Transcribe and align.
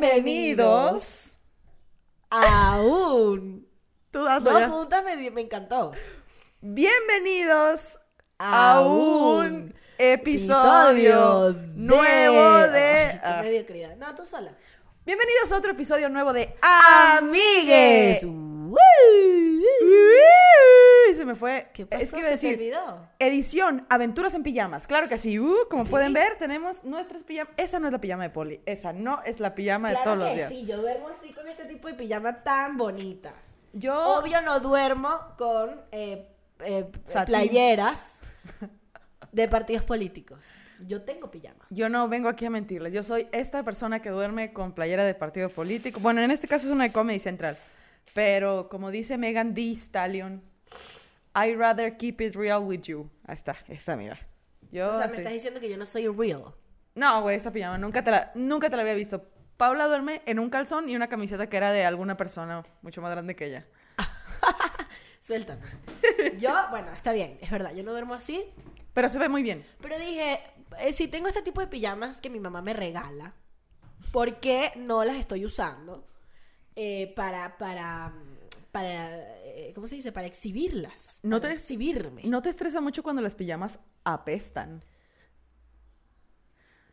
Bienvenidos 0.00 1.36
a 2.30 2.80
un. 2.80 3.68
Tú 4.10 4.20
Dos 4.20 4.64
juntas 4.64 5.04
me, 5.04 5.42
encantó. 5.42 5.92
Bienvenidos 6.62 8.00
a, 8.38 8.76
A 8.76 8.80
un 8.80 9.74
episodio 9.98 11.50
Episodio 11.50 11.70
nuevo 11.74 12.58
de. 12.68 13.10
qué 13.12 13.20
ah, 13.22 13.40
mediocridad. 13.42 13.96
No, 13.96 14.14
tú 14.14 14.24
sola. 14.24 14.56
bienvenidos 15.04 15.52
a 15.52 15.58
otro 15.58 15.72
episodio 15.72 16.08
nuevo 16.08 16.32
de 16.32 16.56
Amigues. 16.62 18.22
Amigues. 18.22 18.50
Se 21.20 21.26
me 21.26 21.34
fue. 21.34 21.68
¿Qué 21.74 21.84
pasó? 21.84 22.02
Es 22.02 22.12
que 22.14 22.18
iba 22.20 22.28
a 22.28 22.30
¿Se 22.32 22.38
te 22.38 22.46
decir. 22.46 22.58
olvidó? 22.78 23.08
Edición 23.18 23.84
Aventuras 23.90 24.32
en 24.32 24.42
Pijamas. 24.42 24.86
Claro 24.86 25.06
que 25.06 25.18
sí. 25.18 25.38
Uh, 25.38 25.54
como 25.68 25.84
Sí. 25.84 25.90
pueden 25.90 26.14
ver, 26.14 26.36
tenemos 26.38 26.82
nuestras 26.82 27.24
pijamas. 27.24 27.52
Esa 27.58 27.78
no 27.78 27.88
es 27.88 27.92
la 27.92 28.00
pijama 28.00 28.22
de 28.22 28.30
Poli. 28.30 28.60
Esa 28.64 28.94
no 28.94 29.20
es 29.26 29.38
la 29.38 29.54
pijama 29.54 29.90
de 29.90 29.98
todos 30.02 30.16
los 30.16 30.28
que 30.28 30.34
días. 30.36 30.48
sí, 30.48 30.64
yo 30.64 30.78
duermo 30.80 31.08
así 31.10 31.30
con 31.34 31.46
este 31.46 31.66
tipo 31.66 31.88
de 31.88 31.94
pijama 31.94 32.42
tan 32.42 32.78
bonita. 32.78 33.34
Yo. 33.74 34.18
Obvio 34.18 34.40
no 34.40 34.60
duermo 34.60 35.10
con 35.36 35.78
eh, 35.92 36.26
eh, 36.64 36.90
playeras 37.26 38.20
de 39.30 39.46
partidos 39.46 39.84
políticos. 39.84 40.38
Yo 40.86 41.02
tengo 41.02 41.30
pijama. 41.30 41.66
Yo 41.68 41.90
no 41.90 42.08
vengo 42.08 42.30
aquí 42.30 42.46
a 42.46 42.50
mentirles. 42.50 42.94
Yo 42.94 43.02
soy 43.02 43.28
esta 43.32 43.62
persona 43.62 44.00
que 44.00 44.08
duerme 44.08 44.54
con 44.54 44.72
playera 44.72 45.04
de 45.04 45.14
partido 45.14 45.50
político. 45.50 46.00
Bueno, 46.00 46.22
en 46.22 46.30
este 46.30 46.48
caso 46.48 46.64
es 46.64 46.72
una 46.72 46.84
de 46.84 46.92
Comedy 46.92 47.18
Central. 47.18 47.58
Pero 48.14 48.70
como 48.70 48.90
dice 48.90 49.18
Megan 49.18 49.52
Thee 49.52 49.74
Stallion, 49.74 50.42
I 51.34 51.54
rather 51.54 51.96
keep 51.96 52.20
it 52.20 52.34
real 52.34 52.62
with 52.64 52.82
you. 52.82 53.10
Ahí 53.26 53.34
está, 53.34 53.56
esta 53.68 53.96
mira. 53.96 54.18
Yo 54.72 54.90
O 54.90 54.94
sea, 54.94 55.04
así- 55.04 55.12
me 55.12 55.18
estás 55.18 55.32
diciendo 55.32 55.60
que 55.60 55.68
yo 55.68 55.78
no 55.78 55.86
soy 55.86 56.06
real. 56.08 56.54
No, 56.94 57.22
güey, 57.22 57.36
esa 57.36 57.52
pijama 57.52 57.78
nunca 57.78 58.02
te, 58.02 58.10
la, 58.10 58.32
nunca 58.34 58.68
te 58.68 58.76
la 58.76 58.82
había 58.82 58.94
visto. 58.94 59.24
Paula 59.56 59.86
duerme 59.86 60.22
en 60.26 60.38
un 60.38 60.50
calzón 60.50 60.88
y 60.88 60.96
una 60.96 61.08
camiseta 61.08 61.48
que 61.48 61.56
era 61.56 61.70
de 61.72 61.84
alguna 61.84 62.16
persona 62.16 62.64
mucho 62.82 63.00
más 63.02 63.10
grande 63.10 63.36
que 63.36 63.46
ella. 63.46 63.66
Suéltame. 65.20 65.60
Yo, 66.38 66.54
bueno, 66.70 66.90
está 66.92 67.12
bien, 67.12 67.38
es 67.40 67.50
verdad, 67.50 67.74
yo 67.74 67.82
no 67.84 67.92
duermo 67.92 68.14
así. 68.14 68.44
Pero 68.94 69.08
se 69.08 69.18
ve 69.18 69.28
muy 69.28 69.42
bien. 69.42 69.64
Pero 69.80 69.98
dije, 69.98 70.40
eh, 70.80 70.92
si 70.92 71.08
tengo 71.08 71.28
este 71.28 71.42
tipo 71.42 71.60
de 71.60 71.66
pijamas 71.66 72.20
que 72.20 72.30
mi 72.30 72.40
mamá 72.40 72.62
me 72.62 72.72
regala, 72.72 73.34
¿por 74.12 74.40
qué 74.40 74.72
no 74.76 75.04
las 75.04 75.16
estoy 75.16 75.44
usando 75.44 76.06
eh, 76.74 77.12
para, 77.14 77.58
para, 77.58 78.14
para, 78.72 79.18
eh, 79.44 79.72
¿cómo 79.74 79.86
se 79.86 79.96
dice? 79.96 80.12
Para 80.12 80.26
exhibirlas. 80.26 81.18
No 81.22 81.38
para 81.40 81.50
te- 81.50 81.54
exhibirme. 81.56 82.22
¿No 82.24 82.40
te 82.42 82.48
estresa 82.48 82.80
mucho 82.80 83.02
cuando 83.02 83.22
las 83.22 83.34
pijamas 83.34 83.78
apestan? 84.04 84.84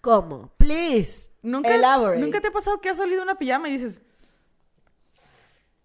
¿Cómo? 0.02 0.52
Please. 0.58 1.32
¿Nunca, 1.42 1.74
Elaborate. 1.76 2.20
¿Nunca 2.20 2.40
te 2.42 2.48
ha 2.48 2.52
pasado 2.52 2.80
que 2.80 2.90
has 2.90 3.00
olido 3.00 3.24
una 3.24 3.38
pijama 3.38 3.68
y 3.70 3.74
dices, 3.74 4.02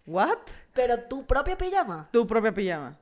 ¿what? 0.05 0.37
Pero 0.73 0.99
tu 1.03 1.25
propia 1.25 1.57
pijama. 1.57 2.09
Tu 2.11 2.25
propia 2.27 2.53
pijama. 2.53 2.97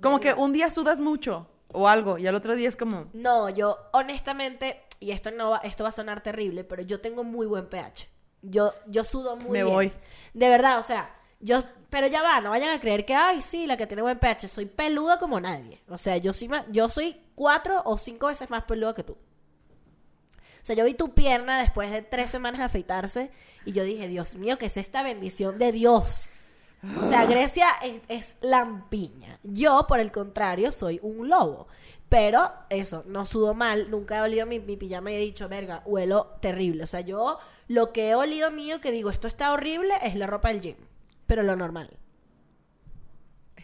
Como 0.00 0.20
que 0.20 0.32
un 0.34 0.52
día 0.52 0.70
sudas 0.70 1.00
mucho 1.00 1.48
o 1.72 1.88
algo 1.88 2.18
y 2.18 2.26
al 2.26 2.34
otro 2.34 2.54
día 2.54 2.68
es 2.68 2.76
como, 2.76 3.10
No, 3.12 3.48
yo 3.50 3.76
honestamente, 3.92 4.80
y 5.00 5.10
esto 5.10 5.30
no 5.32 5.50
va, 5.50 5.58
esto 5.58 5.82
va 5.84 5.88
a 5.88 5.92
sonar 5.92 6.22
terrible, 6.22 6.64
pero 6.64 6.82
yo 6.82 7.00
tengo 7.00 7.24
muy 7.24 7.46
buen 7.46 7.68
pH. 7.68 8.08
Yo, 8.42 8.72
yo 8.86 9.02
sudo 9.04 9.36
muy 9.36 9.50
Me 9.50 9.64
bien. 9.64 9.74
voy. 9.74 9.92
De 10.34 10.48
verdad, 10.48 10.78
o 10.78 10.82
sea, 10.84 11.12
yo, 11.40 11.60
pero 11.90 12.06
ya 12.06 12.22
va, 12.22 12.40
no 12.40 12.50
vayan 12.50 12.70
a 12.76 12.80
creer 12.80 13.04
que, 13.04 13.14
ay, 13.14 13.42
sí, 13.42 13.66
la 13.66 13.76
que 13.76 13.86
tiene 13.86 14.02
buen 14.02 14.18
pH, 14.18 14.48
soy 14.48 14.66
peluda 14.66 15.18
como 15.18 15.40
nadie. 15.40 15.80
O 15.88 15.96
sea, 15.96 16.16
yo, 16.16 16.32
sí, 16.32 16.48
yo 16.70 16.88
soy 16.88 17.20
cuatro 17.34 17.82
o 17.84 17.96
cinco 17.96 18.26
veces 18.26 18.50
más 18.50 18.64
peluda 18.64 18.94
que 18.94 19.04
tú. 19.04 19.12
O 19.12 20.64
sea, 20.68 20.76
yo 20.76 20.84
vi 20.84 20.94
tu 20.94 21.14
pierna 21.14 21.58
después 21.58 21.90
de 21.90 22.02
tres 22.02 22.30
semanas 22.30 22.58
de 22.58 22.64
afeitarse 22.64 23.30
y 23.64 23.72
yo 23.72 23.84
dije, 23.84 24.08
Dios 24.08 24.36
mío, 24.36 24.58
¿qué 24.58 24.66
es 24.66 24.76
esta 24.76 25.02
bendición 25.02 25.58
de 25.58 25.72
Dios? 25.72 26.30
O 27.00 27.08
sea, 27.08 27.24
Grecia 27.26 27.66
es, 27.82 28.02
es 28.08 28.36
lampiña. 28.40 29.38
Yo, 29.42 29.86
por 29.88 29.98
el 29.98 30.12
contrario, 30.12 30.70
soy 30.72 31.00
un 31.02 31.28
lobo. 31.28 31.68
Pero 32.08 32.52
eso, 32.70 33.04
no 33.06 33.24
sudo 33.24 33.54
mal. 33.54 33.90
Nunca 33.90 34.18
he 34.18 34.20
olido 34.20 34.46
mi, 34.46 34.60
mi 34.60 34.76
pijama 34.76 35.10
y 35.10 35.16
he 35.16 35.18
dicho, 35.18 35.48
verga, 35.48 35.82
huelo 35.86 36.36
terrible. 36.40 36.84
O 36.84 36.86
sea, 36.86 37.00
yo 37.00 37.38
lo 37.66 37.92
que 37.92 38.10
he 38.10 38.14
olido 38.14 38.50
mío 38.50 38.80
que 38.80 38.92
digo, 38.92 39.10
esto 39.10 39.28
está 39.28 39.52
horrible, 39.52 39.94
es 40.02 40.14
la 40.14 40.26
ropa 40.26 40.48
del 40.48 40.60
gym. 40.60 40.76
Pero 41.28 41.44
lo 41.44 41.54
normal. 41.54 41.96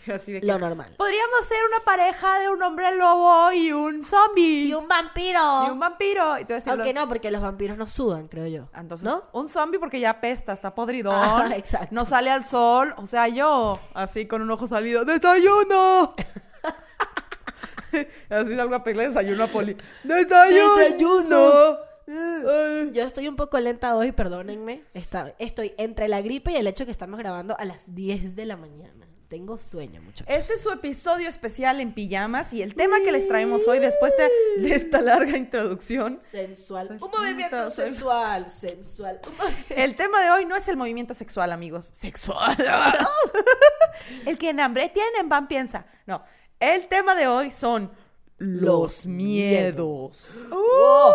así 0.14 0.32
de 0.32 0.40
que, 0.40 0.46
Lo 0.46 0.58
normal. 0.58 0.94
Podríamos 0.98 1.46
ser 1.46 1.58
una 1.66 1.82
pareja 1.84 2.38
de 2.40 2.50
un 2.50 2.62
hombre 2.62 2.94
lobo 2.96 3.52
y 3.52 3.72
un 3.72 4.02
zombie. 4.04 4.66
Y 4.66 4.74
un 4.74 4.86
vampiro. 4.86 5.66
Y 5.66 5.70
un 5.70 5.80
vampiro. 5.80 6.38
Y 6.38 6.44
te 6.44 6.52
voy 6.52 6.54
a 6.54 6.58
decir, 6.58 6.72
Aunque 6.72 6.92
los- 6.92 7.02
no, 7.02 7.08
porque 7.08 7.30
los 7.30 7.40
vampiros 7.40 7.78
no 7.78 7.86
sudan, 7.86 8.28
creo 8.28 8.46
yo. 8.46 8.68
Ah, 8.74 8.80
Entonces, 8.80 9.08
¿No? 9.08 9.24
un 9.32 9.48
zombie 9.48 9.78
porque 9.78 9.98
ya 9.98 10.10
apesta, 10.10 10.52
está 10.52 10.74
podridón. 10.74 11.14
Ah, 11.16 11.48
exacto. 11.56 11.88
No 11.90 12.04
sale 12.04 12.30
al 12.30 12.46
sol. 12.46 12.94
O 12.98 13.06
sea, 13.06 13.28
yo, 13.28 13.78
así 13.94 14.26
con 14.26 14.42
un 14.42 14.50
ojo 14.50 14.66
salido, 14.66 15.04
¡desayuno! 15.04 16.14
así 18.28 18.56
salgo 18.56 18.74
a 18.74 18.82
pedirle 18.84 19.08
desayuno 19.08 19.44
a 19.44 19.46
Poli. 19.46 19.76
¡Desayuno! 20.02 20.76
Desayuno. 20.76 21.76
Yo 22.06 23.02
estoy 23.02 23.28
un 23.28 23.36
poco 23.36 23.58
lenta 23.60 23.96
hoy, 23.96 24.12
perdónenme. 24.12 24.84
Está- 24.94 25.34
estoy 25.38 25.74
entre 25.78 26.08
la 26.08 26.20
gripe 26.22 26.52
y 26.52 26.56
el 26.56 26.66
hecho 26.66 26.84
que 26.84 26.92
estamos 26.92 27.18
grabando 27.18 27.56
a 27.58 27.64
las 27.64 27.94
10 27.94 28.36
de 28.36 28.46
la 28.46 28.56
mañana. 28.56 29.06
Tengo 29.28 29.58
sueño, 29.58 30.00
muchachos. 30.02 30.26
Este 30.36 30.52
es 30.52 30.62
su 30.62 30.70
episodio 30.70 31.28
especial 31.28 31.80
en 31.80 31.92
pijamas 31.92 32.52
y 32.52 32.62
el 32.62 32.74
tema 32.74 33.00
que 33.00 33.10
les 33.10 33.26
traemos 33.26 33.66
hoy 33.66 33.80
después 33.80 34.14
de, 34.16 34.62
de 34.62 34.74
esta 34.74 35.00
larga 35.00 35.36
introducción. 35.36 36.18
Sensual. 36.20 36.98
Un 37.00 37.10
movimiento 37.10 37.70
Sensual. 37.70 38.48
sensual. 38.48 39.20
El 39.70 39.96
tema 39.96 40.22
de 40.22 40.30
hoy 40.30 40.44
no 40.44 40.54
es 40.54 40.68
el 40.68 40.76
movimiento 40.76 41.14
sexual, 41.14 41.50
amigos. 41.52 41.88
Sexual. 41.94 42.56
el 44.26 44.38
que 44.38 44.50
en 44.50 44.60
hambre 44.60 44.90
tiene, 44.90 45.28
pan 45.28 45.48
piensa. 45.48 45.86
No. 46.06 46.22
El 46.60 46.86
tema 46.86 47.14
de 47.16 47.26
hoy 47.26 47.50
son 47.50 47.90
los 48.38 49.06
miedos. 49.06 50.46
Oh. 50.50 51.12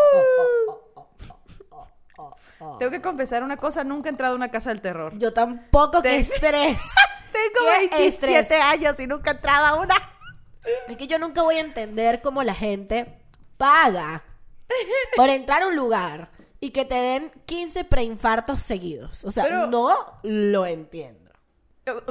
Tengo 2.78 2.91
que 2.91 3.02
confesar 3.02 3.44
una 3.44 3.57
cosa, 3.57 3.84
nunca 3.84 4.09
he 4.09 4.12
entrado 4.12 4.34
a 4.34 4.35
una 4.35 4.52
casa 4.52 4.69
del 4.69 4.81
terror. 4.81 5.13
Yo 5.18 5.34
tampoco, 5.34 6.02
qué 6.02 6.18
estrés. 6.18 6.78
Tengo 7.31 7.69
Qué 7.80 7.90
27 7.97 8.40
estrés. 8.40 8.62
años 8.62 9.00
y 9.00 9.07
nunca 9.07 9.31
he 9.31 9.34
entrado 9.35 9.66
a 9.68 9.75
una. 9.81 9.96
Es 10.88 10.97
que 10.97 11.07
yo 11.07 11.18
nunca 11.19 11.41
voy 11.44 11.56
a 11.56 11.62
entender 11.62 12.22
cómo 12.22 12.44
la 12.44 12.53
gente 12.53 13.22
paga 13.57 14.24
por 15.16 15.30
entrar 15.30 15.63
a 15.63 15.68
un 15.68 15.75
lugar 15.75 16.31
y 16.59 16.72
que 16.72 16.84
te 16.86 16.96
den 16.96 17.31
15 17.46 17.86
preinfartos 17.86 18.59
seguidos. 18.59 19.24
O 19.24 19.31
sea, 19.31 19.44
Pero- 19.46 19.68
no 19.68 19.96
lo 20.24 20.66
entiendo. 20.66 21.28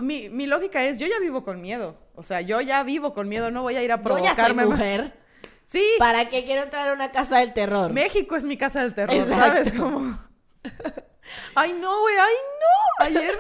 Mi, 0.03 0.29
mi 0.29 0.47
lógica 0.47 0.85
es, 0.85 0.99
yo 0.99 1.07
ya 1.07 1.19
vivo 1.21 1.45
con 1.45 1.61
miedo. 1.61 1.97
O 2.15 2.23
sea, 2.23 2.41
yo 2.41 2.61
ya 2.61 2.83
vivo 2.83 3.15
con 3.15 3.29
miedo, 3.29 3.51
no 3.51 3.63
voy 3.63 3.77
a 3.77 3.83
ir 3.83 3.93
a 3.93 4.03
Yo 4.03 4.19
ya 4.19 4.35
soy 4.35 4.45
provocarme. 4.55 4.67
mujer. 4.67 5.19
Sí, 5.65 5.85
¿Para 5.99 6.29
qué 6.31 6.45
quiero 6.45 6.63
entrar 6.63 6.89
a 6.89 6.93
una 6.95 7.13
casa 7.13 7.39
del 7.39 7.53
terror? 7.53 7.93
México 7.93 8.37
es 8.37 8.45
mi 8.45 8.57
casa 8.57 8.81
del 8.83 8.95
terror, 8.95 9.15
Exacto. 9.15 9.45
¿sabes? 9.45 9.73
Como... 9.73 10.19
Ay, 11.55 11.75
no, 11.75 12.01
güey, 12.01 12.15
ay, 12.17 12.35
no. 12.61 13.05
Ayer, 13.05 13.39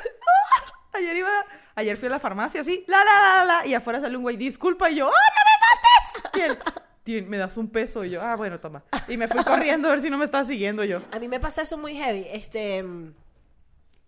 ayer 0.92 1.16
iba, 1.16 1.30
ayer 1.74 1.96
fui 1.96 2.08
a 2.08 2.10
la 2.10 2.20
farmacia 2.20 2.60
así, 2.60 2.84
la, 2.86 2.98
la, 2.98 3.04
la, 3.38 3.44
la, 3.44 3.66
y 3.66 3.72
afuera 3.72 3.98
sale 4.00 4.14
un 4.16 4.22
güey, 4.24 4.36
disculpa, 4.36 4.90
y 4.90 4.96
yo, 4.96 5.08
¡ah, 5.08 5.10
no 5.10 6.30
me 6.30 6.30
mates! 6.32 6.34
Y 6.34 6.50
él, 6.50 6.58
"Tien, 7.02 7.30
me 7.30 7.38
das 7.38 7.56
un 7.56 7.70
peso, 7.70 8.04
y 8.04 8.10
yo, 8.10 8.20
ah, 8.20 8.36
bueno, 8.36 8.60
toma. 8.60 8.84
Y 9.08 9.16
me 9.16 9.26
fui 9.26 9.42
corriendo 9.42 9.88
a 9.88 9.92
ver 9.92 10.02
si 10.02 10.10
no 10.10 10.18
me 10.18 10.26
estaba 10.26 10.44
siguiendo 10.44 10.84
yo. 10.84 11.00
A 11.12 11.18
mí 11.18 11.28
me 11.28 11.40
pasa 11.40 11.62
eso 11.62 11.78
muy 11.78 11.94
heavy. 11.96 12.26
Este. 12.30 12.84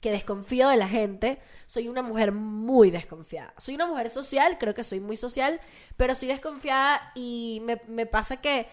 Que 0.00 0.10
desconfío 0.10 0.68
de 0.68 0.76
la 0.76 0.88
gente. 0.88 1.38
Soy 1.66 1.88
una 1.88 2.02
mujer 2.02 2.32
muy 2.32 2.90
desconfiada. 2.90 3.52
Soy 3.58 3.74
una 3.74 3.86
mujer 3.86 4.08
social, 4.10 4.56
creo 4.58 4.72
que 4.74 4.82
soy 4.84 5.00
muy 5.00 5.16
social, 5.16 5.60
pero 5.96 6.14
soy 6.14 6.28
desconfiada 6.28 7.12
y 7.14 7.60
me, 7.64 7.80
me 7.86 8.06
pasa 8.06 8.38
que. 8.38 8.66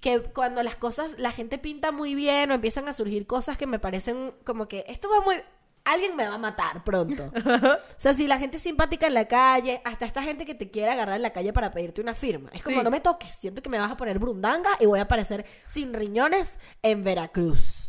Que 0.00 0.22
cuando 0.22 0.62
las 0.62 0.76
cosas, 0.76 1.18
la 1.18 1.30
gente 1.30 1.58
pinta 1.58 1.92
muy 1.92 2.14
bien 2.14 2.50
o 2.50 2.54
empiezan 2.54 2.88
a 2.88 2.94
surgir 2.94 3.26
cosas 3.26 3.58
que 3.58 3.66
me 3.66 3.78
parecen 3.78 4.32
como 4.44 4.66
que 4.66 4.84
esto 4.88 5.10
va 5.10 5.20
muy. 5.20 5.36
Alguien 5.84 6.14
me 6.16 6.26
va 6.26 6.34
a 6.34 6.38
matar 6.38 6.84
pronto. 6.84 7.30
O 7.44 8.00
sea, 8.00 8.14
si 8.14 8.26
la 8.26 8.38
gente 8.38 8.56
es 8.56 8.62
simpática 8.62 9.06
en 9.06 9.14
la 9.14 9.26
calle, 9.28 9.82
hasta 9.84 10.06
esta 10.06 10.22
gente 10.22 10.46
que 10.46 10.54
te 10.54 10.70
quiere 10.70 10.90
agarrar 10.90 11.16
en 11.16 11.22
la 11.22 11.32
calle 11.34 11.52
para 11.52 11.70
pedirte 11.70 12.00
una 12.00 12.14
firma. 12.14 12.48
Es 12.54 12.62
como, 12.62 12.78
Sí. 12.78 12.84
no 12.84 12.90
me 12.90 13.00
toques, 13.00 13.34
siento 13.34 13.60
que 13.62 13.68
me 13.68 13.78
vas 13.78 13.90
a 13.90 13.96
poner 13.98 14.18
brundanga 14.18 14.70
y 14.78 14.86
voy 14.86 14.98
a 15.00 15.02
aparecer 15.02 15.44
sin 15.66 15.92
riñones 15.92 16.58
en 16.82 17.02
Veracruz. 17.04 17.79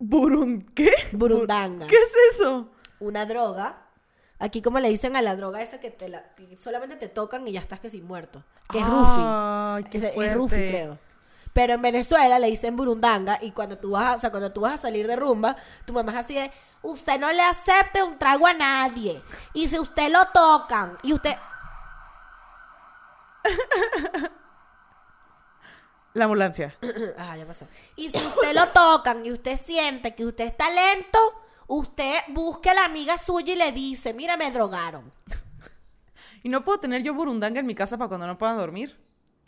¿Burun 0.00 0.62
qué? 0.74 0.90
Burundanga. 1.12 1.86
¿Qué 1.86 1.94
es 1.96 2.12
eso? 2.34 2.68
Una 2.98 3.26
droga. 3.26 3.86
Aquí 4.38 4.62
como 4.62 4.80
le 4.80 4.88
dicen 4.88 5.14
a 5.16 5.22
la 5.22 5.36
droga 5.36 5.60
esa 5.60 5.78
que, 5.78 5.90
te 5.90 6.08
la, 6.08 6.34
que 6.34 6.56
solamente 6.56 6.96
te 6.96 7.08
tocan 7.08 7.46
y 7.46 7.52
ya 7.52 7.60
estás 7.60 7.78
que 7.80 7.90
sin 7.90 8.06
muerto. 8.06 8.42
Que 8.72 8.78
es 8.80 8.86
Rufi. 8.86 9.20
Ay, 9.22 9.84
qué 9.84 9.98
Ese- 9.98 10.08
es 10.08 10.14
fuerte. 10.14 10.34
Rufi, 10.34 10.56
creo. 10.56 10.98
Pero 11.52 11.74
en 11.74 11.82
Venezuela 11.82 12.38
le 12.38 12.46
dicen 12.46 12.76
burundanga 12.76 13.38
y 13.42 13.50
cuando 13.50 13.76
tú 13.76 13.90
vas, 13.90 14.06
a, 14.06 14.14
o 14.14 14.18
sea, 14.18 14.30
cuando 14.30 14.50
tú 14.52 14.62
vas 14.62 14.74
a 14.74 14.78
salir 14.78 15.06
de 15.06 15.16
rumba, 15.16 15.56
tu 15.84 15.92
mamá 15.92 16.12
es 16.12 16.18
así 16.18 16.34
de, 16.34 16.50
usted 16.80 17.20
no 17.20 17.30
le 17.32 17.42
acepte 17.42 18.02
un 18.02 18.18
trago 18.18 18.46
a 18.46 18.54
nadie. 18.54 19.20
Y 19.52 19.68
si 19.68 19.78
usted 19.78 20.10
lo 20.10 20.24
tocan 20.32 20.96
y 21.02 21.12
usted... 21.12 21.36
La 26.14 26.24
ambulancia. 26.24 26.76
Ajá, 27.16 27.36
ya 27.38 27.46
pasó. 27.46 27.66
Y 27.96 28.08
si 28.08 28.18
usted 28.18 28.54
lo 28.54 28.68
tocan 28.68 29.24
y 29.24 29.32
usted 29.32 29.56
siente 29.56 30.14
que 30.14 30.26
usted 30.26 30.44
está 30.44 30.70
lento, 30.70 31.18
usted 31.66 32.16
busque 32.28 32.70
a 32.70 32.74
la 32.74 32.84
amiga 32.84 33.18
suya 33.18 33.52
y 33.52 33.56
le 33.56 33.72
dice, 33.72 34.12
mira, 34.12 34.36
me 34.36 34.50
drogaron. 34.50 35.12
Y 36.42 36.48
no 36.48 36.64
puedo 36.64 36.80
tener 36.80 37.02
yo 37.02 37.12
burundanga 37.12 37.60
en 37.60 37.66
mi 37.66 37.74
casa 37.74 37.98
para 37.98 38.08
cuando 38.08 38.26
no 38.26 38.38
puedan 38.38 38.56
dormir. 38.56 38.98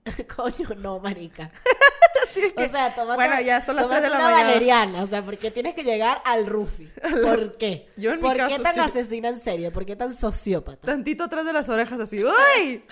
Coño, 0.36 0.74
no, 0.76 0.98
marica. 0.98 1.50
o 2.56 2.68
sea, 2.68 2.94
tómate, 2.94 3.16
Bueno, 3.16 3.40
ya 3.40 3.62
son 3.62 3.76
las 3.76 3.84
tómate 3.84 4.00
tres 4.02 4.12
de 4.12 4.18
la 4.18 4.24
una 4.24 4.30
mañana. 4.34 4.48
valeriana. 4.52 5.02
O 5.02 5.06
sea, 5.06 5.22
¿por 5.22 5.38
qué 5.38 5.50
tienes 5.50 5.74
que 5.74 5.82
llegar 5.84 6.20
al 6.24 6.46
Rufi? 6.46 6.90
¿Por 7.24 7.56
qué? 7.56 7.88
Yo 7.96 8.10
en 8.10 8.16
mi 8.16 8.22
¿Por 8.22 8.32
qué 8.32 8.38
caso 8.38 8.62
tan 8.62 8.74
sí. 8.74 8.80
asesina 8.80 9.28
en 9.28 9.38
serio? 9.40 9.72
¿Por 9.72 9.84
qué 9.86 9.96
tan 9.96 10.12
sociópata? 10.14 10.86
Tantito 10.86 11.24
atrás 11.24 11.44
de 11.44 11.52
las 11.52 11.68
orejas 11.68 12.00
así. 12.00 12.22
¡Uy! 12.24 12.84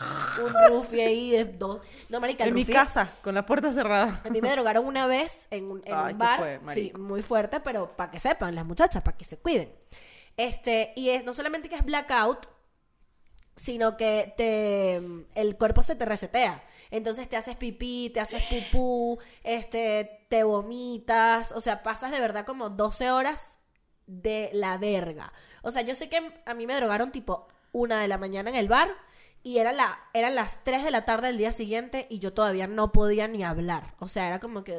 Un 0.45 0.69
Rufi 0.69 1.01
ahí 1.01 1.31
de 1.33 1.45
dos. 1.45 1.81
No, 2.09 2.21
marica, 2.21 2.45
En 2.45 2.55
mi 2.55 2.65
casa, 2.65 3.09
con 3.23 3.35
la 3.35 3.47
puerta 3.47 3.73
cerrada. 3.73 4.21
A 4.25 4.29
mí 4.31 4.41
me 4.41 4.51
drogaron 4.51 4.85
una 4.87 5.07
vez 5.07 5.47
en 5.51 5.71
un, 5.71 5.83
en 5.85 5.95
Ay, 5.95 6.01
un 6.13 6.19
¿qué 6.19 6.25
bar. 6.25 6.39
fue, 6.39 6.61
sí, 6.75 6.93
muy 6.99 7.23
fuerte, 7.23 7.61
pero 7.61 7.97
para 7.97 8.11
que 8.11 8.21
sepan, 8.21 8.55
las 8.55 8.65
muchachas, 8.65 9.03
para 9.03 9.17
que 9.17 9.25
se 9.25 9.37
cuiden. 9.39 9.73
Este, 10.37 10.93
y 10.97 11.11
es 11.11 11.25
no 11.25 11.33
solamente 11.35 11.69
que 11.69 11.75
es 11.77 11.85
blackout, 11.85 12.47
sino 13.61 13.99
que 13.99 14.33
te 14.39 14.95
el 15.35 15.57
cuerpo 15.59 15.83
se 15.83 15.95
te 15.95 16.07
resetea. 16.07 16.65
Entonces 16.91 17.29
te 17.29 17.37
haces 17.37 17.57
pipí, 17.57 18.09
te 18.09 18.19
haces 18.19 18.43
pupú, 18.45 19.19
este, 19.45 20.25
te 20.31 20.45
vomitas, 20.45 21.53
o 21.53 21.61
sea, 21.61 21.83
pasas 21.83 22.11
de 22.11 22.21
verdad 22.21 22.47
como 22.47 22.71
12 22.71 23.11
horas 23.11 23.59
de 24.07 24.49
la 24.55 24.79
verga. 24.79 25.35
O 25.61 25.71
sea, 25.71 25.83
yo 25.83 25.95
sé 25.95 26.09
que 26.09 26.21
a 26.47 26.55
mí 26.55 26.67
me 26.67 26.75
drogaron 26.75 27.13
tipo 27.13 27.49
una 27.71 28.01
de 28.01 28.09
la 28.09 28.17
mañana 28.17 28.49
en 28.49 28.57
el 28.57 28.67
bar 28.67 28.89
y 29.43 29.59
era 29.59 29.73
la, 29.73 29.99
eran 30.13 30.35
las 30.35 30.63
3 30.65 30.85
de 30.85 30.91
la 30.91 31.07
tarde 31.07 31.29
del 31.29 31.39
día 31.39 31.51
siguiente 31.51 32.07
y 32.11 32.19
yo 32.19 32.33
todavía 32.35 32.67
no 32.67 32.93
podía 32.93 33.27
ni 33.27 33.43
hablar. 33.43 33.95
O 33.99 34.07
sea, 34.07 34.27
era 34.27 34.39
como 34.39 34.65
que... 34.65 34.79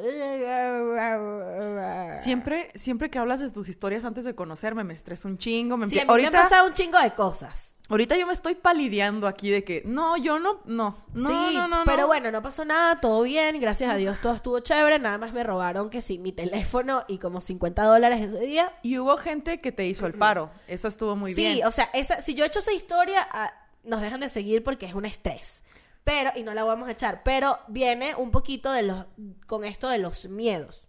Siempre, 2.22 2.70
siempre 2.76 3.10
que 3.10 3.18
hablas 3.18 3.40
de 3.40 3.50
tus 3.50 3.68
historias 3.68 4.04
antes 4.04 4.24
de 4.24 4.34
conocerme, 4.36 4.84
me 4.84 4.94
estreso 4.94 5.26
un 5.26 5.36
chingo. 5.38 5.76
Me 5.76 5.88
Sí, 5.88 5.98
a 5.98 6.02
mí 6.02 6.06
me 6.06 6.12
ahorita, 6.12 6.28
han 6.28 6.44
pasado 6.44 6.66
un 6.68 6.74
chingo 6.74 7.00
de 7.00 7.10
cosas. 7.12 7.74
ahorita 7.88 8.16
yo 8.16 8.26
me 8.26 8.32
estoy 8.32 8.54
palideando 8.54 9.26
aquí 9.26 9.50
de 9.50 9.64
que 9.64 9.82
no, 9.84 10.16
yo 10.16 10.38
no, 10.38 10.60
no, 10.66 10.96
no, 11.12 11.28
sí, 11.28 11.56
no, 11.56 11.66
no, 11.66 11.82
pero 11.84 12.02
no. 12.02 12.06
bueno, 12.06 12.30
no 12.30 12.40
pasó 12.40 12.64
nada, 12.64 13.00
todo 13.00 13.22
bien, 13.22 13.60
gracias 13.60 13.90
a 13.92 13.96
Dios 13.96 14.20
todo 14.20 14.34
estuvo 14.34 14.60
chévere, 14.60 14.98
nada 14.98 15.18
más 15.18 15.32
me 15.32 15.42
robaron 15.42 15.90
que 15.90 16.00
sí, 16.00 16.18
mi 16.18 16.32
teléfono 16.32 17.04
y 17.08 17.18
como 17.18 17.40
50 17.40 17.82
dólares 17.82 18.20
ese 18.20 18.40
día. 18.40 18.72
Y 18.82 18.98
hubo 18.98 19.16
gente 19.16 19.60
que 19.60 19.72
te 19.72 19.86
hizo 19.86 20.06
el 20.06 20.14
paro. 20.14 20.50
Eso 20.68 20.86
estuvo 20.86 21.16
muy 21.16 21.34
sí, 21.34 21.42
bien. 21.42 21.66
o 21.66 21.72
sea, 21.72 21.90
esa, 21.92 22.20
si 22.20 22.34
yo 22.34 22.44
he 22.44 22.46
hecho 22.46 22.60
esa 22.60 22.72
historia, 22.72 23.26
ah, 23.32 23.52
nos 23.84 24.00
dejan 24.00 24.20
de 24.20 24.28
seguir 24.28 24.62
porque 24.64 24.86
es 24.86 24.94
un 24.94 25.04
estrés. 25.04 25.64
Pero, 26.04 26.30
y 26.34 26.42
no 26.42 26.52
la 26.54 26.64
vamos 26.64 26.88
a 26.88 26.92
echar, 26.92 27.22
pero 27.22 27.58
viene 27.68 28.14
un 28.16 28.30
poquito 28.32 28.72
de 28.72 28.82
los, 28.82 29.06
con 29.46 29.64
esto 29.64 29.88
de 29.88 29.98
los 29.98 30.28
miedos. 30.28 30.82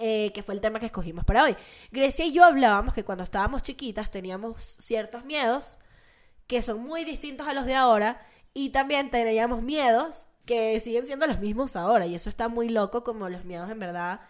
eh, 0.00 0.32
que 0.32 0.42
fue 0.42 0.54
el 0.54 0.60
tema 0.60 0.78
que 0.80 0.86
escogimos 0.86 1.24
para 1.24 1.44
hoy. 1.44 1.56
Grecia 1.90 2.24
y 2.24 2.32
yo 2.32 2.44
hablábamos 2.44 2.94
que 2.94 3.04
cuando 3.04 3.24
estábamos 3.24 3.62
chiquitas 3.62 4.10
teníamos 4.10 4.62
ciertos 4.80 5.24
miedos 5.24 5.78
que 6.46 6.62
son 6.62 6.80
muy 6.82 7.04
distintos 7.04 7.46
a 7.48 7.54
los 7.54 7.66
de 7.66 7.74
ahora 7.74 8.20
y 8.54 8.70
también 8.70 9.10
teníamos 9.10 9.62
miedos 9.62 10.26
que 10.46 10.80
siguen 10.80 11.06
siendo 11.06 11.26
los 11.26 11.40
mismos 11.40 11.76
ahora 11.76 12.06
y 12.06 12.14
eso 12.14 12.28
está 12.28 12.48
muy 12.48 12.68
loco 12.68 13.04
como 13.04 13.28
los 13.28 13.44
miedos 13.44 13.70
en 13.70 13.78
verdad 13.78 14.20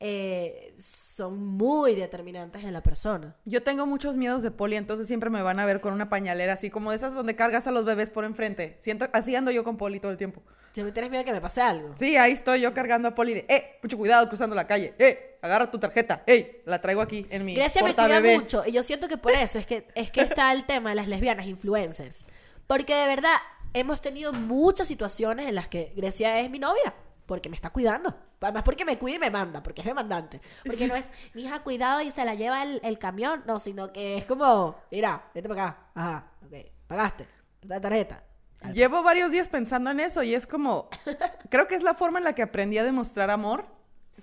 eh, 0.00 0.74
son 0.78 1.38
muy 1.38 1.96
determinantes 1.96 2.62
en 2.64 2.72
la 2.72 2.82
persona. 2.82 3.34
Yo 3.44 3.62
tengo 3.62 3.84
muchos 3.84 4.16
miedos 4.16 4.42
de 4.42 4.50
poli, 4.52 4.76
entonces 4.76 5.08
siempre 5.08 5.28
me 5.28 5.42
van 5.42 5.58
a 5.58 5.66
ver 5.66 5.80
con 5.80 5.92
una 5.92 6.08
pañalera 6.08 6.52
así 6.52 6.70
como 6.70 6.90
de 6.90 6.96
esas 6.96 7.14
donde 7.14 7.34
cargas 7.34 7.66
a 7.66 7.72
los 7.72 7.84
bebés 7.84 8.08
por 8.08 8.24
enfrente. 8.24 8.76
Siento, 8.78 9.08
así 9.12 9.34
ando 9.34 9.50
yo 9.50 9.64
con 9.64 9.76
poli 9.76 9.98
todo 9.98 10.12
el 10.12 10.18
tiempo. 10.18 10.42
Si 10.72 10.82
me 10.82 10.92
tienes 10.92 11.10
miedo 11.10 11.24
que 11.24 11.32
me 11.32 11.40
pase 11.40 11.60
algo. 11.60 11.96
Sí, 11.96 12.16
ahí 12.16 12.32
estoy 12.32 12.60
yo 12.60 12.72
cargando 12.72 13.08
a 13.08 13.14
poli 13.14 13.34
de, 13.34 13.46
eh, 13.48 13.78
mucho 13.82 13.98
cuidado 13.98 14.28
cruzando 14.28 14.54
la 14.54 14.66
calle, 14.68 14.94
eh, 14.98 15.38
agarra 15.42 15.68
tu 15.68 15.78
tarjeta, 15.78 16.22
eh, 16.26 16.62
la 16.64 16.80
traigo 16.80 17.00
aquí 17.00 17.26
en 17.30 17.44
mi 17.44 17.54
Grecia 17.54 17.82
me 17.82 17.94
cuida 17.94 18.20
bebé. 18.20 18.38
mucho 18.38 18.64
y 18.64 18.72
yo 18.72 18.84
siento 18.84 19.08
que 19.08 19.18
por 19.18 19.32
eso 19.32 19.58
es 19.58 19.66
que, 19.66 19.86
es 19.96 20.10
que 20.12 20.20
está 20.20 20.52
el 20.52 20.64
tema 20.64 20.90
de 20.90 20.96
las 20.96 21.08
lesbianas 21.08 21.46
influencers. 21.46 22.26
Porque 22.68 22.94
de 22.94 23.06
verdad 23.06 23.34
hemos 23.72 24.00
tenido 24.00 24.32
muchas 24.32 24.86
situaciones 24.86 25.48
en 25.48 25.56
las 25.56 25.68
que 25.68 25.92
Grecia 25.96 26.38
es 26.38 26.50
mi 26.50 26.60
novia 26.60 26.94
porque 27.28 27.50
me 27.50 27.56
está 27.56 27.70
cuidando. 27.70 28.12
Además 28.40 28.62
porque 28.64 28.86
me 28.86 28.98
cuida 28.98 29.16
y 29.16 29.18
me 29.18 29.30
manda, 29.30 29.62
porque 29.62 29.82
es 29.82 29.86
demandante. 29.86 30.40
Porque 30.64 30.88
no 30.88 30.96
es, 30.96 31.06
mi 31.34 31.42
hija, 31.42 31.62
cuidado 31.62 32.00
y 32.00 32.10
se 32.10 32.24
la 32.24 32.34
lleva 32.34 32.62
el, 32.62 32.80
el 32.82 32.98
camión. 32.98 33.44
No, 33.46 33.60
sino 33.60 33.92
que 33.92 34.16
es 34.16 34.24
como, 34.24 34.76
mira, 34.90 35.30
vete 35.34 35.48
para 35.48 35.62
acá. 35.62 35.90
Ajá, 35.94 36.32
ok, 36.46 36.54
pagaste. 36.88 37.28
La 37.62 37.80
tarjeta. 37.80 38.24
Llevo 38.72 39.02
varios 39.02 39.30
días 39.30 39.48
pensando 39.48 39.90
en 39.90 40.00
eso 40.00 40.22
y 40.22 40.34
es 40.34 40.46
como, 40.46 40.88
creo 41.50 41.68
que 41.68 41.74
es 41.74 41.82
la 41.82 41.94
forma 41.94 42.18
en 42.18 42.24
la 42.24 42.34
que 42.34 42.42
aprendí 42.42 42.78
a 42.78 42.82
demostrar 42.82 43.30
amor. 43.30 43.66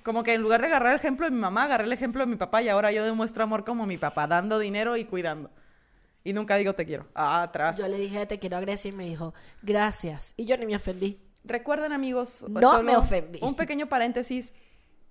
Como 0.03 0.23
que 0.23 0.33
en 0.33 0.41
lugar 0.41 0.61
de 0.61 0.67
agarrar 0.67 0.93
el 0.93 0.99
ejemplo 0.99 1.25
de 1.25 1.31
mi 1.31 1.39
mamá, 1.39 1.63
agarré 1.63 1.85
el 1.85 1.93
ejemplo 1.93 2.21
de 2.21 2.27
mi 2.27 2.35
papá 2.35 2.63
y 2.63 2.69
ahora 2.69 2.91
yo 2.91 3.05
demuestro 3.05 3.43
amor 3.43 3.63
como 3.63 3.85
mi 3.85 3.97
papá, 3.97 4.27
dando 4.27 4.59
dinero 4.59 4.97
y 4.97 5.05
cuidando. 5.05 5.51
Y 6.23 6.33
nunca 6.33 6.57
digo 6.57 6.73
te 6.73 6.85
quiero. 6.87 7.07
Ah, 7.13 7.43
atrás. 7.43 7.77
Yo 7.77 7.87
le 7.87 7.99
dije, 7.99 8.25
te 8.25 8.39
quiero 8.39 8.57
a 8.57 8.61
Grecia 8.61 8.89
y 8.89 8.91
me 8.91 9.05
dijo, 9.05 9.35
gracias. 9.61 10.33
Y 10.37 10.45
yo 10.45 10.57
ni 10.57 10.65
me 10.65 10.75
ofendí. 10.75 11.24
Recuerden, 11.45 11.93
amigos, 11.93 12.45
No 12.49 12.59
solo 12.61 12.83
me 12.83 12.97
ofendí. 12.97 13.39
Un 13.41 13.55
pequeño 13.55 13.87
paréntesis. 13.87 14.55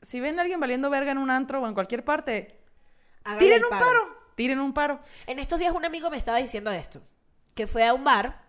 Si 0.03 0.21
ven 0.21 0.39
a 0.39 0.43
alguien 0.43 0.61
valiendo 0.61 0.91
verga 0.91 1.13
en 1.13 1.19
un 1.19 1.31
antro 1.31 1.63
o 1.63 1.67
en 1.67 1.75
cualquier 1.75 2.05
parte, 2.05 2.61
Háganle 3.25 3.45
tiren 3.45 3.65
un 3.65 3.71
paro. 3.71 4.17
Tiren 4.35 4.59
un 4.59 4.75
paro. 4.75 5.01
En 5.27 5.39
estos 5.39 5.61
días 5.61 5.73
un 5.75 5.85
amigo 5.85 6.11
me 6.11 6.17
estaba 6.19 6.39
diciendo 6.39 6.71
esto, 6.71 7.01
que 7.55 7.67
fue 7.67 7.87
a 7.87 7.95
un 7.95 8.05
bar 8.05 8.43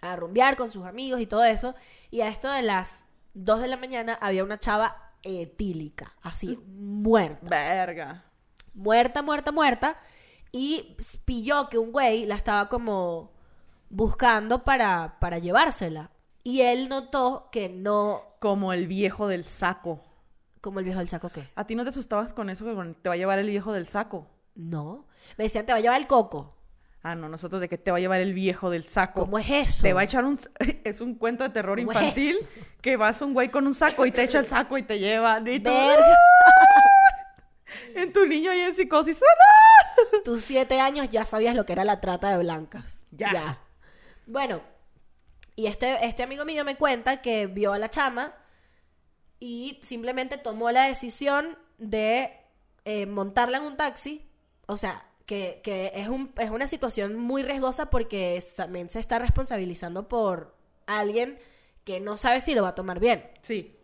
a 0.00 0.16
rumbear 0.16 0.56
con 0.56 0.70
sus 0.70 0.84
amigos 0.86 1.20
y 1.20 1.26
todo 1.26 1.44
eso, 1.44 1.74
y 2.10 2.22
a 2.22 2.28
esto 2.28 2.50
de 2.50 2.62
las 2.62 3.04
2 3.34 3.60
de 3.60 3.68
la 3.68 3.76
mañana 3.76 4.18
había 4.20 4.42
una 4.44 4.58
chava 4.58 5.12
etílica, 5.22 6.14
así, 6.22 6.58
muerta, 6.66 7.46
Verga. 7.48 8.24
muerta, 8.74 9.22
muerta, 9.22 9.52
muerta, 9.52 9.98
y 10.52 10.96
pilló 11.24 11.68
que 11.68 11.78
un 11.78 11.92
güey 11.92 12.24
la 12.26 12.34
estaba 12.36 12.68
como 12.68 13.32
buscando 13.90 14.64
para, 14.64 15.18
para 15.20 15.38
llevársela. 15.38 16.10
Y 16.46 16.60
él 16.60 16.88
notó 16.88 17.48
que 17.50 17.68
no, 17.68 18.22
Como 18.38 18.72
el 18.72 18.86
viejo 18.86 19.26
del 19.26 19.42
saco. 19.42 20.00
como 20.60 20.78
el 20.78 20.84
viejo 20.84 21.00
del 21.00 21.08
saco, 21.08 21.28
¿qué? 21.28 21.42
¿A 21.56 21.66
ti 21.66 21.74
no 21.74 21.82
te 21.82 21.88
asustabas 21.88 22.32
con 22.32 22.50
eso 22.50 22.64
que 22.64 22.94
te 23.02 23.08
va 23.08 23.16
a 23.16 23.18
llevar 23.18 23.40
el 23.40 23.48
viejo 23.48 23.72
del 23.72 23.88
saco? 23.88 24.28
No. 24.54 25.08
Me 25.36 25.42
decían, 25.42 25.66
te 25.66 25.72
va 25.72 25.78
a 25.78 25.80
llevar 25.80 26.00
el 26.00 26.06
coco. 26.06 26.56
Ah, 27.02 27.16
no, 27.16 27.28
nosotros 27.28 27.60
de 27.60 27.68
que 27.68 27.78
te 27.78 27.90
va 27.90 27.96
a 27.96 28.00
llevar 28.00 28.20
el 28.20 28.32
viejo 28.32 28.70
del 28.70 28.84
saco. 28.84 29.22
¿Cómo 29.22 29.40
es 29.40 29.50
eso? 29.50 29.82
Te 29.82 29.92
va 29.92 30.02
a 30.02 30.04
echar 30.04 30.24
un... 30.24 30.38
Es 30.84 31.00
un 31.00 31.16
cuento 31.16 31.42
de 31.42 31.50
terror 31.50 31.80
¿Cómo 31.80 31.90
es 31.90 31.98
infantil 31.98 32.36
que 32.80 32.96
vas 32.96 33.20
a 33.20 33.24
un 33.24 33.34
güey 33.34 33.48
con 33.48 33.66
un 33.66 33.74
saco 33.74 34.06
y 34.06 34.12
te 34.12 34.22
echa 34.22 34.38
el 34.38 34.46
saco 34.46 34.78
y 34.78 34.84
te 34.84 35.00
lleva. 35.00 35.40
Y 35.44 35.58
tú, 35.58 35.68
Verga. 35.68 36.06
En 37.96 38.12
tu 38.12 38.24
niño 38.24 38.52
ahí 38.52 38.60
en 38.60 38.74
psicosis. 38.76 39.20
¡ah! 39.20 40.16
Tus 40.24 40.42
siete 40.42 40.80
años 40.80 41.08
ya 41.08 41.24
sabías 41.24 41.56
lo 41.56 41.66
que 41.66 41.72
era 41.72 41.82
la 41.82 42.00
trata 42.00 42.30
de 42.30 42.38
blancas. 42.38 43.04
Ya. 43.10 43.58
Bueno, 44.26 44.60
y 45.56 45.66
este, 45.66 46.04
este 46.06 46.22
amigo 46.22 46.44
mío 46.44 46.64
me 46.64 46.76
cuenta 46.76 47.22
que 47.22 47.46
vio 47.46 47.72
a 47.72 47.78
la 47.78 47.90
chama 47.90 48.34
y 49.40 49.78
simplemente 49.82 50.38
tomó 50.38 50.70
la 50.70 50.84
decisión 50.84 51.58
de 51.78 52.32
eh, 52.84 53.06
montarla 53.06 53.58
en 53.58 53.64
un 53.64 53.76
taxi. 53.76 54.28
O 54.66 54.76
sea, 54.76 55.02
que, 55.26 55.60
que 55.62 55.92
es, 55.94 56.08
un, 56.08 56.32
es 56.38 56.50
una 56.50 56.66
situación 56.66 57.16
muy 57.16 57.42
riesgosa 57.42 57.90
porque 57.90 58.36
es- 58.36 58.54
también 58.54 58.90
se 58.90 59.00
está 59.00 59.18
responsabilizando 59.18 60.08
por 60.08 60.56
alguien 60.86 61.38
que 61.84 62.00
no 62.00 62.16
sabe 62.16 62.40
si 62.40 62.54
lo 62.54 62.62
va 62.62 62.68
a 62.68 62.74
tomar 62.74 63.00
bien. 63.00 63.28
Sí. 63.42 63.76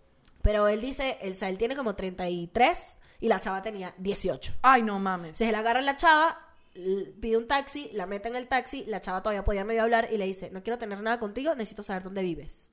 Pero 0.42 0.68
él 0.68 0.80
dice, 0.80 1.18
él, 1.20 1.32
o 1.32 1.34
sea, 1.34 1.48
él 1.48 1.58
tiene 1.58 1.76
como 1.76 1.94
33 1.94 2.98
y 3.20 3.28
la 3.28 3.38
chava 3.40 3.62
tenía 3.62 3.94
18. 3.98 4.54
Ay, 4.62 4.82
no 4.82 4.98
mames. 4.98 5.36
Se 5.36 5.52
la 5.52 5.60
agarra 5.60 5.80
la 5.82 5.96
chava, 5.96 6.51
pide 6.74 7.36
un 7.36 7.46
taxi, 7.48 7.90
la 7.92 8.06
mete 8.06 8.28
en 8.28 8.36
el 8.36 8.48
taxi, 8.48 8.84
la 8.86 9.00
chava 9.00 9.22
todavía 9.22 9.44
podía 9.44 9.64
medio 9.64 9.82
hablar 9.82 10.08
y 10.10 10.16
le 10.16 10.26
dice, 10.26 10.50
no 10.50 10.62
quiero 10.62 10.78
tener 10.78 11.02
nada 11.02 11.18
contigo, 11.18 11.54
necesito 11.54 11.82
saber 11.82 12.02
dónde 12.02 12.22
vives. 12.22 12.70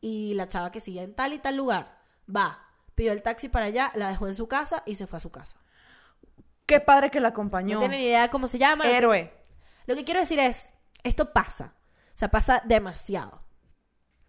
Y 0.00 0.34
la 0.34 0.48
chava 0.48 0.70
que 0.70 0.80
sigue 0.80 1.02
en 1.02 1.14
tal 1.14 1.32
y 1.32 1.38
tal 1.38 1.56
lugar, 1.56 1.98
va, 2.34 2.66
pidió 2.94 3.12
el 3.12 3.22
taxi 3.22 3.48
para 3.48 3.66
allá, 3.66 3.92
la 3.94 4.08
dejó 4.08 4.26
en 4.26 4.34
su 4.34 4.48
casa 4.48 4.82
y 4.86 4.94
se 4.94 5.06
fue 5.06 5.18
a 5.18 5.20
su 5.20 5.30
casa. 5.30 5.58
Qué 6.66 6.80
padre 6.80 7.10
que 7.10 7.20
la 7.20 7.28
No, 7.28 7.32
acompañó. 7.32 7.78
tiene 7.80 7.98
ni 7.98 8.04
idea 8.04 8.30
cómo 8.30 8.46
se 8.46 8.58
llama. 8.58 8.84
no 8.84 8.90
Héroe. 8.90 9.32
lo 9.86 9.94
que 9.94 10.04
quiero 10.04 10.20
decir 10.20 10.38
es, 10.38 10.72
esto 11.02 11.32
pasa. 11.32 11.74
O 12.14 12.18
sea, 12.20 12.30
pasa 12.30 12.62
demasiado. 12.64 13.42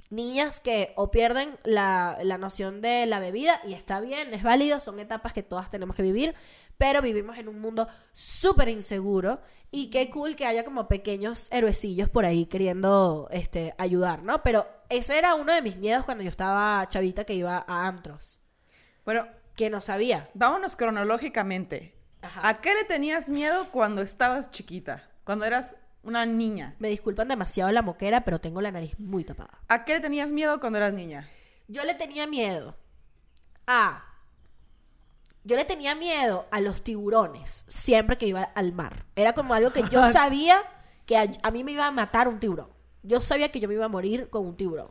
Niñas 0.09 0.59
que 0.59 0.91
o 0.97 1.09
pierden 1.11 1.57
la, 1.63 2.17
la 2.23 2.37
noción 2.37 2.81
de 2.81 3.05
la 3.05 3.19
bebida, 3.19 3.61
y 3.65 3.73
está 3.73 4.01
bien, 4.01 4.33
es 4.33 4.43
válido, 4.43 4.81
son 4.81 4.99
etapas 4.99 5.31
que 5.33 5.43
todas 5.43 5.69
tenemos 5.69 5.95
que 5.95 6.01
vivir, 6.01 6.35
pero 6.81 6.99
vivimos 7.03 7.37
en 7.37 7.47
un 7.47 7.61
mundo 7.61 7.87
súper 8.11 8.67
inseguro 8.67 9.39
y 9.69 9.91
qué 9.91 10.09
cool 10.09 10.35
que 10.35 10.47
haya 10.47 10.65
como 10.65 10.87
pequeños 10.87 11.47
héroecillos 11.51 12.09
por 12.09 12.25
ahí 12.25 12.47
queriendo 12.47 13.27
este, 13.29 13.75
ayudar, 13.77 14.23
¿no? 14.23 14.41
Pero 14.41 14.65
ese 14.89 15.19
era 15.19 15.35
uno 15.35 15.53
de 15.53 15.61
mis 15.61 15.77
miedos 15.77 16.05
cuando 16.05 16.23
yo 16.23 16.31
estaba 16.31 16.83
chavita 16.89 17.23
que 17.23 17.35
iba 17.35 17.63
a 17.67 17.85
antros, 17.87 18.41
Bueno, 19.05 19.27
que 19.55 19.69
no 19.69 19.79
sabía. 19.79 20.31
vámonos 20.33 20.75
cronológicamente. 20.75 21.93
Ajá. 22.23 22.49
¿A 22.49 22.61
qué 22.61 22.73
le 22.73 22.83
tenías 22.85 23.29
miedo 23.29 23.69
cuando 23.69 24.01
estabas 24.01 24.49
chiquita? 24.49 25.07
Cuando 25.23 25.45
eras 25.45 25.77
una 26.01 26.25
niña. 26.25 26.75
Me 26.79 26.89
disculpan 26.89 27.27
demasiado 27.27 27.71
la 27.71 27.83
moquera, 27.83 28.21
pero 28.25 28.41
tengo 28.41 28.59
la 28.59 28.71
nariz 28.71 28.97
muy 28.97 29.23
tapada. 29.23 29.61
¿A 29.67 29.85
qué 29.85 29.93
le 29.93 29.99
tenías 29.99 30.31
miedo 30.31 30.59
cuando 30.59 30.79
eras 30.79 30.93
niña? 30.93 31.29
Yo 31.67 31.83
le 31.85 31.93
tenía 31.93 32.25
miedo 32.25 32.75
a. 33.67 34.07
Yo 35.43 35.55
le 35.55 35.65
tenía 35.65 35.95
miedo 35.95 36.45
a 36.51 36.61
los 36.61 36.83
tiburones 36.83 37.65
siempre 37.67 38.17
que 38.17 38.27
iba 38.27 38.43
al 38.43 38.73
mar. 38.73 39.05
Era 39.15 39.33
como 39.33 39.53
algo 39.53 39.71
que 39.71 39.83
yo 39.89 40.05
sabía 40.11 40.61
que 41.05 41.17
a, 41.17 41.25
a 41.43 41.51
mí 41.51 41.63
me 41.63 41.71
iba 41.71 41.87
a 41.87 41.91
matar 41.91 42.27
un 42.27 42.39
tiburón. 42.39 42.69
Yo 43.03 43.21
sabía 43.21 43.51
que 43.51 43.59
yo 43.59 43.67
me 43.67 43.73
iba 43.73 43.85
a 43.85 43.89
morir 43.89 44.29
con 44.29 44.45
un 44.45 44.55
tiburón. 44.55 44.89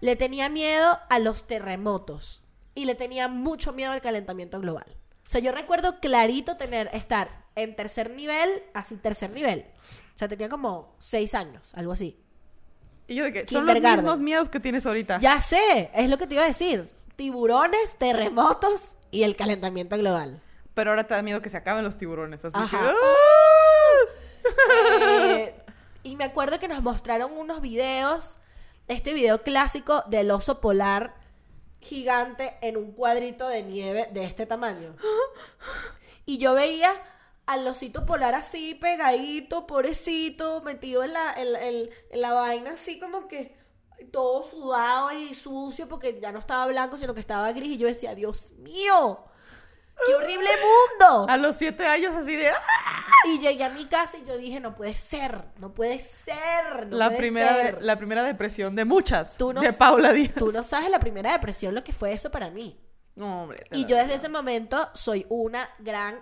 Le 0.00 0.16
tenía 0.16 0.48
miedo 0.48 0.98
a 1.08 1.18
los 1.18 1.46
terremotos 1.46 2.44
y 2.74 2.84
le 2.84 2.94
tenía 2.94 3.28
mucho 3.28 3.72
miedo 3.72 3.92
al 3.92 4.00
calentamiento 4.00 4.60
global. 4.60 4.96
O 5.26 5.30
sea, 5.30 5.40
yo 5.40 5.52
recuerdo 5.52 6.00
clarito 6.00 6.56
tener, 6.56 6.90
estar 6.92 7.44
en 7.54 7.74
tercer 7.74 8.10
nivel, 8.10 8.62
así 8.74 8.96
tercer 8.96 9.30
nivel. 9.30 9.66
O 10.14 10.18
sea, 10.18 10.28
tenía 10.28 10.48
como 10.48 10.94
seis 10.98 11.34
años, 11.34 11.72
algo 11.74 11.92
así. 11.92 12.20
Y 13.06 13.16
yo 13.16 13.24
de 13.24 13.32
que 13.32 13.46
son 13.46 13.66
los 13.66 13.80
mismos 13.80 14.20
miedos 14.20 14.48
que 14.48 14.60
tienes 14.60 14.86
ahorita. 14.86 15.20
Ya 15.20 15.40
sé, 15.40 15.90
es 15.94 16.08
lo 16.08 16.18
que 16.18 16.26
te 16.26 16.34
iba 16.34 16.44
a 16.44 16.46
decir. 16.46 16.90
Tiburones, 17.16 17.96
terremotos 17.96 18.96
y 19.14 19.22
el 19.22 19.36
calentamiento 19.36 19.96
global. 19.96 20.40
Pero 20.74 20.90
ahora 20.90 21.06
te 21.06 21.14
da 21.14 21.22
miedo 21.22 21.40
que 21.40 21.48
se 21.50 21.56
acaben 21.56 21.84
los 21.84 21.98
tiburones, 21.98 22.44
así 22.44 22.56
Ajá. 22.58 22.68
que... 22.80 22.86
¡ah! 22.86 22.94
Eh, 25.36 25.54
y 26.02 26.16
me 26.16 26.24
acuerdo 26.24 26.58
que 26.58 26.68
nos 26.68 26.82
mostraron 26.82 27.32
unos 27.32 27.60
videos, 27.60 28.38
este 28.88 29.14
video 29.14 29.42
clásico 29.42 30.02
del 30.08 30.30
oso 30.30 30.60
polar 30.60 31.14
gigante 31.80 32.56
en 32.60 32.76
un 32.76 32.92
cuadrito 32.92 33.48
de 33.48 33.62
nieve 33.62 34.08
de 34.12 34.24
este 34.24 34.46
tamaño. 34.46 34.94
Y 36.26 36.38
yo 36.38 36.54
veía 36.54 36.90
al 37.44 37.66
osito 37.66 38.06
polar 38.06 38.34
así, 38.34 38.74
pegadito, 38.74 39.66
pobrecito, 39.66 40.62
metido 40.62 41.04
en 41.04 41.12
la, 41.12 41.34
en, 41.34 41.52
la- 41.52 41.68
en- 41.68 41.90
en 42.10 42.20
la 42.22 42.32
vaina 42.32 42.70
así 42.70 42.98
como 42.98 43.28
que 43.28 43.54
todo 44.12 44.42
sudado 44.42 45.10
y 45.12 45.34
sucio 45.34 45.88
porque 45.88 46.18
ya 46.20 46.32
no 46.32 46.38
estaba 46.38 46.66
blanco, 46.66 46.96
sino 46.96 47.14
que 47.14 47.20
estaba 47.20 47.50
gris. 47.52 47.72
Y 47.72 47.78
yo 47.78 47.86
decía, 47.86 48.14
Dios 48.14 48.52
mío, 48.58 49.24
qué 50.06 50.14
horrible 50.14 50.48
mundo. 51.00 51.26
A 51.28 51.36
los 51.36 51.56
siete 51.56 51.86
años 51.86 52.14
así 52.14 52.34
de... 52.36 52.48
¡ah! 52.50 52.56
Y 53.26 53.38
llegué 53.38 53.64
a 53.64 53.70
mi 53.70 53.86
casa 53.86 54.18
y 54.18 54.24
yo 54.26 54.36
dije, 54.36 54.60
no 54.60 54.74
puede 54.74 54.94
ser, 54.94 55.44
no 55.58 55.72
puede 55.72 55.98
ser. 56.00 56.86
no 56.88 56.96
la, 56.96 57.06
puede 57.06 57.18
primera 57.18 57.54
ser". 57.54 57.78
de- 57.78 57.84
la 57.86 57.96
primera 57.96 58.22
depresión 58.22 58.76
de 58.76 58.84
muchas. 58.84 59.36
Tú 59.38 59.52
no 59.54 59.60
de 59.62 59.72
Paula 59.72 60.12
Díaz. 60.12 60.34
Tú 60.34 60.52
no 60.52 60.62
sabes 60.62 60.90
la 60.90 60.98
primera 61.00 61.32
depresión 61.32 61.74
lo 61.74 61.82
que 61.82 61.92
fue 61.92 62.12
eso 62.12 62.30
para 62.30 62.50
mí. 62.50 62.78
No, 63.16 63.42
hombre. 63.44 63.66
Y 63.70 63.86
yo 63.86 63.96
desde 63.96 64.14
ese 64.14 64.28
momento 64.28 64.90
soy 64.92 65.24
una 65.30 65.70
gran 65.78 66.18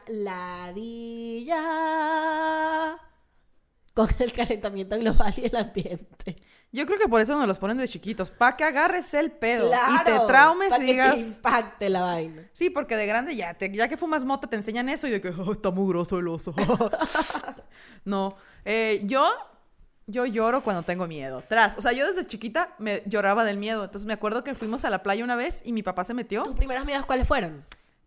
ladilla 1.53 2.99
con 3.95 4.09
el 4.19 4.33
calentamiento 4.33 4.99
global 4.99 5.35
y 5.37 5.47
el 5.47 5.57
ambiente. 5.57 6.37
Yo 6.75 6.87
creo 6.87 6.99
que 6.99 7.09
por 7.09 7.21
eso 7.21 7.37
nos 7.37 7.47
los 7.47 7.59
ponen 7.59 7.77
de 7.77 7.87
chiquitos. 7.87 8.31
Para 8.31 8.57
que 8.57 8.65
agarres 8.65 9.13
el 9.13 9.31
pedo. 9.31 9.69
Claro, 9.69 9.95
y 10.01 10.05
te 10.05 10.27
traumes 10.27 10.73
y 10.75 10.79
que 10.79 10.85
digas... 10.85 11.15
te 11.15 11.21
impacte 11.21 11.91
la 11.91 12.01
vaina. 12.01 12.49
Sí, 12.55 12.71
porque 12.71 12.97
de 12.97 13.07
grande 13.07 13.37
ya, 13.37 13.53
te- 13.55 13.71
ya 13.71 13.89
que 13.89 13.99
fumas 13.99 14.25
mota 14.25 14.49
te 14.49 14.57
enseñan 14.57 14.89
eso 14.89 15.07
y 15.07 15.11
de 15.11 15.21
que 15.21 15.29
"Oh, 15.29 15.53
está 15.53 15.71
muy 15.71 15.87
grosso 15.93 16.19
el 16.19 16.29
oso. 16.29 16.55
no, 18.07 18.37
eh, 18.65 19.03
yo, 19.05 19.31
yo 20.07 20.25
lloro 20.27 20.63
cuando 20.63 20.83
tengo 20.83 21.07
miedo. 21.07 21.43
Tras, 21.47 21.77
o 21.77 21.81
sea, 21.81 21.93
yo 21.93 22.07
desde 22.07 22.27
chiquita 22.27 22.75
me 22.79 23.03
lloraba 23.07 23.45
del 23.45 23.59
miedo. 23.59 23.85
Entonces 23.85 24.07
me 24.07 24.15
acuerdo 24.15 24.43
que 24.43 24.55
fuimos 24.55 24.85
a 24.85 24.91
la 24.91 25.03
playa 25.03 25.25
una 25.25 25.37
vez 25.37 25.61
y 25.65 25.73
mi 25.73 25.83
papá 25.83 26.05
se 26.05 26.15
metió. 26.15 26.43
¿Tus 26.43 26.55
primeros 26.55 26.85
miedos 26.87 27.05
cuáles 27.07 27.29
fueron? 27.29 27.65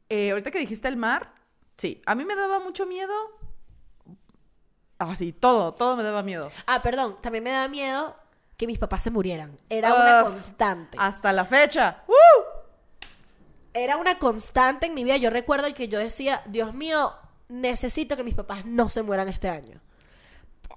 Eh, 0.10 0.32
ahorita 0.32 0.50
que 0.52 0.60
dijiste 0.60 0.88
el 0.88 0.98
mar, 0.98 1.34
sí, 1.78 2.02
a 2.06 2.16
mí 2.16 2.26
me 2.26 2.36
daba 2.36 2.60
mucho 2.60 2.86
miedo. 2.86 3.14
Ah, 5.00 5.16
sí, 5.16 5.34
todo, 5.34 5.74
todo 5.74 5.96
me 5.98 6.04
daba 6.04 6.24
miedo. 6.24 6.52
Ah, 6.68 6.82
perdón, 6.82 7.18
también 7.22 7.44
me 7.44 7.52
da 7.52 7.68
miedo 7.68 8.16
que 8.58 8.68
mis 8.68 8.80
papás 8.80 9.04
se 9.04 9.12
murieran. 9.12 9.58
Era 9.70 9.94
una 9.94 10.24
constante. 10.24 10.98
Hasta 11.00 11.34
la 11.34 11.46
fecha. 11.46 12.04
¡Uh! 12.08 12.56
era 13.76 13.98
una 13.98 14.18
constante 14.18 14.88
en 14.88 14.94
mi 14.94 15.04
vida. 15.04 15.18
Yo 15.18 15.30
recuerdo 15.30 15.72
que 15.74 15.88
yo 15.88 16.00
decía, 16.00 16.42
Dios 16.46 16.74
mío, 16.74 17.14
necesito 17.50 18.16
que 18.16 18.24
mis 18.24 18.34
papás 18.34 18.66
no 18.66 18.90
se 18.90 19.04
mueran 19.04 19.28
este 19.28 19.50
año. 19.50 19.82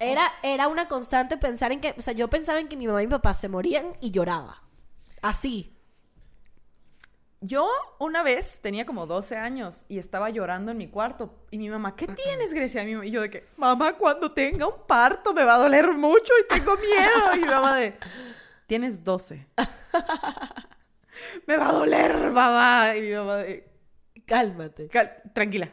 Era, 0.00 0.30
era 0.42 0.68
una 0.68 0.88
constante 0.88 1.37
pensar 1.37 1.72
en 1.72 1.80
que, 1.80 1.94
o 1.96 2.02
sea, 2.02 2.12
yo 2.12 2.28
pensaba 2.28 2.60
en 2.60 2.68
que 2.68 2.76
mi 2.76 2.87
mamá 2.87 3.02
y 3.02 3.06
mi 3.06 3.12
papá 3.12 3.34
se 3.34 3.48
morían 3.48 3.96
y 4.00 4.10
lloraba. 4.10 4.62
Así. 5.22 5.75
Yo 7.40 7.68
una 8.00 8.25
vez 8.25 8.61
tenía 8.61 8.85
como 8.85 9.07
12 9.07 9.37
años 9.37 9.85
y 9.88 9.99
estaba 9.99 10.28
llorando 10.30 10.73
en 10.73 10.78
mi 10.78 10.88
cuarto. 10.88 11.47
Y 11.50 11.59
mi 11.59 11.68
mamá, 11.71 11.95
¿qué 11.95 12.09
tienes, 12.09 12.52
Grecia? 12.52 12.83
Y 12.83 13.11
yo 13.12 13.23
de 13.23 13.30
que, 13.30 13.47
mamá, 13.57 13.92
cuando 13.92 14.33
tenga 14.33 14.66
un 14.66 14.87
parto 14.87 15.33
me 15.33 15.45
va 15.45 15.54
a 15.54 15.59
doler 15.59 15.92
mucho 15.92 16.33
y 16.42 16.47
tengo 16.49 16.75
miedo. 16.76 17.35
Y 17.37 17.38
mi 17.40 17.47
mamá 17.47 17.76
de, 17.76 17.95
tienes 18.66 19.04
12. 19.04 19.47
me 21.47 21.57
va 21.57 21.68
a 21.68 21.73
doler, 21.73 22.30
mamá. 22.33 22.97
Y 22.97 23.02
mi 23.02 23.12
mamá 23.14 23.37
de, 23.37 23.68
Cálmate. 24.26 24.88
"Cal- 24.88 25.23
tranquila. 25.33 25.71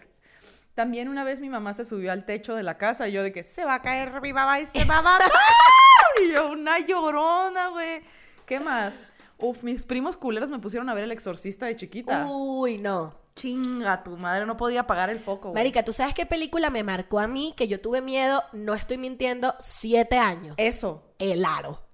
También 0.76 1.10
una 1.10 1.24
vez 1.24 1.40
mi 1.40 1.50
mamá 1.50 1.74
se 1.74 1.84
subió 1.84 2.12
al 2.12 2.26
techo 2.26 2.54
de 2.56 2.64
la 2.64 2.78
casa 2.78 3.08
y 3.08 3.12
yo 3.14 3.24
de 3.24 3.32
que, 3.32 3.44
se 3.44 3.66
va 3.66 3.76
a 3.76 3.82
caer 3.82 4.22
mi 4.22 4.34
mamá 4.34 4.60
y 4.60 4.66
se 4.68 4.84
va 4.86 5.00
a 5.00 5.02
matar. 5.02 5.32
y 6.24 6.32
yo, 6.32 6.52
una 6.52 6.80
llorona, 6.80 7.70
güey. 7.70 8.04
¿Qué 8.46 8.60
más? 8.60 9.10
Uf, 9.38 9.64
mis 9.64 9.86
primos 9.86 10.18
culeros 10.18 10.50
me 10.50 10.60
pusieron 10.60 10.90
a 10.90 10.94
ver 10.94 11.04
El 11.04 11.12
Exorcista 11.12 11.66
de 11.66 11.76
chiquita. 11.76 12.26
Uy, 12.28 12.78
no. 12.78 13.14
Chinga, 13.36 14.02
tu 14.02 14.16
madre 14.16 14.46
no 14.46 14.56
podía 14.56 14.82
apagar 14.82 15.10
el 15.10 15.20
foco, 15.20 15.50
güey. 15.50 15.56
Marica, 15.56 15.84
¿tú 15.84 15.92
sabes 15.92 16.14
qué 16.14 16.26
película 16.26 16.70
me 16.70 16.84
marcó 16.84 17.20
a 17.20 17.28
mí? 17.28 17.54
Que 17.58 17.68
yo 17.68 17.82
tuve 17.82 18.02
miedo, 18.02 18.44
no 18.54 18.74
estoy 18.74 18.98
mintiendo, 18.98 19.56
siete 19.60 20.18
años. 20.18 20.56
Eso. 20.58 21.04
El 21.20 21.44
aro. 21.44 21.86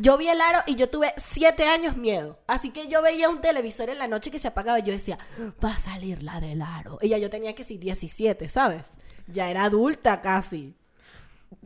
Yo 0.00 0.16
vi 0.16 0.28
el 0.28 0.40
aro 0.40 0.60
y 0.66 0.76
yo 0.76 0.88
tuve 0.88 1.12
siete 1.16 1.64
años 1.64 1.96
miedo. 1.96 2.38
Así 2.46 2.70
que 2.70 2.86
yo 2.86 3.02
veía 3.02 3.28
un 3.28 3.40
televisor 3.40 3.90
en 3.90 3.98
la 3.98 4.08
noche 4.08 4.30
que 4.30 4.38
se 4.38 4.48
apagaba 4.48 4.78
y 4.78 4.82
yo 4.82 4.92
decía, 4.92 5.18
va 5.62 5.72
a 5.72 5.80
salir 5.80 6.22
la 6.22 6.40
del 6.40 6.62
aro. 6.62 6.98
Y 7.02 7.08
ya 7.08 7.18
yo 7.18 7.28
tenía 7.28 7.54
que 7.54 7.64
sí 7.64 7.76
17, 7.76 8.48
¿sabes? 8.48 8.92
Ya 9.26 9.50
era 9.50 9.64
adulta 9.64 10.20
casi. 10.20 10.76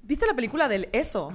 ¿Viste 0.03 0.27
la 0.27 0.35
película 0.35 0.69
del 0.69 0.89
Eso? 0.93 1.33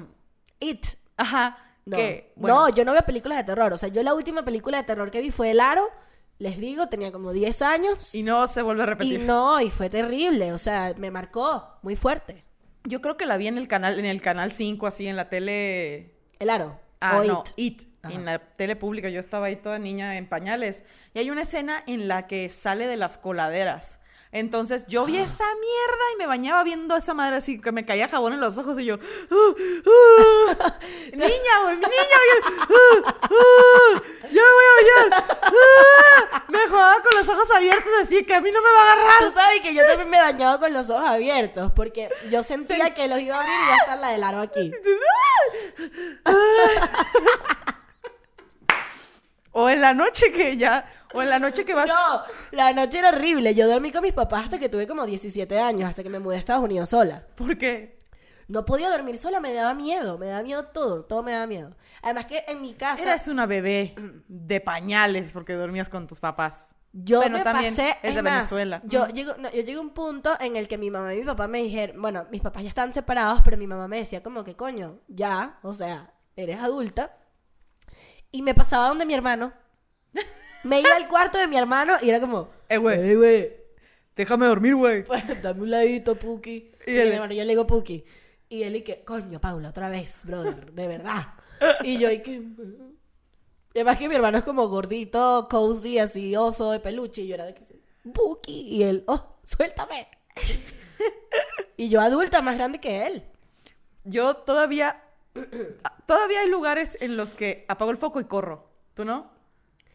It. 0.60 0.86
Ajá. 1.16 1.67
No. 1.88 1.96
Que, 1.98 2.34
bueno, 2.36 2.68
no, 2.68 2.70
yo 2.70 2.84
no 2.84 2.92
veo 2.92 3.02
películas 3.04 3.38
de 3.38 3.44
terror. 3.46 3.72
O 3.72 3.78
sea, 3.78 3.88
yo 3.88 4.04
la 4.04 4.14
última 4.14 4.44
película 4.44 4.78
de 4.78 4.84
terror 4.84 5.10
que 5.10 5.22
vi 5.22 5.32
fue 5.32 5.52
El 5.52 5.62
Aro. 5.62 5.90
Les 6.38 6.60
digo, 6.60 6.88
tenía 6.88 7.12
como 7.12 7.32
10 7.32 7.62
años. 7.62 8.14
Y 8.14 8.24
no 8.24 8.48
se 8.50 8.62
vuelve 8.62 8.84
a 8.84 8.86
Y 8.86 8.90
repetir. 8.90 9.20
no, 9.22 9.60
y 9.62 9.70
fue 9.72 9.90
terrible. 9.90 10.52
O 10.52 10.60
sea, 10.60 10.94
me 10.98 11.12
marcó 11.12 11.80
muy 11.82 11.96
fuerte. 11.96 12.44
Yo 12.84 13.02
creo 13.02 13.16
que 13.16 13.26
la 13.26 13.38
vi 13.38 13.48
en 13.48 13.58
el 13.58 13.68
canal, 13.68 13.98
en 13.98 14.06
el 14.06 14.22
canal 14.22 14.52
5, 14.52 14.86
así, 14.86 15.08
en 15.08 15.16
la 15.16 15.30
tele. 15.30 16.14
El 16.40 16.50
Aro. 16.50 16.80
Ah, 17.00 17.20
o 17.20 17.24
no, 17.24 17.44
It. 17.56 17.84
En 18.04 18.26
la 18.26 18.40
tele 18.40 18.76
pública. 18.76 19.10
Yo 19.10 19.20
estaba 19.20 19.48
ahí 19.48 19.56
toda 19.56 19.80
niña 19.80 20.18
en 20.18 20.28
pañales. 20.28 20.84
Y 21.14 21.20
hay 21.20 21.30
una 21.32 21.44
escena 21.44 21.84
en 21.88 22.08
la 22.08 22.28
que 22.28 22.50
sale 22.50 22.86
de 22.88 22.98
las 22.98 23.18
coladeras. 23.18 24.00
Entonces 24.32 24.86
yo 24.88 25.06
vi 25.06 25.18
esa 25.18 25.46
mierda 25.46 26.04
y 26.14 26.18
me 26.18 26.28
bañaba 26.28 26.64
viendo 26.64 26.96
esa 26.98 27.14
madre 27.14 27.38
así 27.38 27.60
que 27.62 27.72
me 27.72 27.86
caía 27.86 28.10
jabón 28.10 28.34
en 28.34 28.40
los 28.42 28.58
ojos 28.58 28.78
y 28.80 28.86
yo. 28.86 28.96
"Ah, 29.32 29.54
ah". 30.60 30.80
niña, 31.14 31.62
güey, 31.64 31.76
mi 31.78 31.82
niña, 31.82 32.20
yo, 32.30 32.50
"Ah, 32.60 33.20
ah, 33.24 34.02
ya 34.24 34.42
me 34.42 34.52
voy 34.54 34.66
a 34.66 35.10
bañar. 35.10 35.26
Ah". 35.42 36.44
Me 36.50 36.68
jugaba 36.68 37.02
con 37.02 37.18
los 37.18 37.30
ojos 37.30 37.52
abiertos 37.56 37.92
así 38.04 38.26
que 38.26 38.36
a 38.36 38.42
mí 38.42 38.52
no 38.52 38.62
me 38.62 38.70
va 38.72 38.80
a 38.80 38.94
agarrar. 38.94 39.20
Tú 39.30 39.34
sabes 39.34 39.62
que 39.62 39.74
yo 39.74 39.86
también 39.86 40.10
me 40.10 40.20
bañaba 40.20 40.60
con 40.60 40.74
los 40.74 40.90
ojos 40.90 41.08
abiertos 41.08 41.72
porque 41.76 42.10
yo 42.30 42.44
sentía 42.44 42.94
que 42.94 43.08
los 43.08 43.20
iba 43.20 43.36
a 43.36 43.40
abrir 43.42 43.54
y 43.54 43.64
iba 43.64 43.74
a 43.74 43.78
estar 43.78 43.98
la 44.00 44.10
del 44.10 44.24
aro 44.24 44.40
aquí. 44.40 44.72
O 49.60 49.70
en 49.70 49.82
la 49.82 49.94
noche 49.96 50.32
que 50.32 50.56
ya, 50.56 50.86
o 51.14 51.22
en 51.22 51.30
la 51.30 51.40
noche 51.40 51.66
que 51.66 51.74
vas. 51.74 51.88
No, 51.88 52.22
la 52.52 52.74
noche 52.74 53.00
era 53.00 53.10
horrible. 53.10 53.56
Yo 53.56 53.68
dormí 53.68 53.92
con 53.92 54.02
mis 54.04 54.14
papás 54.14 54.46
hasta 54.46 54.60
que 54.60 54.70
tuve 54.70 54.88
como 54.88 55.06
17 55.06 55.60
años, 55.60 55.90
hasta 55.90 56.04
que 56.04 56.10
me 56.10 56.20
mudé 56.20 56.36
a 56.36 56.40
Estados 56.40 56.64
Unidos 56.64 56.90
sola. 56.90 57.26
¿Por 57.36 57.58
qué? 57.58 57.98
No 58.48 58.64
podía 58.64 58.90
dormir 58.90 59.18
sola, 59.18 59.42
me 59.42 59.54
daba 59.54 59.74
miedo, 59.74 60.18
me 60.18 60.28
daba 60.28 60.42
miedo 60.42 60.66
todo, 60.68 61.04
todo 61.04 61.22
me 61.22 61.34
daba 61.34 61.48
miedo. 61.48 61.76
Además 62.02 62.28
que 62.28 62.46
en 62.48 62.62
mi 62.62 62.74
casa 62.74 63.04
Eras 63.04 63.28
una 63.28 63.46
bebé 63.46 63.94
de 64.28 64.62
pañales 64.62 65.34
porque 65.34 65.54
dormías 65.54 65.90
con 65.90 66.08
tus 66.08 66.22
papás. 66.22 66.74
yo 66.94 67.20
Bueno, 67.20 67.40
me 67.40 67.44
también 67.44 67.76
pasé, 67.76 67.98
es 68.02 68.16
de 68.16 68.24
más, 68.24 68.34
Venezuela. 68.34 68.82
Yo 68.86 69.08
llego, 69.10 69.34
no, 69.38 69.50
yo 69.50 69.58
llegué 69.58 69.74
a 69.74 69.82
un 69.82 69.90
punto 69.90 70.38
en 70.40 70.56
el 70.56 70.70
que 70.70 70.78
mi 70.78 70.90
mamá 70.90 71.14
y 71.14 71.20
mi 71.20 71.26
papá 71.26 71.50
me 71.50 71.62
dijeron, 71.62 72.02
bueno, 72.02 72.26
mis 72.32 72.42
papás 72.42 72.64
ya 72.64 72.70
estaban 72.70 72.94
separados, 72.94 73.42
pero 73.44 73.58
mi 73.58 73.68
mamá 73.68 73.90
me 73.90 73.98
decía 73.98 74.24
como 74.24 74.46
que 74.46 74.56
coño, 74.56 75.02
ya, 75.10 75.60
o 75.62 75.74
sea, 75.74 76.14
eres 76.38 76.62
adulta. 76.62 77.18
Y 78.32 78.44
me 78.44 78.54
pasaba 78.54 78.88
donde 78.88 79.06
mi 79.06 79.14
hermano. 79.14 79.52
Me 80.64 80.80
iba 80.82 80.96
al 80.96 81.08
cuarto 81.08 81.38
de 81.38 81.48
mi 81.48 81.58
hermano 81.58 81.94
y 82.02 82.10
era 82.10 82.20
como, 82.20 82.50
Eh, 82.70 82.78
güey. 82.78 83.00
"Ey, 83.10 83.16
güey, 83.16 83.58
Déjame 84.16 84.48
dormir, 84.48 84.76
güey. 84.76 85.04
pues, 85.04 85.42
dame 85.44 85.62
un 85.62 85.70
ladito, 85.72 86.16
Puki. 86.18 86.72
Y 86.88 86.92
Y, 86.92 86.98
él- 86.98 87.10
mi 87.10 87.16
hermano, 87.16 87.34
yo 87.34 87.44
le 87.44 87.50
digo 87.50 87.68
Puki. 87.68 88.04
Y 88.50 88.64
él 88.64 88.76
y 88.78 88.82
que, 88.82 89.04
coño, 89.04 89.40
Paula, 89.40 89.70
otra 89.70 89.90
vez, 89.90 90.22
brother, 90.26 90.72
de 90.74 90.88
verdad. 90.88 91.28
Y 91.84 91.98
yo 91.98 92.10
y 92.12 92.22
que... 92.22 92.42
Además 93.76 93.98
que 94.00 94.10
mi 94.10 94.16
hermano 94.16 94.38
es 94.40 94.44
como 94.44 94.68
gordito, 94.70 95.48
cozy, 95.52 96.00
así, 96.00 96.36
oso 96.36 96.72
de 96.72 96.80
peluche. 96.80 97.22
Y 97.22 97.28
yo 97.28 97.36
era 97.36 97.46
de 97.46 97.54
que, 97.54 97.64
Puki. 98.12 98.54
Y 98.70 98.84
él, 98.84 99.04
oh, 99.08 99.38
suéltame. 99.44 100.08
y 101.78 101.90
yo 101.90 102.02
adulta, 102.02 102.42
más 102.42 102.56
grande 102.56 102.80
que 102.80 103.06
él. 103.06 103.24
Yo 104.04 104.36
todavía. 104.38 105.04
todavía 106.08 106.40
hay 106.40 106.50
lugares 106.50 106.98
en 107.02 107.18
los 107.18 107.36
que 107.36 107.66
apago 107.68 107.92
el 107.92 107.98
foco 107.98 108.20
y 108.20 108.26
corro. 108.26 108.70
¿Tú 108.96 109.06
no? 109.06 109.30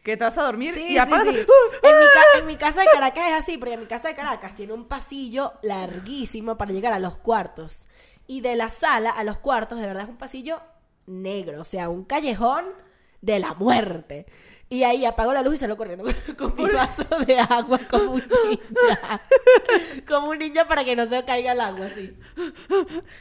Que 0.03 0.17
te 0.17 0.25
vas 0.25 0.37
a 0.39 0.43
dormir 0.43 0.75
Sí, 0.75 0.85
y 0.85 0.89
sí, 0.91 0.99
apagas. 0.99 1.27
En, 1.83 1.99
mi 1.99 2.41
en 2.41 2.47
mi 2.47 2.57
casa 2.57 2.81
de 2.81 2.89
Caracas 2.93 3.29
es 3.29 3.35
así, 3.35 3.59
porque 3.59 3.75
en 3.75 3.81
mi 3.81 3.87
casa 3.87 4.09
de 4.09 4.15
Caracas 4.15 4.55
tiene 4.55 4.73
un 4.73 4.87
pasillo 4.87 5.53
larguísimo 5.63 6.59
para 6.59 6.73
llegar 6.73 6.93
a 6.93 6.99
los 6.99 7.19
cuartos. 7.19 7.87
Y 8.27 8.41
de 8.41 8.57
la 8.57 8.71
sala 8.71 9.11
a 9.11 9.25
los 9.25 9.39
cuartos, 9.39 9.79
de 9.79 9.87
verdad 9.87 10.05
es 10.05 10.09
un 10.09 10.17
pasillo 10.17 10.61
negro, 11.07 11.61
o 11.61 11.65
sea, 11.65 11.89
un 11.89 12.05
callejón 12.05 12.65
de 13.21 13.39
la 13.39 13.55
muerte. 13.55 14.27
Y 14.73 14.85
ahí 14.85 15.05
apago 15.05 15.35
la 15.35 15.43
luz 15.43 15.57
y 15.57 15.59
salgo 15.59 15.77
corriendo 15.77 16.03
con 16.39 16.57
mi 16.57 16.65
vaso 16.65 17.05
de 17.27 17.39
agua 17.39 17.79
como 17.91 18.13
un 18.13 18.23
niño. 18.49 19.21
Como 20.09 20.31
un 20.31 20.39
niño 20.39 20.67
para 20.67 20.83
que 20.83 20.97
no 20.97 21.05
se 21.05 21.23
caiga 21.27 21.53
el 21.53 21.61
agua, 21.61 21.89
así. 21.93 22.17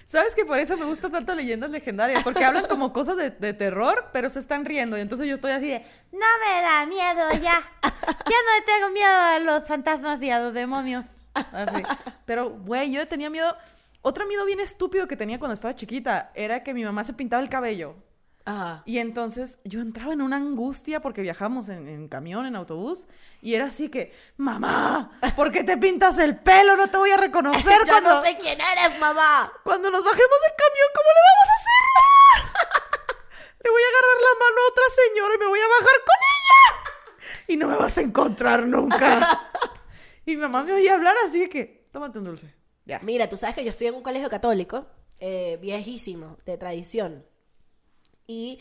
¿Sabes 0.05 0.33
que 0.33 0.45
por 0.45 0.59
eso 0.59 0.77
me 0.77 0.85
gusta 0.85 1.09
tanto 1.09 1.35
leyendas 1.35 1.69
legendarias? 1.69 2.23
Porque 2.23 2.45
hablan 2.45 2.67
como 2.67 2.93
cosas 2.93 3.17
de, 3.17 3.31
de 3.31 3.51
terror, 3.51 4.11
pero 4.13 4.29
se 4.29 4.39
están 4.39 4.63
riendo. 4.63 4.97
Y 4.97 5.01
entonces 5.01 5.27
yo 5.27 5.35
estoy 5.35 5.51
así 5.51 5.67
de, 5.67 5.79
no 6.13 6.19
me 6.19 6.61
da 6.61 6.85
miedo 6.85 7.29
ya. 7.43 7.61
Ya 7.83 8.37
no 8.47 8.65
tengo 8.65 8.89
miedo 8.93 9.11
a 9.11 9.39
los 9.39 9.67
fantasmas 9.67 10.23
y 10.23 10.31
a 10.31 10.39
los 10.39 10.53
demonios. 10.53 11.03
Así. 11.33 11.83
Pero, 12.23 12.51
güey, 12.51 12.91
yo 12.91 13.05
tenía 13.09 13.29
miedo. 13.29 13.57
Otro 14.01 14.25
miedo 14.25 14.45
bien 14.45 14.61
estúpido 14.61 15.05
que 15.05 15.17
tenía 15.17 15.37
cuando 15.37 15.55
estaba 15.55 15.75
chiquita 15.75 16.31
era 16.33 16.63
que 16.63 16.73
mi 16.73 16.85
mamá 16.85 17.03
se 17.03 17.11
pintaba 17.11 17.43
el 17.43 17.49
cabello. 17.49 17.97
Ajá. 18.45 18.83
Y 18.85 18.97
entonces 18.99 19.59
yo 19.63 19.81
entraba 19.81 20.13
en 20.13 20.21
una 20.21 20.37
angustia 20.37 21.01
porque 21.01 21.21
viajábamos 21.21 21.69
en, 21.69 21.87
en 21.87 22.07
camión, 22.07 22.45
en 22.45 22.55
autobús, 22.55 23.07
y 23.41 23.55
era 23.55 23.65
así 23.65 23.89
que, 23.89 24.13
mamá, 24.37 25.19
¿por 25.35 25.51
qué 25.51 25.63
te 25.63 25.77
pintas 25.77 26.19
el 26.19 26.37
pelo? 26.37 26.77
No 26.77 26.87
te 26.87 26.97
voy 26.97 27.09
a 27.11 27.17
reconocer 27.17 27.79
Yo 27.85 27.91
cuando, 27.91 28.09
no 28.09 28.21
sé 28.21 28.37
quién 28.39 28.59
eres, 28.59 28.99
mamá. 28.99 29.51
cuando 29.63 29.89
nos 29.89 30.03
bajemos 30.03 30.37
del 30.41 30.55
camión, 30.57 30.87
¿cómo 30.95 31.09
le 31.15 31.21
vamos 31.29 31.49
a 31.49 31.55
hacer? 31.57 32.81
le 33.63 33.69
voy 33.69 33.81
a 33.81 33.87
agarrar 33.87 34.21
la 34.21 34.45
mano 34.45 34.61
a 34.61 34.71
otra 34.71 34.83
señora 34.95 35.35
y 35.35 35.37
me 35.39 35.47
voy 35.47 35.59
a 35.59 35.67
bajar 35.67 35.97
con 36.05 36.15
ella. 36.31 36.91
Y 37.47 37.57
no 37.57 37.67
me 37.67 37.75
vas 37.75 37.97
a 37.97 38.01
encontrar 38.01 38.67
nunca. 38.67 39.41
y 40.25 40.35
mi 40.35 40.41
mamá 40.41 40.63
me 40.63 40.73
oía 40.73 40.95
hablar 40.95 41.15
así 41.25 41.49
que, 41.49 41.87
tómate 41.91 42.19
un 42.19 42.25
dulce. 42.25 42.53
Ya. 42.85 42.99
Mira, 42.99 43.29
tú 43.29 43.37
sabes 43.37 43.55
que 43.55 43.63
yo 43.63 43.71
estoy 43.71 43.87
en 43.87 43.95
un 43.95 44.03
colegio 44.03 44.29
católico, 44.29 44.87
eh, 45.19 45.57
viejísimo, 45.61 46.37
de 46.45 46.57
tradición. 46.57 47.25
Y 48.31 48.59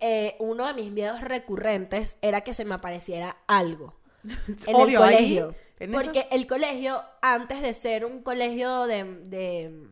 eh, 0.00 0.36
uno 0.38 0.66
de 0.66 0.74
mis 0.74 0.90
miedos 0.92 1.20
recurrentes 1.22 2.18
era 2.22 2.42
que 2.42 2.54
se 2.54 2.64
me 2.64 2.74
apareciera 2.74 3.36
algo 3.46 3.94
en 4.66 4.74
Obvio, 4.76 5.04
el 5.04 5.10
colegio. 5.12 5.54
Porque 5.92 6.18
esas- 6.20 6.32
el 6.32 6.46
colegio, 6.46 7.02
antes 7.22 7.62
de 7.62 7.72
ser 7.72 8.04
un 8.04 8.22
colegio 8.22 8.86
de, 8.86 9.04
de- 9.24 9.88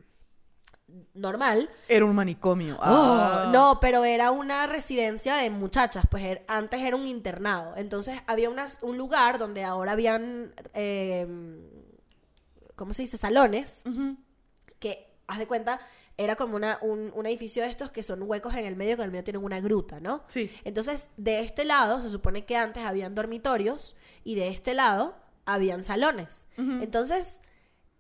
normal, 1.15 1.69
Era 1.89 2.05
un 2.05 2.15
manicomio. 2.15 2.77
Oh, 2.77 2.83
Ah. 2.85 3.51
no, 3.53 3.79
pero 3.81 4.05
era 4.05 4.31
una 4.31 4.67
residencia 4.67 5.37
de 5.37 5.51
muchachas, 5.51 6.05
pues 6.11 6.23
er- 6.25 6.43
antes 6.49 6.81
era 6.81 6.95
un 6.97 7.07
internado. 7.07 7.75
Entonces 7.77 8.19
había 8.27 8.51
unas- 8.51 8.79
un 8.83 8.97
lugar 8.99 9.39
donde 9.39 9.65
ahora 9.65 9.93
habían, 9.93 10.55
eh, 10.75 11.27
¿cómo 12.77 12.93
se 12.95 13.03
dice? 13.03 13.17
Salones, 13.17 13.83
que, 14.79 15.09
haz 15.27 15.39
de 15.39 15.47
cuenta, 15.47 15.81
era 16.19 16.37
como 16.37 16.57
una, 16.57 16.79
un, 16.81 17.13
un 17.15 17.27
edificio 17.27 17.63
de 17.63 17.69
estos 17.69 17.91
que 17.91 18.03
son 18.03 18.23
huecos 18.23 18.55
en 18.55 18.65
el 18.65 18.77
medio, 18.77 18.97
que 18.97 19.03
en 19.03 19.07
el 19.07 19.13
medio 19.13 19.25
tienen 19.25 19.45
una 19.45 19.61
gruta, 19.61 20.01
¿no? 20.01 20.23
Sí. 20.29 20.51
Entonces, 20.65 21.11
de 21.17 21.41
este 21.41 21.65
lado, 21.65 22.01
se 22.01 22.09
supone 22.09 22.45
que 22.45 22.57
antes 22.57 22.85
habían 22.85 23.15
dormitorios 23.15 23.97
y 24.25 24.35
de 24.35 24.49
este 24.49 24.75
lado 24.75 25.15
habían 25.45 25.85
salones. 25.85 26.49
Entonces, 26.57 27.41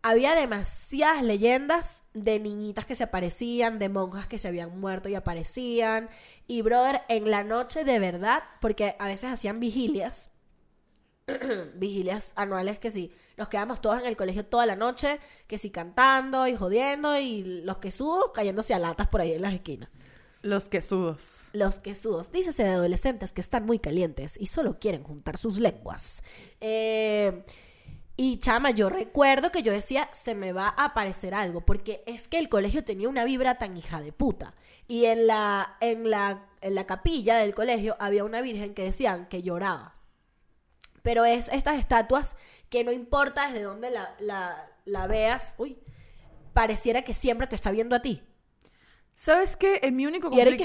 había 0.02 0.34
demasiadas 0.34 1.22
leyendas 1.22 2.04
de 2.14 2.38
niñitas 2.38 2.86
que 2.86 2.94
se 2.94 3.04
aparecían, 3.04 3.78
de 3.78 3.88
monjas 3.88 4.28
que 4.28 4.38
se 4.38 4.48
habían 4.48 4.78
muerto 4.78 5.08
y 5.08 5.14
aparecían. 5.14 6.08
Y, 6.46 6.62
brother, 6.62 7.02
en 7.08 7.30
la 7.30 7.44
noche 7.44 7.84
de 7.84 7.98
verdad, 7.98 8.42
porque 8.60 8.96
a 8.98 9.06
veces 9.06 9.30
hacían 9.30 9.60
vigilias, 9.60 10.30
vigilias 11.74 12.32
anuales 12.36 12.78
que 12.78 12.90
sí, 12.90 13.12
nos 13.36 13.48
quedamos 13.48 13.80
todos 13.80 13.98
en 13.98 14.06
el 14.06 14.16
colegio 14.16 14.46
toda 14.46 14.64
la 14.64 14.76
noche, 14.76 15.18
que 15.46 15.58
sí 15.58 15.70
cantando 15.70 16.46
y 16.46 16.54
jodiendo 16.54 17.18
y 17.18 17.62
los 17.64 17.78
quesudos 17.78 18.30
cayéndose 18.32 18.74
a 18.74 18.78
latas 18.78 19.08
por 19.08 19.20
ahí 19.20 19.32
en 19.32 19.42
las 19.42 19.52
esquinas. 19.52 19.90
Los 20.42 20.68
quesudos. 20.68 21.48
Los 21.52 21.80
quesudos, 21.80 22.30
dícese 22.30 22.62
de 22.62 22.70
adolescentes 22.70 23.32
que 23.32 23.40
están 23.40 23.66
muy 23.66 23.80
calientes 23.80 24.36
y 24.38 24.46
solo 24.46 24.78
quieren 24.78 25.02
juntar 25.02 25.36
sus 25.36 25.58
lenguas. 25.58 26.22
Eh, 26.60 27.42
y 28.16 28.38
chama, 28.38 28.70
yo 28.70 28.88
recuerdo 28.88 29.50
que 29.50 29.62
yo 29.62 29.72
decía, 29.72 30.08
se 30.12 30.36
me 30.36 30.52
va 30.52 30.68
a 30.68 30.84
aparecer 30.86 31.34
algo, 31.34 31.66
porque 31.66 32.04
es 32.06 32.28
que 32.28 32.38
el 32.38 32.48
colegio 32.48 32.84
tenía 32.84 33.08
una 33.08 33.24
vibra 33.24 33.58
tan 33.58 33.76
hija 33.76 34.00
de 34.00 34.12
puta. 34.12 34.54
Y 34.86 35.06
en 35.06 35.26
la, 35.26 35.76
en 35.80 36.08
la, 36.08 36.46
en 36.60 36.76
la 36.76 36.86
capilla 36.86 37.36
del 37.38 37.52
colegio 37.52 37.96
había 37.98 38.22
una 38.22 38.40
virgen 38.40 38.72
que 38.72 38.84
decían 38.84 39.26
que 39.28 39.42
lloraba. 39.42 39.95
Pero 41.06 41.24
es 41.24 41.48
estas 41.52 41.78
estatuas 41.78 42.36
que 42.68 42.82
no 42.82 42.90
importa 42.90 43.46
desde 43.46 43.62
dónde 43.62 43.90
la, 43.90 44.16
la, 44.18 44.68
la 44.84 45.06
veas, 45.06 45.54
uy, 45.56 45.78
pareciera 46.52 47.02
que 47.02 47.14
siempre 47.14 47.46
te 47.46 47.54
está 47.54 47.70
viendo 47.70 47.94
a 47.94 48.02
ti. 48.02 48.24
¿Sabes 49.14 49.56
qué? 49.56 49.78
En 49.84 49.94
mi 49.94 50.04
único 50.04 50.30
Y 50.32 50.40
era 50.40 50.50
que- 50.56 50.64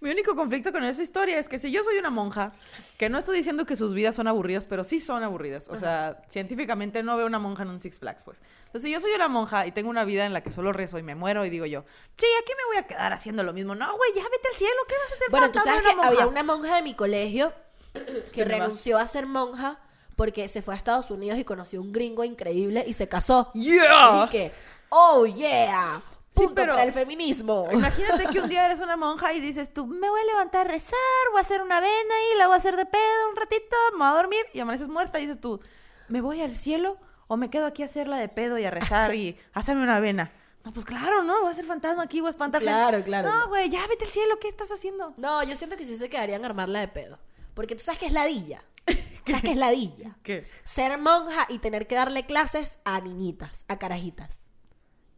Mi 0.00 0.10
único 0.10 0.36
conflicto 0.36 0.72
con 0.72 0.84
esa 0.84 1.02
historia 1.02 1.38
es 1.38 1.48
que 1.48 1.58
si 1.58 1.70
yo 1.70 1.82
soy 1.82 1.96
una 1.96 2.10
monja, 2.10 2.52
que 2.98 3.08
no 3.08 3.18
estoy 3.18 3.38
diciendo 3.38 3.64
que 3.64 3.76
sus 3.76 3.94
vidas 3.94 4.14
son 4.14 4.28
aburridas, 4.28 4.66
pero 4.66 4.84
sí 4.84 5.00
son 5.00 5.22
aburridas. 5.22 5.68
O 5.68 5.76
sea, 5.76 6.22
científicamente 6.28 7.02
no 7.02 7.16
veo 7.16 7.26
una 7.26 7.38
monja 7.38 7.62
en 7.62 7.70
un 7.70 7.80
Six 7.80 7.98
Flags, 7.98 8.22
pues. 8.24 8.42
Entonces, 8.66 8.82
si 8.82 8.92
yo 8.92 9.00
soy 9.00 9.12
una 9.12 9.28
monja 9.28 9.66
y 9.66 9.72
tengo 9.72 9.88
una 9.88 10.04
vida 10.04 10.26
en 10.26 10.34
la 10.34 10.42
que 10.42 10.50
solo 10.50 10.72
rezo 10.74 10.98
y 10.98 11.02
me 11.02 11.14
muero 11.14 11.46
y 11.46 11.50
digo 11.50 11.64
yo, 11.64 11.84
sí, 12.16 12.26
aquí 12.42 12.52
me 12.56 12.74
voy 12.74 12.76
a 12.76 12.86
quedar 12.86 13.12
haciendo 13.14 13.42
lo 13.42 13.54
mismo. 13.54 13.74
No, 13.74 13.96
güey, 13.96 14.10
ya 14.14 14.22
vete 14.24 14.48
al 14.50 14.56
cielo, 14.56 14.76
¿qué 14.86 14.94
vas 15.02 15.12
a 15.12 15.14
hacer? 15.14 15.30
Bueno, 15.30 15.50
tú 15.50 15.58
sabes 15.60 15.80
que 15.80 15.96
monja? 15.96 16.08
había 16.08 16.26
una 16.26 16.42
monja 16.42 16.76
de 16.76 16.82
mi 16.82 16.94
colegio 16.94 17.54
que 18.34 18.44
renunció 18.44 18.98
a 18.98 19.06
ser 19.06 19.26
monja 19.26 19.78
porque 20.14 20.48
se 20.48 20.62
fue 20.62 20.74
a 20.74 20.76
Estados 20.76 21.10
Unidos 21.10 21.38
y 21.38 21.44
conoció 21.44 21.80
un 21.80 21.92
gringo 21.92 22.22
increíble 22.24 22.84
y 22.86 22.92
se 22.92 23.08
casó. 23.08 23.50
¡Yeah! 23.54 24.24
Y 24.26 24.28
que, 24.30 24.52
oh 24.90 25.26
yeah, 25.26 26.00
Sí, 26.36 26.44
punto 26.44 26.54
pero- 26.54 26.74
para 26.74 26.84
el 26.84 26.92
feminismo. 26.92 27.68
Imagínate 27.72 28.26
que 28.26 28.40
un 28.40 28.48
día 28.48 28.66
eres 28.66 28.80
una 28.80 28.96
monja 28.96 29.32
y 29.32 29.40
dices 29.40 29.72
tú, 29.72 29.86
me 29.86 30.08
voy 30.08 30.20
a 30.20 30.24
levantar 30.24 30.66
a 30.66 30.70
rezar, 30.70 30.96
voy 31.32 31.38
a 31.38 31.42
hacer 31.42 31.62
una 31.62 31.80
vena 31.80 32.14
y 32.34 32.38
la 32.38 32.46
voy 32.46 32.54
a 32.54 32.58
hacer 32.58 32.76
de 32.76 32.86
pedo 32.86 33.30
un 33.30 33.36
ratito, 33.36 33.76
me 33.92 33.98
voy 33.98 34.08
a 34.08 34.12
dormir 34.14 34.40
y 34.52 34.60
amaneces 34.60 34.88
muerta 34.88 35.18
y 35.18 35.22
dices 35.26 35.40
tú, 35.40 35.60
¿me 36.08 36.20
voy 36.20 36.42
al 36.42 36.54
cielo 36.54 36.98
o 37.28 37.36
me 37.36 37.50
quedo 37.50 37.66
aquí 37.66 37.82
a 37.82 37.86
hacerla 37.86 38.18
de 38.18 38.28
pedo 38.28 38.58
y 38.58 38.64
a 38.64 38.70
rezar 38.70 39.14
y 39.14 39.38
hacerme 39.52 39.82
una 39.82 39.98
vena? 40.00 40.32
No, 40.64 40.72
pues 40.72 40.84
claro, 40.84 41.22
¿no? 41.22 41.42
Voy 41.42 41.50
a 41.52 41.54
ser 41.54 41.64
fantasma 41.64 42.02
aquí, 42.02 42.20
voy 42.20 42.26
a 42.28 42.30
espantar. 42.30 42.60
Claro, 42.60 43.00
claro. 43.04 43.30
No, 43.30 43.48
güey, 43.48 43.70
ya 43.70 43.86
vete 43.86 44.04
al 44.04 44.10
cielo, 44.10 44.38
¿qué 44.40 44.48
estás 44.48 44.72
haciendo? 44.72 45.14
No, 45.16 45.42
yo 45.44 45.54
siento 45.54 45.76
que 45.76 45.84
sí 45.84 45.94
se 45.96 46.08
quedarían 46.08 46.42
a 46.42 46.46
armarla 46.46 46.80
de 46.80 46.88
pedo. 46.88 47.18
Porque 47.54 47.76
tú 47.76 47.82
sabes 47.84 48.00
que 48.00 48.06
es 48.06 48.12
ladilla. 48.12 48.64
¿Sabes 49.26 49.42
que 49.42 49.50
es 49.52 49.56
ladilla? 49.56 50.16
¿Qué? 50.24 50.44
Ser 50.64 50.98
monja 50.98 51.46
y 51.48 51.58
tener 51.60 51.86
que 51.86 51.94
darle 51.94 52.26
clases 52.26 52.80
a 52.84 53.00
niñitas, 53.00 53.64
a 53.68 53.78
carajitas. 53.78 54.42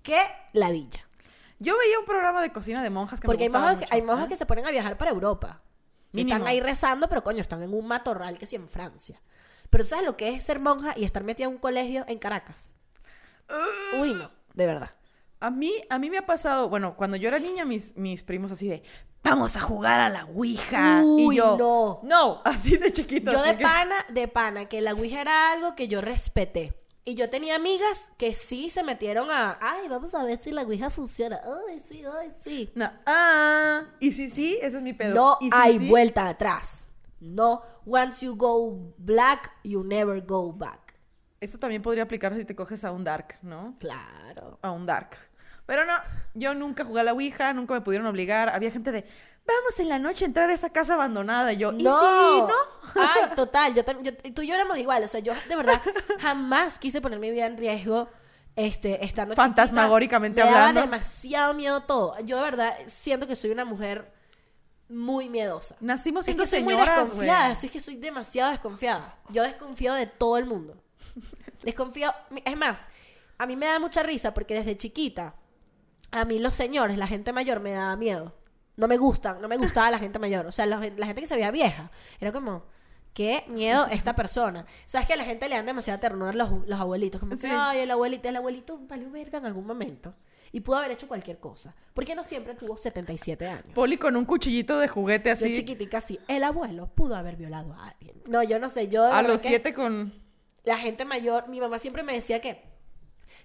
¿Qué 0.02 0.20
ladilla? 0.52 1.07
Yo 1.58 1.76
veía 1.78 1.98
un 1.98 2.04
programa 2.04 2.40
de 2.40 2.52
cocina 2.52 2.82
de 2.82 2.90
monjas 2.90 3.20
que 3.20 3.26
Porque 3.26 3.44
hay 3.44 3.48
me 3.50 3.58
gustaba 3.58 3.72
monjas, 3.72 3.90
mucho. 3.90 3.94
hay 3.94 4.02
monjas 4.02 4.26
¿eh? 4.26 4.28
que 4.28 4.36
se 4.36 4.46
ponen 4.46 4.66
a 4.66 4.70
viajar 4.70 4.96
para 4.96 5.10
Europa. 5.10 5.62
Y 6.12 6.22
están 6.22 6.46
ahí 6.46 6.60
rezando, 6.60 7.08
pero 7.08 7.22
coño, 7.22 7.40
están 7.40 7.62
en 7.62 7.74
un 7.74 7.86
matorral 7.86 8.38
que 8.38 8.46
sí 8.46 8.56
en 8.56 8.68
Francia. 8.68 9.20
Pero 9.70 9.84
¿tú 9.84 9.90
¿sabes 9.90 10.06
lo 10.06 10.16
que 10.16 10.34
es 10.34 10.44
ser 10.44 10.58
monja 10.60 10.94
y 10.96 11.04
estar 11.04 11.22
metida 11.22 11.46
en 11.46 11.54
un 11.54 11.58
colegio 11.58 12.04
en 12.08 12.18
Caracas? 12.18 12.76
Uy, 14.00 14.14
no, 14.14 14.30
de 14.54 14.66
verdad. 14.66 14.90
A 15.40 15.50
mí, 15.50 15.72
a 15.90 15.98
mí 15.98 16.10
me 16.10 16.18
ha 16.18 16.26
pasado, 16.26 16.68
bueno, 16.68 16.96
cuando 16.96 17.16
yo 17.16 17.28
era 17.28 17.38
niña, 17.38 17.64
mis, 17.64 17.96
mis 17.96 18.22
primos 18.22 18.50
así 18.50 18.68
de, 18.68 18.82
vamos 19.22 19.56
a 19.56 19.60
jugar 19.60 20.00
a 20.00 20.08
la 20.08 20.24
Ouija. 20.26 21.02
Uy, 21.04 21.34
y 21.34 21.38
yo, 21.38 21.56
no. 21.58 22.00
No, 22.02 22.42
así 22.44 22.76
de 22.76 22.92
chiquito. 22.92 23.30
Yo 23.30 23.42
de 23.42 23.54
pana, 23.54 23.96
de 24.08 24.28
pana, 24.28 24.66
que 24.66 24.80
la 24.80 24.94
Ouija 24.94 25.20
era 25.20 25.52
algo 25.52 25.76
que 25.76 25.88
yo 25.88 26.00
respeté. 26.00 26.74
Y 27.04 27.14
yo 27.14 27.30
tenía 27.30 27.56
amigas 27.56 28.12
que 28.18 28.34
sí 28.34 28.68
se 28.68 28.82
metieron 28.82 29.30
a, 29.30 29.58
ay, 29.62 29.88
vamos 29.88 30.14
a 30.14 30.24
ver 30.24 30.38
si 30.38 30.50
la 30.50 30.62
Ouija 30.62 30.90
funciona. 30.90 31.40
Ay, 31.68 31.82
sí, 31.88 32.02
ay, 32.04 32.28
sí. 32.40 32.70
No, 32.74 32.90
ah, 33.06 33.84
y 33.98 34.12
si 34.12 34.28
sí, 34.28 34.58
ese 34.60 34.76
es 34.76 34.82
mi 34.82 34.92
pedo. 34.92 35.14
No 35.14 35.38
Y 35.40 35.46
si 35.46 35.50
hay 35.54 35.78
sí, 35.78 35.88
vuelta 35.88 36.28
atrás. 36.28 36.92
No, 37.20 37.62
once 37.86 38.24
you 38.24 38.36
go 38.36 38.94
black, 38.98 39.50
you 39.64 39.82
never 39.82 40.20
go 40.20 40.52
back. 40.52 40.94
Eso 41.40 41.58
también 41.58 41.82
podría 41.82 42.02
aplicar 42.02 42.34
si 42.34 42.44
te 42.44 42.54
coges 42.54 42.84
a 42.84 42.92
un 42.92 43.04
dark, 43.04 43.38
¿no? 43.42 43.76
Claro. 43.78 44.58
A 44.60 44.70
un 44.70 44.86
dark. 44.86 45.16
Pero 45.66 45.84
no, 45.84 45.92
yo 46.34 46.54
nunca 46.54 46.84
jugué 46.84 47.00
a 47.00 47.04
la 47.04 47.12
Ouija, 47.12 47.52
nunca 47.52 47.74
me 47.74 47.80
pudieron 47.80 48.06
obligar. 48.06 48.48
Había 48.48 48.70
gente 48.70 48.90
de, 48.90 49.06
vamos 49.48 49.80
en 49.80 49.88
la 49.88 49.98
noche 49.98 50.24
a 50.24 50.28
entrar 50.28 50.50
a 50.50 50.54
esa 50.54 50.70
casa 50.70 50.94
abandonada. 50.94 51.52
Y 51.52 51.56
yo, 51.56 51.72
¿y 51.72 51.82
No, 51.82 52.00
sí, 52.00 52.40
no? 52.40 52.92
Ay, 53.02 53.30
total, 53.36 53.74
yo, 53.74 53.82
yo- 54.02 54.16
tú 54.34 54.42
y 54.42 54.46
yo 54.46 54.54
éramos 54.54 54.78
igual, 54.78 55.02
o 55.02 55.08
sea, 55.08 55.20
yo 55.20 55.32
de 55.48 55.56
verdad 55.56 55.80
jamás 56.20 56.78
quise 56.78 57.00
poner 57.00 57.18
mi 57.18 57.30
vida 57.30 57.46
en 57.46 57.56
riesgo 57.56 58.08
este 58.56 59.04
estando 59.04 59.34
chiquita. 59.34 59.42
Fantasmagóricamente 59.44 60.42
Me 60.44 60.50
daba 60.50 60.72
demasiado 60.72 61.54
miedo 61.54 61.82
todo. 61.82 62.18
Yo 62.20 62.36
de 62.36 62.42
verdad 62.42 62.74
siento 62.86 63.26
que 63.26 63.36
soy 63.36 63.50
una 63.50 63.64
mujer 63.64 64.12
muy 64.88 65.28
miedosa. 65.28 65.76
Nacimos 65.80 66.20
Es 66.22 66.24
siendo 66.26 66.42
que 66.42 66.48
soy 66.48 66.62
muy 66.64 66.74
desconfiada, 66.74 67.46
así 67.52 67.66
es 67.66 67.72
que 67.72 67.80
soy 67.80 67.96
demasiado 67.96 68.50
desconfiada. 68.50 69.18
Yo 69.30 69.42
desconfío 69.42 69.94
de 69.94 70.06
todo 70.06 70.38
el 70.38 70.46
mundo. 70.46 70.76
Desconfío, 71.62 72.12
es 72.44 72.56
más, 72.56 72.88
a 73.36 73.46
mí 73.46 73.56
me 73.56 73.66
da 73.66 73.78
mucha 73.80 74.02
risa 74.02 74.32
porque 74.32 74.54
desde 74.54 74.76
chiquita 74.76 75.34
a 76.12 76.24
mí 76.24 76.38
los 76.38 76.54
señores, 76.54 76.96
la 76.96 77.06
gente 77.06 77.32
mayor 77.32 77.60
me 77.60 77.72
daba 77.72 77.96
miedo. 77.96 78.32
No 78.78 78.88
me 78.88 78.96
gustan, 78.96 79.42
no 79.42 79.48
me 79.48 79.58
gustaba 79.58 79.90
la 79.90 79.98
gente 79.98 80.18
mayor. 80.18 80.46
O 80.46 80.52
sea, 80.52 80.64
la, 80.64 80.78
la 80.96 81.06
gente 81.06 81.20
que 81.20 81.26
se 81.26 81.34
veía 81.34 81.50
vieja. 81.50 81.90
Era 82.20 82.32
como, 82.32 82.64
qué 83.12 83.44
miedo 83.48 83.86
esta 83.90 84.14
persona. 84.14 84.64
¿Sabes 84.86 85.06
que 85.06 85.12
a 85.12 85.16
la 85.16 85.24
gente 85.24 85.48
le 85.48 85.56
dan 85.56 85.66
demasiada 85.66 85.98
ternura 86.00 86.32
los, 86.32 86.66
los 86.66 86.80
abuelitos? 86.80 87.20
Como 87.20 87.32
que, 87.32 87.42
Sí. 87.42 87.48
ay, 87.50 87.80
el 87.80 87.90
abuelito, 87.90 88.28
el 88.28 88.36
abuelito 88.36 88.78
valió 88.88 89.10
verga 89.10 89.38
en 89.38 89.46
algún 89.46 89.66
momento. 89.66 90.14
Y 90.52 90.60
pudo 90.60 90.78
haber 90.78 90.92
hecho 90.92 91.06
cualquier 91.08 91.38
cosa. 91.40 91.74
Porque 91.92 92.14
no 92.14 92.24
siempre 92.24 92.54
tuvo 92.54 92.78
77 92.78 93.46
años. 93.46 93.66
Poli 93.74 93.98
con 93.98 94.16
un 94.16 94.24
cuchillito 94.24 94.78
de 94.78 94.88
juguete 94.88 95.28
Yo 95.28 95.32
así. 95.34 95.54
chiquitica 95.54 95.98
así. 95.98 96.18
El 96.26 96.42
abuelo 96.42 96.86
pudo 96.94 97.16
haber 97.16 97.36
violado 97.36 97.74
a 97.74 97.88
alguien. 97.88 98.22
No, 98.26 98.42
yo 98.42 98.58
no 98.58 98.70
sé. 98.70 98.88
Yo 98.88 99.04
A 99.12 99.20
los 99.22 99.42
que 99.42 99.48
siete 99.48 99.74
con. 99.74 100.14
La 100.64 100.78
gente 100.78 101.04
mayor, 101.04 101.48
mi 101.48 101.60
mamá 101.60 101.78
siempre 101.78 102.02
me 102.02 102.12
decía 102.14 102.40
que 102.40 102.62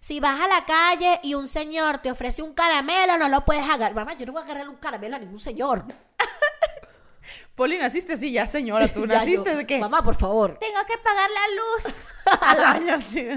si 0.03 0.19
vas 0.19 0.37
a 0.41 0.47
la 0.47 0.65
calle 0.65 1.21
y 1.23 1.33
un 1.33 1.47
señor 1.47 1.99
te 1.99 2.11
ofrece 2.11 2.41
un 2.41 2.53
caramelo, 2.53 3.17
no 3.17 3.29
lo 3.29 3.45
puedes 3.45 3.63
agarrar. 3.63 3.95
Mamá, 3.95 4.13
yo 4.17 4.25
no 4.25 4.33
voy 4.33 4.41
a 4.41 4.43
agarrarle 4.43 4.69
un 4.69 4.75
caramelo 4.75 5.15
a 5.15 5.19
ningún 5.19 5.39
señor. 5.39 5.85
Poli, 7.55 7.77
naciste 7.77 8.13
así 8.13 8.33
ya, 8.33 8.45
señora. 8.45 8.87
Tú 8.91 9.05
Ya 9.07 9.19
naciste 9.19 9.51
yo, 9.51 9.57
de 9.57 9.65
qué? 9.65 9.79
Mamá, 9.79 10.03
por 10.03 10.15
favor. 10.15 10.57
Tengo 10.59 10.79
que 10.85 10.97
pagar 10.97 11.29
la 11.31 11.47
luz. 11.55 11.95
Al 12.41 12.63
año, 12.63 12.93
así. 12.95 13.27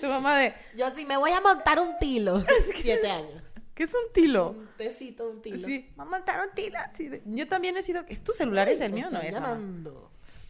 Tu 0.00 0.06
mamá 0.06 0.36
de. 0.36 0.54
Yo 0.76 0.90
sí 0.94 1.06
me 1.06 1.16
voy 1.16 1.30
a 1.30 1.40
montar 1.40 1.80
un 1.80 1.96
tilo. 1.98 2.44
Siete 2.74 3.10
años. 3.10 3.42
¿Qué 3.74 3.84
es 3.84 3.94
un 3.94 4.12
tilo? 4.12 4.50
Un 4.50 4.68
tecito, 4.76 5.30
un 5.30 5.40
tilo. 5.40 5.66
Sí, 5.66 5.90
va 5.98 6.02
a 6.02 6.06
montar 6.06 6.46
un 6.46 6.54
tilo. 6.54 6.78
de- 6.98 7.22
Yo 7.24 7.48
también 7.48 7.74
he 7.78 7.82
sido. 7.82 8.04
¿Es 8.08 8.22
tu 8.22 8.32
celular? 8.34 8.68
¿Es 8.68 8.82
el 8.82 8.90
Me 8.90 8.96
mío? 8.98 9.08
No 9.10 9.18
es. 9.20 9.32
mamá. 9.32 9.58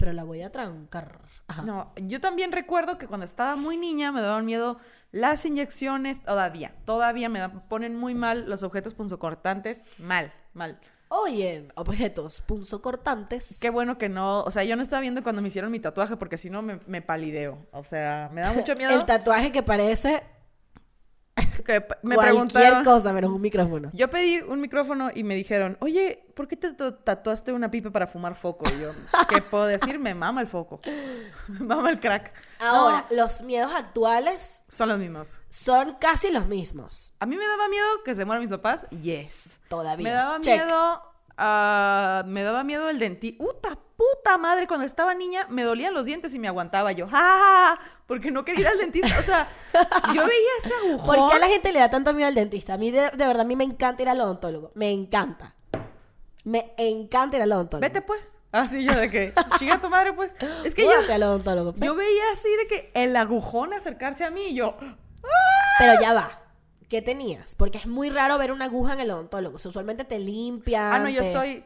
Pero 0.00 0.14
la 0.14 0.24
voy 0.24 0.40
a 0.40 0.50
trancar. 0.50 1.20
Ajá. 1.46 1.62
No, 1.62 1.92
yo 1.96 2.20
también 2.20 2.52
recuerdo 2.52 2.96
que 2.96 3.06
cuando 3.06 3.26
estaba 3.26 3.54
muy 3.54 3.76
niña 3.76 4.10
me 4.12 4.22
daban 4.22 4.46
miedo 4.46 4.78
las 5.12 5.44
inyecciones, 5.44 6.22
todavía, 6.22 6.74
todavía 6.86 7.28
me 7.28 7.46
ponen 7.68 7.94
muy 7.94 8.14
mal 8.14 8.48
los 8.48 8.62
objetos 8.62 8.94
punzocortantes, 8.94 9.84
mal, 9.98 10.32
mal. 10.54 10.80
Oye, 11.08 11.68
objetos 11.74 12.40
punzocortantes. 12.40 13.58
Qué 13.60 13.68
bueno 13.68 13.98
que 13.98 14.08
no, 14.08 14.40
o 14.42 14.50
sea, 14.50 14.64
yo 14.64 14.74
no 14.74 14.82
estaba 14.82 15.00
viendo 15.00 15.22
cuando 15.22 15.42
me 15.42 15.48
hicieron 15.48 15.70
mi 15.70 15.80
tatuaje 15.80 16.16
porque 16.16 16.38
si 16.38 16.48
no 16.48 16.62
me, 16.62 16.80
me 16.86 17.02
palideo, 17.02 17.66
o 17.72 17.84
sea, 17.84 18.30
me 18.32 18.40
da 18.40 18.52
mucho 18.54 18.74
miedo. 18.76 18.92
El 18.92 19.04
tatuaje 19.04 19.52
que 19.52 19.62
parece 19.62 20.22
que 21.64 21.80
p- 21.80 21.94
me 22.02 22.14
cualquier 22.14 22.34
preguntaron, 22.34 22.84
cosa 22.84 23.12
menos 23.12 23.30
un 23.30 23.40
micrófono. 23.40 23.90
yo 23.92 24.08
pedí 24.10 24.40
un 24.40 24.60
micrófono 24.60 25.10
y 25.14 25.24
me 25.24 25.34
dijeron, 25.34 25.76
oye, 25.80 26.24
¿por 26.34 26.48
qué 26.48 26.56
te 26.56 26.72
tu- 26.72 26.92
tatuaste 26.92 27.52
una 27.52 27.70
pipa 27.70 27.90
para 27.90 28.06
fumar 28.06 28.34
foco? 28.34 28.64
Y 28.76 28.80
yo, 28.80 28.90
¿qué 29.28 29.40
puedo 29.50 29.66
decir? 29.66 29.98
Me 29.98 30.14
mama 30.14 30.40
el 30.40 30.46
foco, 30.46 30.80
me 31.48 31.60
mama 31.60 31.90
el 31.90 32.00
crack. 32.00 32.32
Ahora, 32.58 33.06
No, 33.10 33.16
los 33.16 33.42
miedos 33.42 33.72
actuales 33.74 34.64
son 34.68 34.88
los 34.88 34.98
mismos. 34.98 35.40
son 35.48 35.96
casi 36.00 36.30
los 36.30 36.46
mismos. 36.46 37.14
A 37.20 37.26
mí 37.26 37.36
me 37.36 37.46
daba 37.46 37.68
miedo 37.68 37.86
que 38.04 38.14
se 38.14 38.24
mueran 38.24 38.42
mis 38.42 38.50
papás, 38.52 38.86
yes. 38.90 39.60
Todavía. 39.68 40.04
Me 40.04 40.10
daba 40.10 40.40
Check. 40.40 40.64
miedo. 40.64 41.02
Ah, 41.40 42.22
me 42.26 42.42
daba 42.42 42.62
miedo 42.62 42.88
el 42.88 42.98
dentista. 42.98 43.42
¡Puta, 43.42 43.78
puta 43.96 44.38
madre! 44.38 44.66
Cuando 44.66 44.86
estaba 44.86 45.14
niña 45.14 45.46
me 45.48 45.62
dolían 45.62 45.94
los 45.94 46.06
dientes 46.06 46.32
y 46.34 46.38
me 46.38 46.46
aguantaba 46.48 46.92
yo. 46.92 47.08
¡Ja, 47.08 47.18
ja, 47.18 47.38
ja! 47.76 47.80
Porque 48.06 48.30
no 48.30 48.44
quería 48.44 48.60
ir 48.60 48.68
al 48.68 48.78
dentista. 48.78 49.18
O 49.18 49.22
sea, 49.22 49.48
yo 50.14 50.26
veía 50.26 50.50
ese 50.62 50.74
agujón. 50.86 51.16
¿Por 51.16 51.30
qué 51.30 51.36
a 51.36 51.38
la 51.40 51.48
gente 51.48 51.72
le 51.72 51.80
da 51.80 51.90
tanto 51.90 52.12
miedo 52.14 52.28
al 52.28 52.34
dentista? 52.34 52.74
A 52.74 52.76
mí, 52.76 52.90
de, 52.90 53.10
de 53.10 53.26
verdad, 53.26 53.40
a 53.40 53.44
mí 53.44 53.56
me 53.56 53.64
encanta 53.64 54.02
ir 54.02 54.08
al 54.08 54.20
odontólogo. 54.20 54.70
Me 54.74 54.92
encanta. 54.92 55.56
Me 56.44 56.74
encanta 56.76 57.36
ir 57.36 57.42
al 57.42 57.52
odontólogo. 57.52 57.80
Vete 57.80 58.02
pues. 58.02 58.38
Así 58.52 58.84
yo 58.84 58.94
de 58.94 59.08
que, 59.10 59.32
chinga 59.58 59.80
tu 59.80 59.88
madre 59.88 60.12
pues. 60.12 60.34
Es 60.64 60.74
que 60.74 60.82
yo, 60.82 60.88
Múdate 60.90 61.12
al 61.12 61.22
odontólogo. 61.22 61.72
pues. 61.72 61.84
yo 61.84 61.94
veía 61.94 62.22
así 62.32 62.48
de 62.56 62.66
que 62.66 62.90
el 62.94 63.14
agujón 63.16 63.72
acercarse 63.72 64.24
a 64.24 64.30
mí 64.30 64.48
y 64.48 64.54
yo. 64.54 64.76
Pero 65.78 66.00
ya 66.00 66.12
va. 66.14 66.40
¿Qué 66.90 67.00
tenías? 67.00 67.54
Porque 67.54 67.78
es 67.78 67.86
muy 67.86 68.10
raro 68.10 68.36
ver 68.36 68.52
una 68.52 68.66
aguja 68.66 68.92
en 68.92 69.00
el 69.00 69.10
odontólogo. 69.12 69.56
O 69.56 69.58
sea, 69.58 69.68
usualmente 69.70 70.04
te 70.04 70.18
limpian. 70.18 70.92
Ah, 70.92 70.98
no, 70.98 71.08
yo 71.08 71.22
te- 71.22 71.32
soy. 71.32 71.64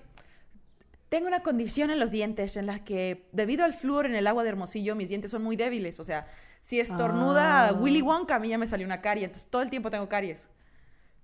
Tengo 1.09 1.27
una 1.29 1.43
condición 1.43 1.91
en 1.91 1.99
los 1.99 2.11
dientes 2.11 2.57
en 2.57 2.67
la 2.67 2.85
que, 2.85 3.27
debido 3.33 3.65
al 3.65 3.73
flúor 3.73 4.05
en 4.07 4.15
el 4.17 4.27
agua 4.27 4.43
de 4.43 4.51
Hermosillo, 4.51 4.95
mis 4.95 5.09
dientes 5.09 5.31
son 5.31 5.43
muy 5.43 5.57
débiles. 5.57 5.99
O 5.99 6.05
sea, 6.05 6.27
si 6.61 6.79
estornuda 6.79 7.69
Ah. 7.69 7.73
Willy 7.73 8.03
Wonka, 8.03 8.35
a 8.37 8.39
mí 8.39 8.49
ya 8.51 8.59
me 8.59 8.67
salió 8.67 8.85
una 8.87 9.01
carie. 9.01 9.25
Entonces, 9.25 9.49
todo 9.49 9.63
el 9.63 9.71
tiempo 9.71 9.91
tengo 9.91 10.09
caries. 10.09 10.51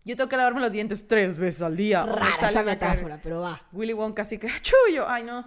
Yo 0.04 0.16
tengo 0.16 0.30
que 0.30 0.36
lavarme 0.38 0.60
los 0.60 0.72
dientes 0.72 1.06
tres 1.06 1.36
veces 1.36 1.60
al 1.60 1.76
día. 1.76 2.06
Rara 2.06 2.30
esa 2.36 2.46
carie. 2.52 2.62
metáfora, 2.64 3.20
pero 3.22 3.40
va. 3.40 3.62
Willy 3.72 3.92
Wonka, 3.92 4.22
así 4.22 4.38
que, 4.38 4.48
chullo, 4.62 5.06
ay 5.08 5.24
no. 5.24 5.46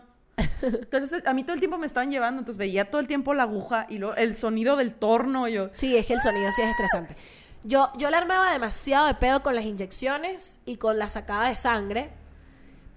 Entonces, 0.62 1.26
a 1.26 1.34
mí 1.34 1.44
todo 1.44 1.54
el 1.56 1.60
tiempo 1.60 1.78
me 1.80 1.86
estaban 1.88 2.12
llevando, 2.12 2.40
entonces 2.40 2.58
veía 2.58 2.86
todo 2.86 3.02
el 3.02 3.08
tiempo 3.08 3.34
la 3.34 3.44
aguja 3.44 3.88
y 3.90 3.98
lo, 3.98 4.16
el 4.16 4.36
sonido 4.36 4.76
del 4.76 4.94
torno. 4.96 5.48
y 5.48 5.54
yo, 5.54 5.70
Sí, 5.74 5.98
es 5.98 6.06
que 6.06 6.14
el 6.14 6.22
sonido 6.22 6.52
sí 6.56 6.62
es 6.62 6.70
estresante. 6.70 7.16
Yo, 7.64 7.90
yo 7.98 8.10
le 8.10 8.18
armaba 8.18 8.52
demasiado 8.52 9.08
de 9.08 9.14
pedo 9.16 9.42
con 9.42 9.56
las 9.56 9.64
inyecciones 9.66 10.60
y 10.66 10.76
con 10.78 11.00
la 11.00 11.10
sacada 11.10 11.50
de 11.50 11.56
sangre. 11.56 12.12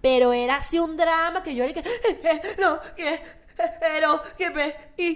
Pero 0.00 0.32
era 0.32 0.56
así 0.56 0.78
un 0.78 0.96
drama 0.96 1.42
que 1.42 1.54
yo 1.54 1.64
era 1.64 1.70
y 1.70 1.74
que. 1.74 1.80
eh, 2.28 2.40
no, 2.60 2.78
que. 2.96 3.20
Pero 3.80 4.20
que 4.36 4.50
me. 4.50 4.74
Y. 4.96 5.14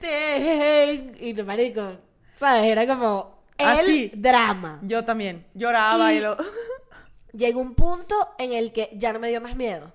te- 0.00 1.14
Y 1.20 1.34
marico. 1.44 1.96
¿Sabes? 2.34 2.64
Era 2.66 2.86
como. 2.86 3.38
El 3.58 3.66
Así. 3.66 4.12
drama. 4.14 4.78
yo 4.82 5.04
también 5.04 5.44
lloraba 5.54 6.12
y, 6.12 6.18
Y- 6.18 6.20
lo. 6.20 6.36
Llegó 7.32 7.60
un 7.60 7.74
punto 7.74 8.34
en 8.38 8.52
el 8.52 8.72
que 8.72 8.90
ya 8.94 9.12
no 9.12 9.18
me 9.18 9.28
dio 9.30 9.40
más 9.40 9.56
miedo. 9.56 9.92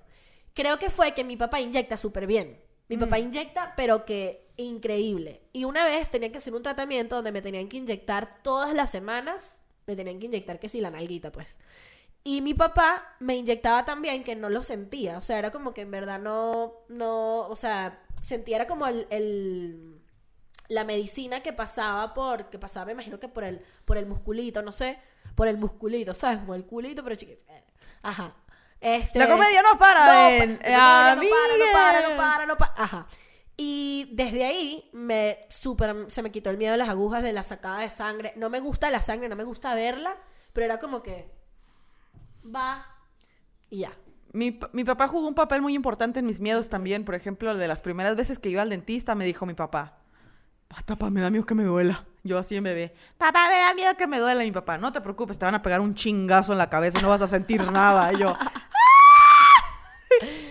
Creo 0.52 0.78
que 0.78 0.88
fue 0.90 1.12
que 1.12 1.24
mi 1.24 1.36
papá 1.36 1.60
inyecta 1.60 1.96
súper 1.96 2.26
bien. 2.26 2.60
Mi 2.88 2.96
papá 2.98 3.18
inyecta, 3.18 3.72
pero 3.76 4.04
que 4.04 4.43
increíble. 4.56 5.42
Y 5.52 5.64
una 5.64 5.84
vez 5.84 6.10
tenía 6.10 6.30
que 6.30 6.38
hacer 6.38 6.54
un 6.54 6.62
tratamiento 6.62 7.16
donde 7.16 7.32
me 7.32 7.42
tenían 7.42 7.68
que 7.68 7.76
inyectar 7.78 8.42
todas 8.42 8.72
las 8.74 8.90
semanas. 8.90 9.62
Me 9.86 9.96
tenían 9.96 10.18
que 10.18 10.26
inyectar 10.26 10.58
que 10.58 10.68
sí, 10.68 10.80
la 10.80 10.90
nalguita, 10.90 11.30
pues. 11.32 11.58
Y 12.22 12.40
mi 12.40 12.54
papá 12.54 13.16
me 13.20 13.36
inyectaba 13.36 13.84
también 13.84 14.24
que 14.24 14.34
no 14.36 14.48
lo 14.48 14.62
sentía. 14.62 15.18
O 15.18 15.22
sea, 15.22 15.38
era 15.38 15.50
como 15.50 15.74
que 15.74 15.82
en 15.82 15.90
verdad 15.90 16.18
no, 16.18 16.72
no, 16.88 17.40
o 17.48 17.56
sea, 17.56 18.02
sentía 18.22 18.56
era 18.56 18.66
como 18.66 18.86
el, 18.86 19.06
el- 19.10 20.00
la 20.68 20.84
medicina 20.84 21.40
que 21.42 21.52
pasaba 21.52 22.14
por, 22.14 22.48
que 22.48 22.58
pasaba, 22.58 22.86
me 22.86 22.92
imagino 22.92 23.20
que 23.20 23.28
por 23.28 23.44
el, 23.44 23.60
por 23.84 23.98
el 23.98 24.06
musculito, 24.06 24.62
no 24.62 24.72
sé, 24.72 24.98
por 25.34 25.46
el 25.48 25.58
musculito, 25.58 26.14
¿sabes? 26.14 26.38
Como 26.38 26.54
el 26.54 26.64
culito, 26.64 27.04
pero 27.04 27.16
chiquito. 27.16 27.42
Ajá. 28.02 28.34
Este, 28.80 29.18
La 29.18 29.28
comedia 29.28 29.62
no 29.62 29.78
para 29.78 30.00
no, 30.06 30.38
pa- 30.38 30.46
la 30.46 30.46
comedia 30.46 30.70
no 30.70 30.78
para, 30.78 31.14
no 31.14 31.20
Amiga. 31.20 31.72
para, 31.74 32.08
no 32.08 32.16
para, 32.16 32.46
no 32.46 32.56
para. 32.56 32.74
Ajá. 32.78 33.06
Y 33.56 34.10
desde 34.12 34.44
ahí 34.44 34.90
me 34.92 35.46
super, 35.48 36.06
se 36.08 36.22
me 36.22 36.32
quitó 36.32 36.50
el 36.50 36.58
miedo 36.58 36.72
de 36.72 36.78
las 36.78 36.88
agujas, 36.88 37.22
de 37.22 37.32
la 37.32 37.44
sacada 37.44 37.80
de 37.80 37.90
sangre. 37.90 38.32
No 38.36 38.50
me 38.50 38.60
gusta 38.60 38.90
la 38.90 39.00
sangre, 39.00 39.28
no 39.28 39.36
me 39.36 39.44
gusta 39.44 39.74
verla, 39.74 40.16
pero 40.52 40.64
era 40.64 40.78
como 40.78 41.02
que 41.02 41.30
va 42.44 42.86
y 43.70 43.80
ya. 43.80 43.92
Mi, 44.32 44.58
mi 44.72 44.82
papá 44.82 45.06
jugó 45.06 45.28
un 45.28 45.34
papel 45.34 45.62
muy 45.62 45.74
importante 45.74 46.18
en 46.18 46.26
mis 46.26 46.40
miedos 46.40 46.68
también. 46.68 47.04
Por 47.04 47.14
ejemplo, 47.14 47.56
de 47.56 47.68
las 47.68 47.82
primeras 47.82 48.16
veces 48.16 48.40
que 48.40 48.48
iba 48.48 48.62
al 48.62 48.70
dentista, 48.70 49.14
me 49.14 49.24
dijo 49.24 49.46
mi 49.46 49.54
papá: 49.54 49.98
papá, 50.86 51.10
me 51.10 51.20
da 51.20 51.30
miedo 51.30 51.46
que 51.46 51.54
me 51.54 51.64
duela. 51.64 52.04
Yo 52.24 52.38
así 52.38 52.56
en 52.56 52.64
bebé: 52.64 52.94
Papá, 53.18 53.48
me 53.48 53.58
da 53.58 53.74
miedo 53.74 53.96
que 53.96 54.06
me 54.06 54.18
duela. 54.18 54.42
Mi 54.42 54.50
papá: 54.50 54.78
No 54.78 54.90
te 54.90 55.00
preocupes, 55.00 55.38
te 55.38 55.44
van 55.44 55.54
a 55.54 55.62
pegar 55.62 55.80
un 55.80 55.94
chingazo 55.94 56.52
en 56.52 56.58
la 56.58 56.70
cabeza 56.70 57.00
no 57.00 57.08
vas 57.08 57.22
a 57.22 57.26
sentir 57.26 57.70
nada. 57.70 58.12
Y 58.12 58.18
yo. 58.18 58.34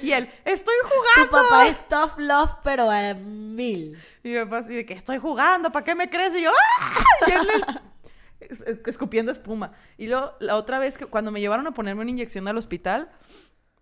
Y 0.02 0.12
él: 0.12 0.30
Estoy 0.46 0.76
Tu 0.84 0.90
jugando. 0.90 1.50
papá 1.50 1.68
es 1.68 1.88
tough 1.88 2.18
love, 2.18 2.52
pero 2.64 2.90
a 2.90 3.14
mil. 3.14 3.98
Y 4.24 4.30
mi 4.30 4.40
papá 4.40 4.58
así 4.60 4.76
de 4.76 4.86
que 4.86 4.94
estoy 4.94 5.18
jugando, 5.18 5.72
¿para 5.72 5.84
qué 5.84 5.96
me 5.96 6.10
crees? 6.10 6.36
Y 6.36 6.44
yo, 6.44 6.52
¡ah! 6.52 7.06
Y 7.28 7.32
él 7.32 8.82
escupiendo 8.86 9.32
espuma. 9.32 9.72
Y 9.98 10.08
luego, 10.08 10.36
la 10.40 10.56
otra 10.56 10.80
vez 10.80 10.98
que 10.98 11.06
cuando 11.06 11.32
me 11.32 11.40
llevaron 11.40 11.66
a 11.68 11.74
ponerme 11.74 12.02
una 12.02 12.12
inyección 12.12 12.48
al 12.48 12.58
hospital, 12.58 13.10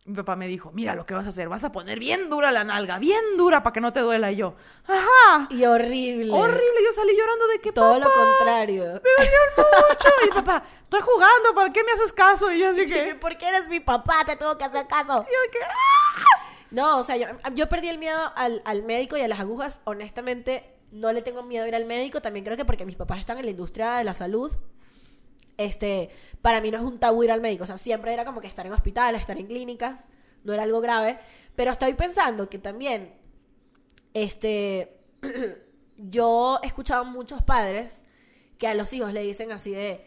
mi 0.05 0.15
papá 0.15 0.35
me 0.35 0.47
dijo, 0.47 0.71
mira 0.73 0.95
lo 0.95 1.05
que 1.05 1.13
vas 1.13 1.25
a 1.27 1.29
hacer, 1.29 1.47
vas 1.47 1.63
a 1.63 1.71
poner 1.71 1.99
bien 1.99 2.29
dura 2.29 2.51
la 2.51 2.63
nalga, 2.63 2.97
bien 2.97 3.21
dura 3.37 3.61
para 3.61 3.71
que 3.73 3.81
no 3.81 3.93
te 3.93 3.99
duela. 3.99 4.31
Y 4.31 4.37
yo, 4.37 4.55
ajá, 4.87 5.47
Y 5.51 5.63
horrible. 5.65 6.31
horrible. 6.33 6.83
Yo 6.83 6.91
salí 6.93 7.15
llorando 7.15 7.47
de 7.47 7.59
que, 7.59 7.71
Todo 7.71 7.99
papá, 7.99 8.05
lo 8.05 8.11
contrario. 8.11 8.83
me 8.83 8.89
dolió 8.89 8.99
mucho. 9.89 10.09
Y 10.25 10.29
papá, 10.33 10.63
estoy 10.83 11.01
jugando, 11.01 11.53
¿para 11.53 11.71
qué 11.71 11.83
me 11.83 11.91
haces 11.91 12.11
caso? 12.13 12.51
Y 12.51 12.59
yo 12.59 12.69
así 12.69 12.85
que, 12.85 13.13
¿Por 13.15 13.37
qué 13.37 13.47
eres 13.49 13.69
mi 13.69 13.79
papá? 13.79 14.25
Te 14.25 14.35
tengo 14.35 14.57
que 14.57 14.63
hacer 14.65 14.87
caso. 14.87 15.23
yo 15.23 15.51
que, 15.51 15.59
¡ah! 15.63 16.45
No, 16.71 16.99
o 16.99 17.03
sea, 17.03 17.17
yo, 17.17 17.27
yo 17.53 17.69
perdí 17.69 17.89
el 17.89 17.97
miedo 17.97 18.31
al, 18.35 18.61
al 18.65 18.81
médico 18.83 19.17
y 19.17 19.21
a 19.21 19.27
las 19.27 19.39
agujas. 19.39 19.81
Honestamente, 19.83 20.73
no 20.91 21.11
le 21.11 21.21
tengo 21.21 21.43
miedo 21.43 21.65
a 21.65 21.67
ir 21.67 21.75
al 21.75 21.85
médico. 21.85 22.21
También 22.21 22.43
creo 22.45 22.57
que 22.57 22.65
porque 22.65 22.85
mis 22.85 22.95
papás 22.95 23.19
están 23.19 23.37
en 23.37 23.45
la 23.45 23.51
industria 23.51 23.95
de 23.97 24.03
la 24.05 24.13
salud. 24.13 24.51
Este, 25.65 26.09
para 26.41 26.61
mí 26.61 26.71
no 26.71 26.77
es 26.77 26.83
un 26.83 26.99
tabú 26.99 27.23
ir 27.23 27.31
al 27.31 27.41
médico. 27.41 27.63
O 27.63 27.67
sea, 27.67 27.77
siempre 27.77 28.13
era 28.13 28.25
como 28.25 28.41
que 28.41 28.47
estar 28.47 28.65
en 28.65 28.73
hospitales, 28.73 29.21
estar 29.21 29.37
en 29.37 29.47
clínicas. 29.47 30.07
No 30.43 30.53
era 30.53 30.63
algo 30.63 30.81
grave. 30.81 31.19
Pero 31.55 31.71
estoy 31.71 31.93
pensando 31.93 32.49
que 32.49 32.57
también, 32.57 33.13
este, 34.13 34.99
yo 35.97 36.59
he 36.63 36.67
escuchado 36.67 37.05
muchos 37.05 37.41
padres 37.43 38.05
que 38.57 38.67
a 38.67 38.73
los 38.73 38.93
hijos 38.93 39.13
le 39.13 39.21
dicen 39.21 39.51
así 39.51 39.71
de, 39.71 40.05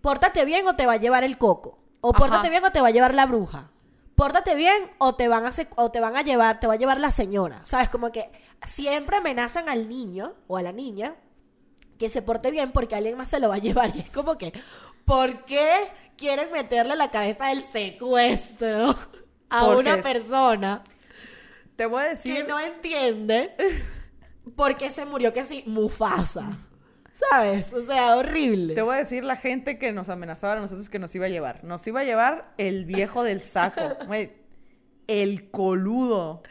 pórtate 0.00 0.44
bien 0.44 0.66
o 0.66 0.76
te 0.76 0.86
va 0.86 0.94
a 0.94 0.96
llevar 0.96 1.24
el 1.24 1.38
coco. 1.38 1.78
O 2.00 2.10
Ajá. 2.10 2.18
pórtate 2.18 2.50
bien 2.50 2.64
o 2.64 2.70
te 2.70 2.80
va 2.80 2.88
a 2.88 2.92
llevar 2.92 3.14
la 3.14 3.26
bruja. 3.26 3.70
Pórtate 4.14 4.54
bien 4.54 4.90
o 4.98 5.14
te 5.14 5.28
van 5.28 5.46
a 5.46 5.52
o 5.76 5.90
te 5.90 6.00
van 6.00 6.16
a 6.16 6.22
llevar, 6.22 6.60
te 6.60 6.66
va 6.66 6.74
a 6.74 6.76
llevar 6.76 7.00
la 7.00 7.10
señora. 7.10 7.62
¿Sabes? 7.64 7.88
Como 7.88 8.12
que 8.12 8.30
siempre 8.64 9.16
amenazan 9.16 9.68
al 9.68 9.88
niño 9.88 10.34
o 10.48 10.58
a 10.58 10.62
la 10.62 10.72
niña 10.72 11.16
que 11.98 12.08
se 12.08 12.20
porte 12.20 12.50
bien 12.50 12.72
porque 12.72 12.96
alguien 12.96 13.16
más 13.16 13.28
se 13.28 13.38
lo 13.38 13.48
va 13.48 13.54
a 13.54 13.58
llevar. 13.66 13.94
Y 13.94 14.00
es 14.00 14.10
como 14.10 14.36
que, 14.36 14.52
¿por 15.04 15.44
qué 15.44 15.70
quieren 16.16 16.50
meterle 16.52 16.96
la 16.96 17.10
cabeza 17.10 17.46
del 17.48 17.62
secuestro 17.62 18.96
a 19.48 19.64
Porque 19.64 19.90
una 19.90 20.02
persona 20.02 20.82
Te 21.76 21.86
voy 21.86 22.02
a 22.02 22.04
que 22.04 22.10
decir. 22.10 22.46
no 22.48 22.58
entiende 22.60 23.54
por 24.56 24.76
qué 24.76 24.90
se 24.90 25.04
murió 25.04 25.32
que 25.32 25.44
sí, 25.44 25.64
Mufasa. 25.66 26.56
¿Sabes? 27.30 27.72
O 27.72 27.84
sea, 27.84 28.16
horrible. 28.16 28.74
Te 28.74 28.82
voy 28.82 28.94
a 28.96 28.98
decir 28.98 29.22
la 29.22 29.36
gente 29.36 29.78
que 29.78 29.92
nos 29.92 30.08
amenazaba 30.08 30.54
a 30.54 30.56
nosotros 30.56 30.88
que 30.88 30.98
nos 30.98 31.14
iba 31.14 31.26
a 31.26 31.28
llevar. 31.28 31.62
Nos 31.62 31.86
iba 31.86 32.00
a 32.00 32.04
llevar 32.04 32.52
el 32.58 32.84
viejo 32.84 33.22
del 33.22 33.40
saco. 33.40 33.80
El 35.08 35.50
coludo. 35.50 36.42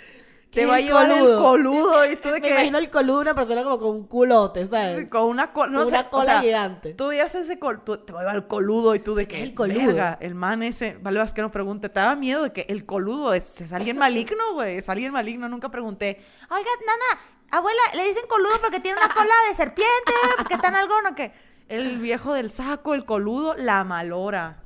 ¿Qué 0.51 0.59
Te 0.61 0.65
va 0.65 0.75
a 0.75 0.79
llevar 0.81 1.07
coludo? 1.09 1.31
el 1.37 1.41
coludo 1.41 2.11
y 2.11 2.15
tú 2.17 2.27
de 2.27 2.33
Me 2.35 2.41
que. 2.41 2.49
imagino 2.49 2.77
el 2.77 2.89
coludo 2.89 3.15
de 3.17 3.21
una 3.21 3.33
persona 3.35 3.63
como 3.63 3.79
con 3.79 3.89
un 3.89 4.03
culote, 4.05 4.65
¿sabes? 4.65 5.09
Con 5.09 5.23
una, 5.23 5.53
col- 5.53 5.71
no 5.71 5.79
Con 5.83 5.87
sé, 5.89 5.95
una 5.95 6.07
o 6.07 6.09
cola 6.09 6.25
sea, 6.25 6.41
gigante. 6.41 6.93
Tú 6.93 7.07
veías 7.07 7.33
ese 7.35 7.57
col, 7.57 7.81
tú- 7.85 7.97
te 7.99 8.11
va 8.11 8.19
a 8.19 8.23
llevar 8.23 8.35
el 8.35 8.47
coludo 8.47 8.93
y 8.93 8.99
tú 8.99 9.15
de 9.15 9.29
que 9.29 9.41
el 9.41 9.53
coludo? 9.53 9.77
"Verga, 9.87 10.17
el 10.19 10.35
man 10.35 10.61
ese, 10.61 10.97
vale, 11.01 11.19
vas 11.19 11.31
que 11.31 11.41
no 11.41 11.51
pregunte, 11.51 11.87
te 11.87 12.01
daba 12.01 12.17
miedo 12.17 12.43
de 12.43 12.51
que 12.51 12.65
el 12.67 12.85
coludo 12.85 13.33
es, 13.33 13.61
es 13.61 13.71
alguien 13.71 13.97
maligno, 13.97 14.43
güey, 14.53 14.75
es 14.79 14.89
alguien 14.89 15.13
maligno, 15.13 15.47
nunca 15.47 15.69
pregunté. 15.69 16.21
Oiga, 16.49 16.69
nana, 16.85 17.21
abuela, 17.51 17.79
le 17.95 18.03
dicen 18.09 18.23
coludo 18.27 18.51
porque 18.61 18.81
tiene 18.81 18.97
una 18.97 19.13
cola 19.13 19.33
de 19.47 19.55
serpiente, 19.55 20.11
porque 20.37 20.57
tan 20.57 20.75
algo 20.75 21.01
no 21.01 21.15
que 21.15 21.31
el 21.69 21.97
viejo 21.99 22.33
del 22.33 22.51
saco, 22.51 22.93
el 22.93 23.05
coludo, 23.05 23.55
la 23.55 23.85
malora. 23.85 24.57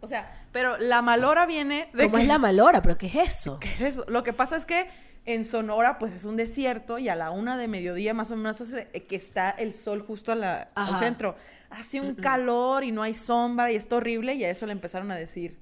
O 0.00 0.06
sea, 0.06 0.43
pero 0.54 0.78
la 0.78 1.02
malora 1.02 1.44
viene 1.46 1.90
de 1.92 2.04
¿Cómo 2.04 2.16
que- 2.16 2.22
es 2.22 2.28
la 2.28 2.38
malora? 2.38 2.80
¿Pero 2.80 2.96
qué 2.96 3.08
es 3.08 3.16
eso? 3.16 3.58
¿Qué 3.60 3.68
es 3.74 3.80
eso? 3.82 4.04
Lo 4.08 4.22
que 4.22 4.32
pasa 4.32 4.56
es 4.56 4.64
que 4.64 4.88
en 5.26 5.44
Sonora, 5.44 5.98
pues 5.98 6.12
es 6.14 6.24
un 6.24 6.36
desierto 6.36 6.98
y 6.98 7.08
a 7.10 7.16
la 7.16 7.30
una 7.30 7.56
de 7.58 7.66
mediodía 7.68 8.14
más 8.14 8.30
o 8.30 8.36
menos 8.36 8.62
que 8.62 9.16
está 9.16 9.50
el 9.50 9.74
sol 9.74 10.02
justo 10.06 10.32
a 10.32 10.34
la- 10.36 10.68
al 10.76 10.96
centro. 10.98 11.34
Hace 11.70 12.00
un 12.00 12.14
calor 12.14 12.84
y 12.84 12.92
no 12.92 13.02
hay 13.02 13.14
sombra 13.14 13.72
y 13.72 13.74
está 13.76 13.96
horrible 13.96 14.34
y 14.34 14.44
a 14.44 14.50
eso 14.50 14.64
le 14.64 14.72
empezaron 14.72 15.10
a 15.10 15.16
decir 15.16 15.58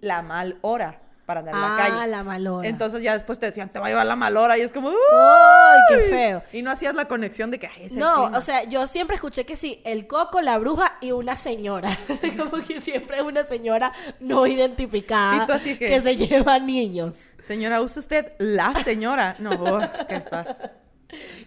la 0.00 0.22
mal 0.22 0.58
hora 0.62 1.01
para 1.26 1.40
andar 1.40 1.54
en 1.54 1.60
la 1.60 1.74
Ah, 1.74 1.76
calle. 1.78 2.06
la 2.10 2.24
malora. 2.24 2.68
Entonces 2.68 3.02
ya 3.02 3.12
después 3.14 3.38
te 3.38 3.46
decían, 3.46 3.68
te 3.70 3.78
va 3.78 3.86
a 3.86 3.88
llevar 3.90 4.06
la 4.06 4.16
mal 4.16 4.36
hora 4.36 4.58
y 4.58 4.62
es 4.62 4.72
como, 4.72 4.88
¡Ay, 4.90 5.80
qué 5.88 5.94
"Uy". 5.96 6.02
feo! 6.10 6.42
Y 6.52 6.62
no 6.62 6.70
hacías 6.70 6.94
la 6.94 7.06
conexión 7.06 7.50
de 7.50 7.58
que 7.58 7.66
"Ay, 7.68 7.84
es 7.86 7.92
No, 7.92 8.14
clima". 8.24 8.38
o 8.38 8.40
sea, 8.40 8.64
yo 8.64 8.86
siempre 8.86 9.14
escuché 9.16 9.44
que 9.46 9.54
sí, 9.56 9.80
el 9.84 10.06
coco, 10.06 10.40
la 10.40 10.58
bruja 10.58 10.96
y 11.00 11.12
una 11.12 11.36
señora. 11.36 11.96
Como 12.38 12.62
que 12.64 12.80
siempre 12.80 13.18
es 13.18 13.22
una 13.22 13.44
señora 13.44 13.92
no 14.20 14.46
identificada 14.46 15.44
así 15.54 15.78
que- 15.78 16.00
se 16.00 16.16
lleva 16.16 16.58
niños. 16.58 17.28
Señora, 17.38 17.80
¿usa 17.80 18.00
usted 18.00 18.32
la 18.38 18.74
señora? 18.82 19.36
No, 19.38 19.50
oh, 19.60 19.80
qué 20.08 20.20
paz. 20.20 20.56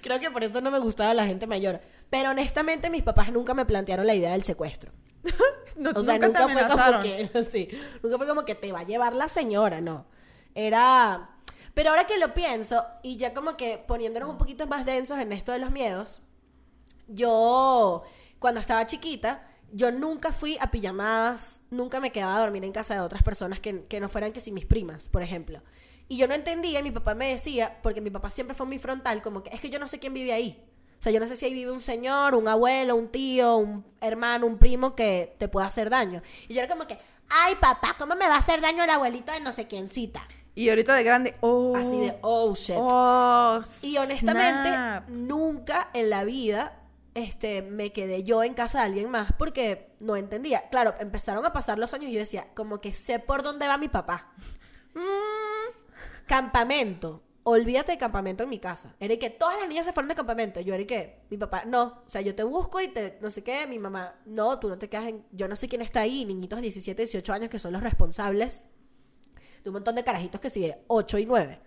Creo 0.02 0.20
que 0.20 0.30
por 0.30 0.44
eso 0.44 0.62
no 0.62 0.70
me 0.72 0.80
gustaba 0.80 1.14
la 1.14 1.26
gente 1.26 1.48
mayor. 1.48 1.82
Pero 2.10 2.30
honestamente 2.30 2.90
mis 2.90 3.02
papás 3.04 3.32
nunca 3.32 3.54
me 3.54 3.66
plantearon 3.66 4.06
la 4.06 4.14
idea 4.14 4.32
del 4.32 4.44
secuestro. 4.44 4.92
No, 5.76 5.92
O 5.94 6.02
sea, 6.02 6.18
nunca, 6.18 6.28
nunca, 6.28 6.48
te 6.48 6.54
fue 6.54 6.62
como 6.62 6.84
amenazaron. 6.84 7.04
que, 7.04 7.44
sí, 7.44 7.68
nunca 8.02 8.18
fue 8.18 8.28
como 8.28 8.46
que 8.46 8.56
te 8.56 8.72
va 8.72 8.80
a 8.80 8.84
llevar 8.84 9.14
la 9.14 9.28
señora, 9.28 9.82
no. 9.82 10.06
Era... 10.54 11.32
Pero 11.74 11.90
ahora 11.90 12.08
que 12.08 12.18
lo 12.18 12.34
pienso, 12.34 12.86
y 13.04 13.18
ya 13.18 13.34
como 13.34 13.58
que 13.58 13.78
poniéndonos 13.86 14.30
un 14.30 14.38
poquito 14.38 14.68
más 14.68 14.86
densos 14.86 15.20
en 15.20 15.34
esto 15.34 15.52
de 15.52 15.60
los 15.60 15.72
miedos, 15.72 16.22
yo, 17.10 18.04
cuando 18.40 18.62
estaba 18.62 18.86
chiquita, 18.86 19.46
yo 19.74 19.92
nunca 19.92 20.32
fui 20.32 20.58
a 20.62 20.72
pijamadas, 20.72 21.62
nunca 21.70 22.00
me 22.00 22.14
quedaba 22.14 22.38
a 22.38 22.40
dormir 22.40 22.64
en 22.64 22.72
casa 22.72 22.94
de 22.94 23.02
otras 23.02 23.24
personas 23.24 23.60
que, 23.60 23.84
que 23.88 24.00
no 24.00 24.08
fueran 24.08 24.32
que 24.32 24.40
si 24.40 24.54
mis 24.54 24.66
primas, 24.66 25.10
por 25.10 25.22
ejemplo. 25.22 25.62
Y 26.08 26.16
yo 26.16 26.28
no 26.28 26.34
entendía, 26.36 26.80
y 26.80 26.84
mi 26.84 26.92
papá 26.92 27.16
me 27.16 27.30
decía, 27.30 27.80
porque 27.84 28.00
mi 28.00 28.10
papá 28.10 28.30
siempre 28.30 28.56
fue 28.56 28.66
muy 28.66 28.78
frontal, 28.78 29.22
como 29.22 29.44
que 29.44 29.50
es 29.50 29.60
que 29.60 29.70
yo 29.70 29.80
no 29.80 29.90
sé 29.90 30.00
quién 30.00 30.14
vive 30.14 30.32
ahí. 30.32 30.64
O 31.00 31.02
sea, 31.06 31.12
yo 31.12 31.20
no 31.20 31.28
sé 31.28 31.36
si 31.36 31.46
ahí 31.46 31.54
vive 31.54 31.72
un 31.72 31.80
señor, 31.80 32.36
un 32.36 32.48
abuelo, 32.48 32.96
un 32.96 33.10
tío, 33.10 33.58
un 33.58 33.86
hermano, 34.02 34.48
un 34.48 34.58
primo 34.58 34.96
que 34.96 35.36
te 35.38 35.48
pueda 35.48 35.68
hacer 35.68 35.90
daño. 35.90 36.22
Y 36.48 36.54
yo 36.54 36.62
era 36.62 36.68
como 36.68 36.88
que, 36.88 36.98
ay 37.30 37.56
papá, 37.56 37.96
¿cómo 38.00 38.16
me 38.16 38.28
va 38.28 38.36
a 38.36 38.40
hacer 38.40 38.62
daño 38.62 38.84
el 38.84 38.90
abuelito 38.90 39.32
de 39.32 39.42
no 39.42 39.52
sé 39.52 39.68
quién 39.68 39.90
cita? 39.90 40.28
Y 40.56 40.70
ahorita 40.70 40.96
de 40.96 41.04
grande, 41.04 41.36
oh. 41.42 41.76
Así 41.76 42.00
de, 42.00 42.18
oh 42.22 42.56
shit. 42.56 42.78
Oh, 42.80 43.62
Y 43.82 43.98
honestamente, 43.98 44.70
snap. 44.70 45.10
nunca 45.10 45.90
en 45.94 46.10
la 46.10 46.24
vida 46.24 46.82
este, 47.14 47.62
me 47.62 47.92
quedé 47.92 48.24
yo 48.24 48.44
en 48.44 48.54
casa 48.54 48.80
de 48.80 48.86
alguien 48.86 49.10
más 49.10 49.32
porque 49.38 49.90
no 50.00 50.16
entendía. 50.16 50.70
Claro, 50.70 50.96
empezaron 51.00 51.46
a 51.46 51.54
pasar 51.54 51.78
los 51.78 51.94
años 51.94 52.10
y 52.10 52.14
yo 52.14 52.20
decía, 52.20 52.48
como 52.54 52.80
que 52.80 52.92
sé 52.92 53.20
por 53.20 53.44
dónde 53.44 53.68
va 53.68 53.78
mi 53.78 53.90
papá. 53.90 54.34
Mm, 54.94 56.26
Campamento. 56.28 57.22
Olvídate 57.48 57.92
de 57.92 57.98
campamento 58.00 58.42
en 58.42 58.50
mi 58.50 58.58
casa. 58.58 58.96
Era 59.00 59.16
que 59.18 59.30
todas 59.30 59.60
las 59.60 59.70
niñas 59.70 59.86
se 59.86 59.94
fueron 59.94 60.10
de 60.10 60.16
campamento. 60.16 60.60
Yo 60.62 60.74
era 60.74 60.84
que, 60.84 61.22
mi 61.30 61.38
papá, 61.38 61.64
no. 61.66 62.02
O 62.04 62.10
sea, 62.10 62.22
yo 62.22 62.34
te 62.34 62.44
busco 62.44 62.82
y 62.82 62.88
te, 62.88 63.20
no 63.22 63.30
sé 63.30 63.44
qué. 63.44 63.68
Mi 63.68 63.78
mamá, 63.78 64.16
no, 64.26 64.60
tú 64.60 64.68
no 64.68 64.80
te 64.80 64.90
quedas 64.90 65.06
en. 65.10 65.24
Yo 65.32 65.48
no 65.48 65.56
sé 65.56 65.68
quién 65.68 65.84
está 65.84 66.02
ahí. 66.02 66.26
Niñitos 66.26 66.58
de 66.58 66.64
17, 66.64 67.04
18 67.04 67.34
años 67.34 67.50
que 67.50 67.60
son 67.60 67.74
los 67.74 67.84
responsables 67.84 68.70
de 69.64 69.70
un 69.70 69.74
montón 69.74 69.94
de 69.94 70.04
carajitos 70.04 70.42
que 70.42 70.50
sigue 70.50 70.80
8 70.88 71.20
y 71.20 71.26
9. 71.28 71.60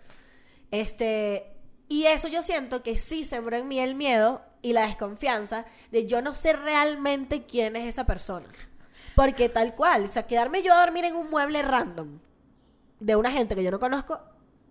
Este, 0.73 1.57
y 1.88 2.07
eso 2.07 2.27
yo 2.27 2.43
siento 2.43 2.83
que 2.83 2.99
sí 2.99 3.23
sembró 3.23 3.57
en 3.57 3.69
mí 3.69 3.79
el 3.79 3.95
miedo 3.95 4.43
y 4.62 4.73
la 4.73 4.87
desconfianza 4.87 5.64
de 5.93 6.07
yo 6.07 6.23
no 6.23 6.35
sé 6.35 6.55
realmente 6.55 7.45
quién 7.45 7.77
es 7.77 7.87
esa 7.87 8.05
persona. 8.05 8.49
Porque 9.14 9.49
tal 9.49 9.77
cual, 9.77 10.07
o 10.07 10.09
sea, 10.09 10.27
quedarme 10.27 10.62
yo 10.62 10.75
a 10.75 10.81
dormir 10.81 11.05
en 11.05 11.14
un 11.14 11.31
mueble 11.31 11.62
random 11.62 12.19
de 13.01 13.14
una 13.17 13.31
gente 13.31 13.55
que 13.55 13.62
yo 13.62 13.71
no 13.71 13.79
conozco, 13.79 14.21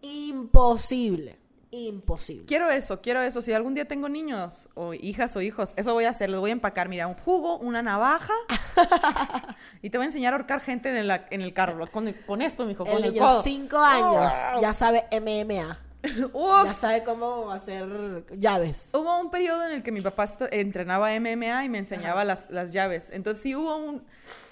imposible. 0.02 1.38
Imposible. 1.70 2.46
Quiero 2.46 2.70
eso, 2.70 3.02
quiero 3.02 3.22
eso. 3.22 3.42
Si 3.42 3.52
algún 3.52 3.74
día 3.74 3.86
tengo 3.86 4.08
niños 4.08 4.70
o 4.74 4.94
hijas 4.94 5.36
o 5.36 5.42
hijos, 5.42 5.74
eso 5.76 5.94
voy 5.94 6.06
a 6.06 6.10
hacer. 6.10 6.30
Les 6.30 6.40
voy 6.40 6.50
a 6.52 6.54
empacar, 6.54 6.88
mira, 6.88 7.08
un 7.08 7.16
jugo, 7.16 7.58
una 7.58 7.82
navaja. 7.82 8.34
y 9.82 9.90
te 9.90 9.98
voy 9.98 10.06
a 10.06 10.08
enseñar 10.08 10.34
a 10.34 10.38
ahorcar 10.38 10.62
gente 10.62 10.98
en, 10.98 11.08
la- 11.08 11.26
en 11.30 11.42
el 11.42 11.54
carro. 11.54 11.86
Con, 11.92 12.12
con 12.26 12.42
esto, 12.42 12.66
mijo, 12.66 12.86
con 12.86 12.96
El 12.98 13.04
el 13.06 13.14
niño 13.14 13.26
codo. 13.26 13.44
5 13.44 13.78
años 13.78 14.34
ya 14.62 14.74
sabe 14.74 15.06
MMA. 15.12 15.80
Uf. 16.34 16.64
Ya 16.66 16.74
sabe 16.74 17.04
cómo 17.04 17.52
hacer 17.52 18.24
llaves. 18.38 18.90
Hubo 18.94 19.20
un 19.20 19.30
periodo 19.30 19.66
en 19.66 19.74
el 19.74 19.84
que 19.84 19.92
mi 19.92 20.00
papá 20.02 20.26
entrenaba 20.52 21.10
MMA 21.20 21.66
y 21.66 21.70
me 21.70 21.80
enseñaba 21.80 22.24
las, 22.24 22.50
las 22.50 22.72
llaves. 22.72 23.10
Entonces 23.12 23.44
sí 23.44 23.56
hubo 23.56 23.76
un... 23.76 24.04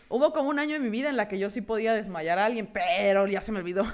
Hubo 0.08 0.34
como 0.34 0.50
un 0.50 0.60
año 0.60 0.76
en 0.76 0.84
mi 0.84 0.90
vida 0.90 1.10
en 1.10 1.18
la 1.18 1.28
que 1.28 1.40
yo 1.40 1.50
sí 1.50 1.62
podía 1.62 1.94
desmayar 1.96 2.38
a 2.38 2.46
alguien, 2.46 2.70
pero 2.72 3.26
ya 3.26 3.42
se 3.42 3.52
me 3.52 3.58
olvidó. 3.60 3.86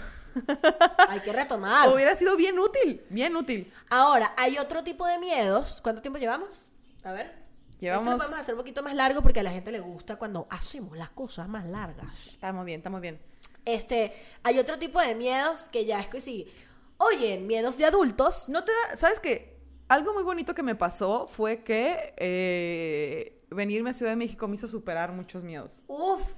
Hay 1.10 1.20
que 1.22 1.32
retomar. 1.34 1.90
Hubiera 1.94 2.16
sido 2.16 2.36
bien 2.38 2.58
útil, 2.60 3.04
bien 3.10 3.36
útil. 3.36 3.72
Ahora, 3.90 4.34
hay 4.38 4.58
otro 4.58 4.84
tipo 4.84 5.06
de 5.06 5.18
miedos. 5.20 5.80
¿Cuánto 5.82 6.02
tiempo 6.02 6.20
llevamos? 6.20 6.72
A 7.04 7.12
ver. 7.12 7.40
Llevamos- 7.80 8.04
Esto 8.04 8.12
lo 8.12 8.18
podemos 8.20 8.40
hacer 8.40 8.54
un 8.54 8.60
poquito 8.60 8.84
más 8.84 8.94
largo 8.94 9.22
porque 9.22 9.40
a 9.40 9.44
la 9.44 9.52
gente 9.52 9.72
le 9.72 9.80
gusta 9.80 10.18
cuando 10.18 10.48
hacemos 10.52 10.96
las 10.98 11.10
cosas 11.10 11.48
más 11.48 11.66
largas. 11.66 12.08
Estamos 12.32 12.64
bien, 12.66 12.80
estamos 12.80 13.02
bien. 13.02 13.20
Este, 13.66 14.14
hay 14.44 14.60
otro 14.60 14.78
tipo 14.80 15.00
de 15.02 15.16
miedos 15.16 15.64
que 15.72 15.86
ya 15.86 16.00
es 16.00 16.08
que 16.08 16.20
sí. 16.22 16.48
Oye, 16.98 17.40
miedos 17.40 17.78
de 17.78 17.86
adultos. 17.86 18.50
No 18.50 18.64
te 18.64 18.72
da, 18.72 18.96
¿sabes 18.98 19.20
qué? 19.20 19.58
Algo 19.88 20.14
muy 20.14 20.24
bonito 20.24 20.54
que 20.54 20.64
me 20.64 20.76
pasó 20.76 21.28
fue 21.28 21.64
que 21.64 22.14
eh, 22.18 23.44
venirme 23.50 23.90
a 23.90 23.94
Ciudad 23.94 24.12
de 24.12 24.16
México 24.16 24.48
me 24.48 24.56
hizo 24.56 24.68
superar 24.68 25.12
muchos 25.12 25.44
miedos. 25.44 25.84
Uf, 25.88 26.34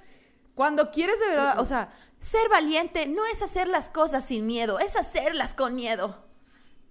Cuando 0.56 0.92
quieres 0.92 1.20
de 1.20 1.28
verdad, 1.28 1.60
o 1.60 1.66
sea, 1.66 1.94
ser 2.20 2.48
valiente 2.50 3.06
no 3.08 3.26
es 3.26 3.42
hacer 3.42 3.68
las 3.68 3.90
cosas 3.90 4.24
sin 4.26 4.46
miedo, 4.46 4.80
es 4.80 4.96
hacerlas 4.96 5.54
con 5.54 5.76
miedo. 5.76 6.24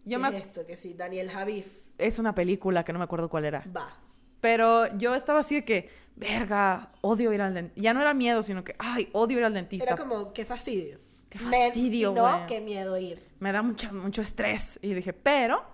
Yo 0.04 0.18
¿qué 0.18 0.30
me, 0.30 0.36
es 0.36 0.46
esto? 0.46 0.66
Que 0.66 0.76
sí, 0.76 0.94
Daniel 0.94 1.30
Javif. 1.30 1.66
es 1.98 2.18
una 2.18 2.34
película 2.34 2.84
que 2.84 2.92
no 2.92 2.98
me 2.98 3.04
acuerdo 3.04 3.28
cuál 3.30 3.44
era. 3.44 3.64
Va. 3.74 3.96
Pero 4.40 4.88
yo 4.96 5.14
estaba 5.14 5.38
así 5.40 5.54
de 5.56 5.64
que, 5.64 5.90
verga, 6.16 6.90
odio 7.00 7.32
ir 7.32 7.40
al 7.40 7.54
dentista. 7.54 7.80
Ya 7.80 7.94
no 7.94 8.00
era 8.00 8.12
miedo, 8.12 8.42
sino 8.42 8.64
que, 8.64 8.74
ay, 8.80 9.08
odio 9.12 9.38
ir 9.38 9.44
al 9.44 9.54
dentista. 9.54 9.86
Era 9.86 9.96
como, 9.96 10.32
qué 10.32 10.44
fastidio. 10.44 10.98
Qué 11.28 11.38
fastidio, 11.38 12.12
No, 12.12 12.22
güey. 12.22 12.46
qué 12.46 12.60
miedo 12.60 12.98
ir. 12.98 13.24
me 13.38 13.52
da 13.52 13.62
mucho, 13.62 13.92
mucho 13.92 14.20
estrés. 14.20 14.78
Y 14.82 14.92
dije, 14.94 15.12
pero 15.12 15.64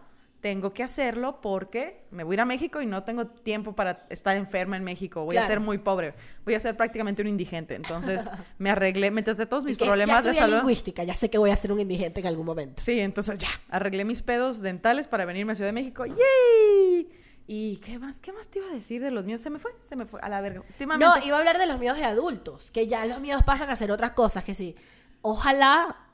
tengo 0.40 0.70
que 0.70 0.83
hacerlo 0.83 1.40
porque 1.40 2.05
me 2.11 2.22
voy 2.22 2.35
a 2.35 2.37
ir 2.37 2.40
a 2.40 2.44
México 2.44 2.81
y 2.81 2.87
no 2.87 3.03
tengo 3.03 3.27
tiempo 3.27 3.74
para 3.74 4.07
estar 4.09 4.37
enferma 4.37 4.77
en 4.77 4.85
México. 4.85 5.24
Voy 5.24 5.37
a 5.37 5.46
ser 5.46 5.61
muy 5.61 5.79
pobre. 5.79 6.14
Voy 6.44 6.55
a 6.55 6.61
ser 6.61 6.77
prácticamente 6.77 7.22
un 7.22 7.29
indigente. 7.29 7.74
Entonces 7.74 8.31
me 8.59 8.70
arreglé, 8.70 9.11
me 9.11 9.22
traté 9.22 9.46
todos 9.46 9.64
mis 9.64 9.77
que 9.77 9.85
problemas 9.85 10.24
ya 10.24 10.31
de 10.31 10.38
salud. 10.38 10.57
lingüística, 10.57 11.03
ya 11.03 11.14
sé 11.14 11.29
que 11.29 11.38
voy 11.38 11.51
a 11.51 11.57
ser 11.57 11.72
un 11.72 11.81
indigente 11.81 12.20
en 12.20 12.27
algún 12.27 12.46
momento. 12.46 12.83
Sí, 12.83 13.01
entonces 13.01 13.38
ya, 13.38 13.48
arreglé 13.68 14.05
mis 14.05 14.22
pedos 14.22 14.61
dentales 14.61 15.09
para 15.09 15.24
venirme 15.24 15.53
a 15.53 15.55
Ciudad 15.57 15.68
de 15.68 15.74
México. 15.74 16.07
¡Yay! 16.07 17.09
¿Y 17.51 17.79
qué 17.79 17.98
más? 17.98 18.20
¿Qué 18.20 18.31
más 18.33 18.46
te 18.48 18.59
iba 18.59 18.68
a 18.68 18.74
decir 18.74 19.03
de 19.03 19.11
los 19.11 19.24
míos? 19.24 19.40
Se 19.40 19.51
me 19.51 19.59
fue, 19.59 19.72
se 19.81 19.96
me 19.96 20.05
fue. 20.05 20.20
A 20.22 20.29
la 20.29 20.40
verga. 20.42 20.62
No, 20.98 21.14
iba 21.24 21.37
a 21.37 21.38
hablar 21.38 21.59
de 21.59 21.66
los 21.66 21.81
miedos 21.81 21.96
de 21.96 22.05
adultos, 22.05 22.70
que 22.70 22.87
ya 22.87 23.07
los 23.07 23.20
miedos 23.20 23.42
pasan 23.42 23.70
a 23.70 23.72
hacer 23.72 23.90
otras 23.90 24.12
cosas, 24.12 24.44
que 24.44 24.55
sí. 24.55 24.77
Ojalá 25.22 26.08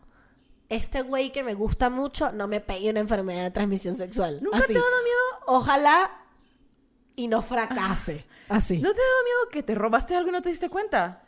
este 0.74 1.02
güey 1.02 1.30
que 1.30 1.44
me 1.44 1.54
gusta 1.54 1.90
mucho 1.90 2.32
no 2.32 2.48
me 2.48 2.60
pegue 2.60 2.90
una 2.90 3.00
enfermedad 3.00 3.44
de 3.44 3.50
transmisión 3.50 3.96
sexual. 3.96 4.40
¿Nunca 4.42 4.58
Así. 4.58 4.72
te 4.72 4.78
ha 4.78 4.82
dado 4.82 5.02
miedo? 5.02 5.44
Ojalá 5.46 6.10
y 7.16 7.28
no 7.28 7.42
fracase. 7.42 8.26
Así. 8.48 8.78
¿No 8.78 8.92
te 8.92 9.00
ha 9.00 9.04
dado 9.04 9.24
miedo 9.24 9.48
que 9.50 9.62
te 9.62 9.74
robaste 9.74 10.14
algo 10.16 10.28
y 10.30 10.32
no 10.32 10.42
te 10.42 10.48
diste 10.48 10.68
cuenta? 10.68 11.22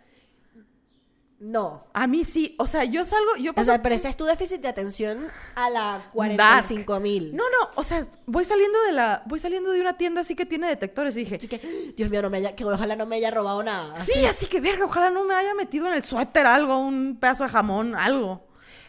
No. 1.39 1.87
A 1.93 2.07
mí 2.07 2.25
sí, 2.25 2.57
o 2.59 2.67
sea, 2.67 2.85
yo 2.85 3.05
salgo, 3.05 3.37
yo 3.39 3.53
O 3.55 3.63
sea, 3.63 3.83
pero 3.83 3.95
ese 3.95 4.09
es 4.09 4.17
tu 4.17 4.25
déficit 4.25 4.63
de 4.63 4.69
atención 4.69 5.27
a 5.55 5.69
la 5.69 6.09
45 6.13 6.99
mil. 7.01 7.37
No, 7.37 7.45
no, 7.51 7.71
o 7.75 7.83
sea, 7.83 8.07
voy 8.25 8.45
saliendo 8.47 8.83
de 8.85 8.93
la 8.93 9.23
voy 9.27 9.39
saliendo 9.39 9.71
de 9.71 9.81
una 9.81 9.99
tienda 9.99 10.23
así 10.23 10.35
que 10.35 10.47
tiene 10.47 10.67
detectores 10.67 11.15
y 11.19 11.21
dije, 11.21 11.37
Así 11.37 11.47
que, 11.47 11.59
Dios 11.95 12.09
mío, 12.09 12.23
no 12.23 12.31
me 12.31 12.39
haya, 12.39 12.57
que 12.57 12.65
ojalá 12.65 12.97
no 12.97 13.05
me 13.05 13.17
haya 13.17 13.31
robado 13.31 13.63
nada. 13.63 13.99
sí, 13.99 14.25
así 14.25 14.47
que 14.47 14.61
verga, 14.61 14.87
ojalá 14.87 15.11
no 15.11 15.25
me 15.25 15.35
haya 15.35 15.55
metido 15.55 15.87
en 15.89 15.93
el 15.93 16.03
suéter 16.03 16.47
algo, 16.47 16.79
un 16.79 17.19
pedazo 17.21 17.45
de 17.45 17.51
jamón, 17.51 17.95
algo. 17.95 18.46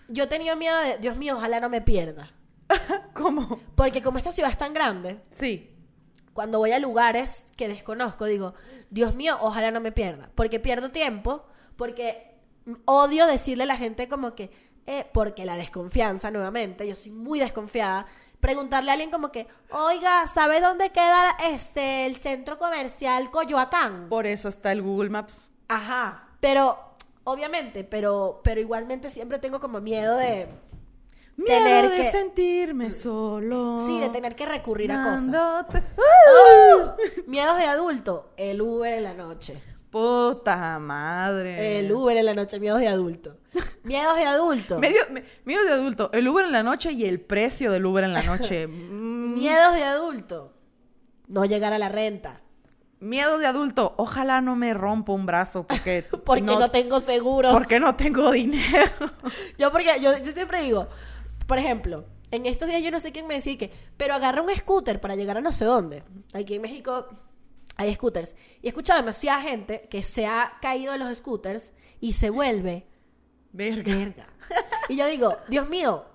Yo 0.07 0.27
tenía 0.27 0.55
miedo 0.55 0.77
de, 0.79 0.97
Dios 0.99 1.17
mío, 1.17 1.35
ojalá 1.37 1.59
no 1.59 1.69
me 1.69 1.81
pierda. 1.81 2.31
¿Cómo? 3.13 3.59
Porque 3.75 4.01
como 4.01 4.17
esta 4.17 4.31
ciudad 4.31 4.51
es 4.51 4.57
tan 4.57 4.73
grande, 4.73 5.19
Sí. 5.29 5.71
cuando 6.33 6.59
voy 6.59 6.71
a 6.71 6.79
lugares 6.79 7.45
que 7.55 7.67
desconozco, 7.67 8.25
digo, 8.25 8.53
Dios 8.89 9.15
mío, 9.15 9.37
ojalá 9.41 9.71
no 9.71 9.79
me 9.81 9.91
pierda. 9.91 10.29
Porque 10.35 10.59
pierdo 10.59 10.91
tiempo, 10.91 11.45
porque 11.75 12.35
odio 12.85 13.25
decirle 13.25 13.63
a 13.63 13.67
la 13.67 13.77
gente 13.77 14.07
como 14.07 14.35
que, 14.35 14.51
eh, 14.85 15.05
porque 15.13 15.45
la 15.45 15.55
desconfianza, 15.55 16.31
nuevamente, 16.31 16.87
yo 16.87 16.95
soy 16.95 17.11
muy 17.11 17.39
desconfiada, 17.39 18.05
preguntarle 18.39 18.91
a 18.91 18.93
alguien 18.93 19.09
como 19.11 19.31
que, 19.31 19.47
oiga, 19.71 20.27
¿sabe 20.27 20.61
dónde 20.61 20.91
queda 20.91 21.35
este, 21.49 22.05
el 22.05 22.15
centro 22.15 22.57
comercial 22.57 23.29
Coyoacán? 23.31 24.07
Por 24.09 24.27
eso 24.27 24.47
está 24.47 24.71
el 24.71 24.81
Google 24.81 25.09
Maps. 25.09 25.49
Ajá, 25.67 26.29
pero, 26.39 26.93
obviamente, 27.27 27.83
pero, 27.83 28.39
pero 28.43 28.59
igualmente 28.61 29.09
siempre 29.09 29.37
tengo 29.39 29.59
como 29.59 29.81
miedo 29.81 30.15
de... 30.15 30.47
Miedo 31.35 31.63
Tener 31.63 31.89
de 31.91 31.97
que- 31.97 32.11
sentirme 32.11 32.89
solo. 32.89 33.85
Sí, 33.85 33.99
de 33.99 34.09
tener 34.09 34.35
que 34.35 34.45
recurrir 34.47 34.91
a 34.91 35.03
cosas. 35.03 35.29
Dándote- 35.31 35.83
Miedos 37.27 37.57
de 37.57 37.65
adulto, 37.65 38.31
el 38.37 38.59
Uber 38.61 38.93
en 38.93 39.03
la 39.03 39.13
noche. 39.13 39.61
Puta 39.91 40.79
madre. 40.79 41.79
El 41.79 41.91
Uber 41.91 42.17
en 42.17 42.25
la 42.25 42.33
noche, 42.33 42.59
miedos 42.59 42.79
de 42.79 42.87
adulto. 42.87 43.37
Miedos 43.83 44.15
de 44.15 44.25
adulto. 44.25 44.79
Medio, 44.79 45.01
me- 45.11 45.23
miedo 45.45 45.63
de 45.63 45.71
adulto. 45.73 46.09
El 46.13 46.27
Uber 46.27 46.45
en 46.45 46.51
la 46.53 46.63
noche 46.63 46.91
y 46.93 47.05
el 47.05 47.19
precio 47.21 47.71
del 47.71 47.85
Uber 47.85 48.03
en 48.03 48.13
la 48.13 48.23
noche. 48.23 48.65
Mm, 48.67 49.33
Miedos 49.39 49.75
de 49.75 49.83
adulto. 49.83 50.53
No 51.27 51.45
llegar 51.45 51.71
a 51.73 51.77
la 51.77 51.89
renta. 51.89 52.41
Miedo 52.99 53.37
de 53.37 53.45
adulto. 53.45 53.93
Ojalá 53.97 54.41
no 54.41 54.55
me 54.55 54.73
rompa 54.73 55.13
un 55.13 55.25
brazo 55.25 55.65
porque, 55.67 56.03
Porque 56.25 56.41
no, 56.41 56.69
tengo 56.71 56.99
seguro. 56.99 57.51
porque 57.51 57.79
no 57.79 57.95
tengo 57.95 58.31
dinero. 58.31 58.91
Yo 59.57 59.71
porque 59.71 59.99
yo, 60.01 60.17
yo 60.17 60.31
siempre 60.31 60.61
digo, 60.61 60.87
por 61.45 61.57
ejemplo, 61.59 62.05
en 62.31 62.45
estos 62.45 62.67
días 62.67 62.81
yo 62.81 62.91
no 62.91 62.99
sé 62.99 63.11
quién 63.11 63.27
me 63.27 63.35
decía 63.35 63.57
que, 63.57 63.71
pero 63.97 64.13
agarra 64.15 64.41
un 64.41 64.49
scooter 64.53 64.99
para 64.99 65.15
llegar 65.15 65.37
a 65.37 65.41
no 65.41 65.51
sé 65.53 65.65
dónde. 65.65 66.03
Aquí 66.33 66.55
en 66.55 66.61
México 66.61 67.07
hay 67.75 67.93
scooters. 67.93 68.35
Y 68.61 68.65
he 68.65 68.69
escuchado 68.69 68.99
demasiada 68.99 69.41
gente 69.41 69.87
que 69.89 70.03
se 70.03 70.25
ha 70.25 70.53
caído 70.61 70.93
de 70.93 70.99
los 70.99 71.15
scooters 71.17 71.73
y 71.99 72.13
se 72.13 72.29
vuelve 72.31 72.87
Verga. 73.53 73.95
verga. 73.95 74.27
Y 74.89 74.97
yo 74.97 75.05
digo, 75.07 75.37
Dios 75.49 75.69
mío, 75.69 76.05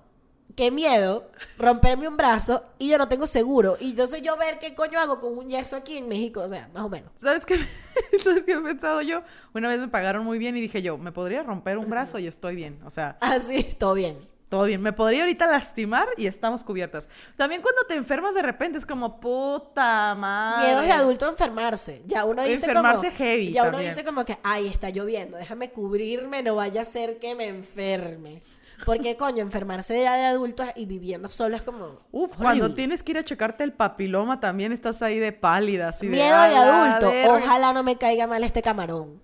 qué 0.54 0.70
miedo 0.70 1.28
romperme 1.58 2.08
un 2.08 2.16
brazo 2.16 2.62
y 2.78 2.88
yo 2.88 2.98
no 2.98 3.08
tengo 3.08 3.26
seguro. 3.26 3.76
Y 3.80 3.90
entonces 3.90 4.22
yo 4.22 4.36
ver 4.36 4.58
qué 4.58 4.74
coño 4.74 4.98
hago 4.98 5.20
con 5.20 5.36
un 5.36 5.48
yeso 5.48 5.76
aquí 5.76 5.98
en 5.98 6.08
México, 6.08 6.40
o 6.40 6.48
sea, 6.48 6.68
más 6.72 6.84
o 6.84 6.88
menos. 6.88 7.10
¿Sabes 7.16 7.46
qué? 7.46 7.58
¿Sabes 8.18 8.44
qué 8.44 8.52
he 8.52 8.60
pensado 8.60 9.02
yo? 9.02 9.22
Una 9.54 9.68
vez 9.68 9.80
me 9.80 9.88
pagaron 9.88 10.24
muy 10.24 10.38
bien 10.38 10.56
y 10.56 10.60
dije 10.60 10.82
yo, 10.82 10.98
me 10.98 11.12
podría 11.12 11.42
romper 11.42 11.78
un 11.78 11.88
brazo 11.90 12.18
y 12.18 12.26
estoy 12.26 12.54
bien. 12.54 12.80
O 12.84 12.90
sea, 12.90 13.16
Así, 13.20 13.74
todo 13.78 13.94
bien. 13.94 14.31
Todo 14.52 14.64
bien. 14.64 14.82
Me 14.82 14.92
podría 14.92 15.22
ahorita 15.22 15.46
lastimar 15.46 16.06
y 16.18 16.26
estamos 16.26 16.62
cubiertas. 16.62 17.08
También 17.36 17.62
cuando 17.62 17.84
te 17.84 17.94
enfermas 17.94 18.34
de 18.34 18.42
repente 18.42 18.76
es 18.76 18.84
como, 18.84 19.18
puta 19.18 20.14
madre. 20.14 20.66
Miedos 20.66 20.84
de 20.84 20.92
adulto 20.92 21.24
a 21.24 21.30
enfermarse. 21.30 22.02
Ya 22.04 22.26
uno 22.26 22.42
dice 22.42 22.66
Enfermarse 22.66 23.06
como, 23.06 23.16
heavy 23.16 23.52
Ya 23.52 23.64
uno 23.64 23.78
dice 23.78 24.04
como 24.04 24.26
que, 24.26 24.36
ay, 24.42 24.66
está 24.66 24.90
lloviendo, 24.90 25.38
déjame 25.38 25.70
cubrirme, 25.70 26.42
no 26.42 26.56
vaya 26.56 26.82
a 26.82 26.84
ser 26.84 27.18
que 27.18 27.34
me 27.34 27.48
enferme. 27.48 28.42
Porque, 28.84 29.16
coño, 29.16 29.40
enfermarse 29.40 30.02
ya 30.02 30.16
de 30.16 30.26
adulto 30.26 30.64
y 30.76 30.84
viviendo 30.84 31.30
solo 31.30 31.56
es 31.56 31.62
como. 31.62 32.00
Uf, 32.10 32.32
horrible. 32.32 32.44
cuando 32.44 32.74
tienes 32.74 33.02
que 33.02 33.12
ir 33.12 33.18
a 33.18 33.24
checarte 33.24 33.64
el 33.64 33.72
papiloma 33.72 34.38
también 34.38 34.72
estás 34.72 35.00
ahí 35.00 35.18
de 35.18 35.32
pálida, 35.32 35.88
así. 35.88 36.08
Miedo 36.08 36.36
"A 36.36 36.48
de 36.50 36.56
adulto. 36.56 37.08
verga". 37.08 37.36
Ojalá 37.38 37.72
no 37.72 37.82
me 37.82 37.96
caiga 37.96 38.26
mal 38.26 38.44
este 38.44 38.60
camarón. 38.60 39.22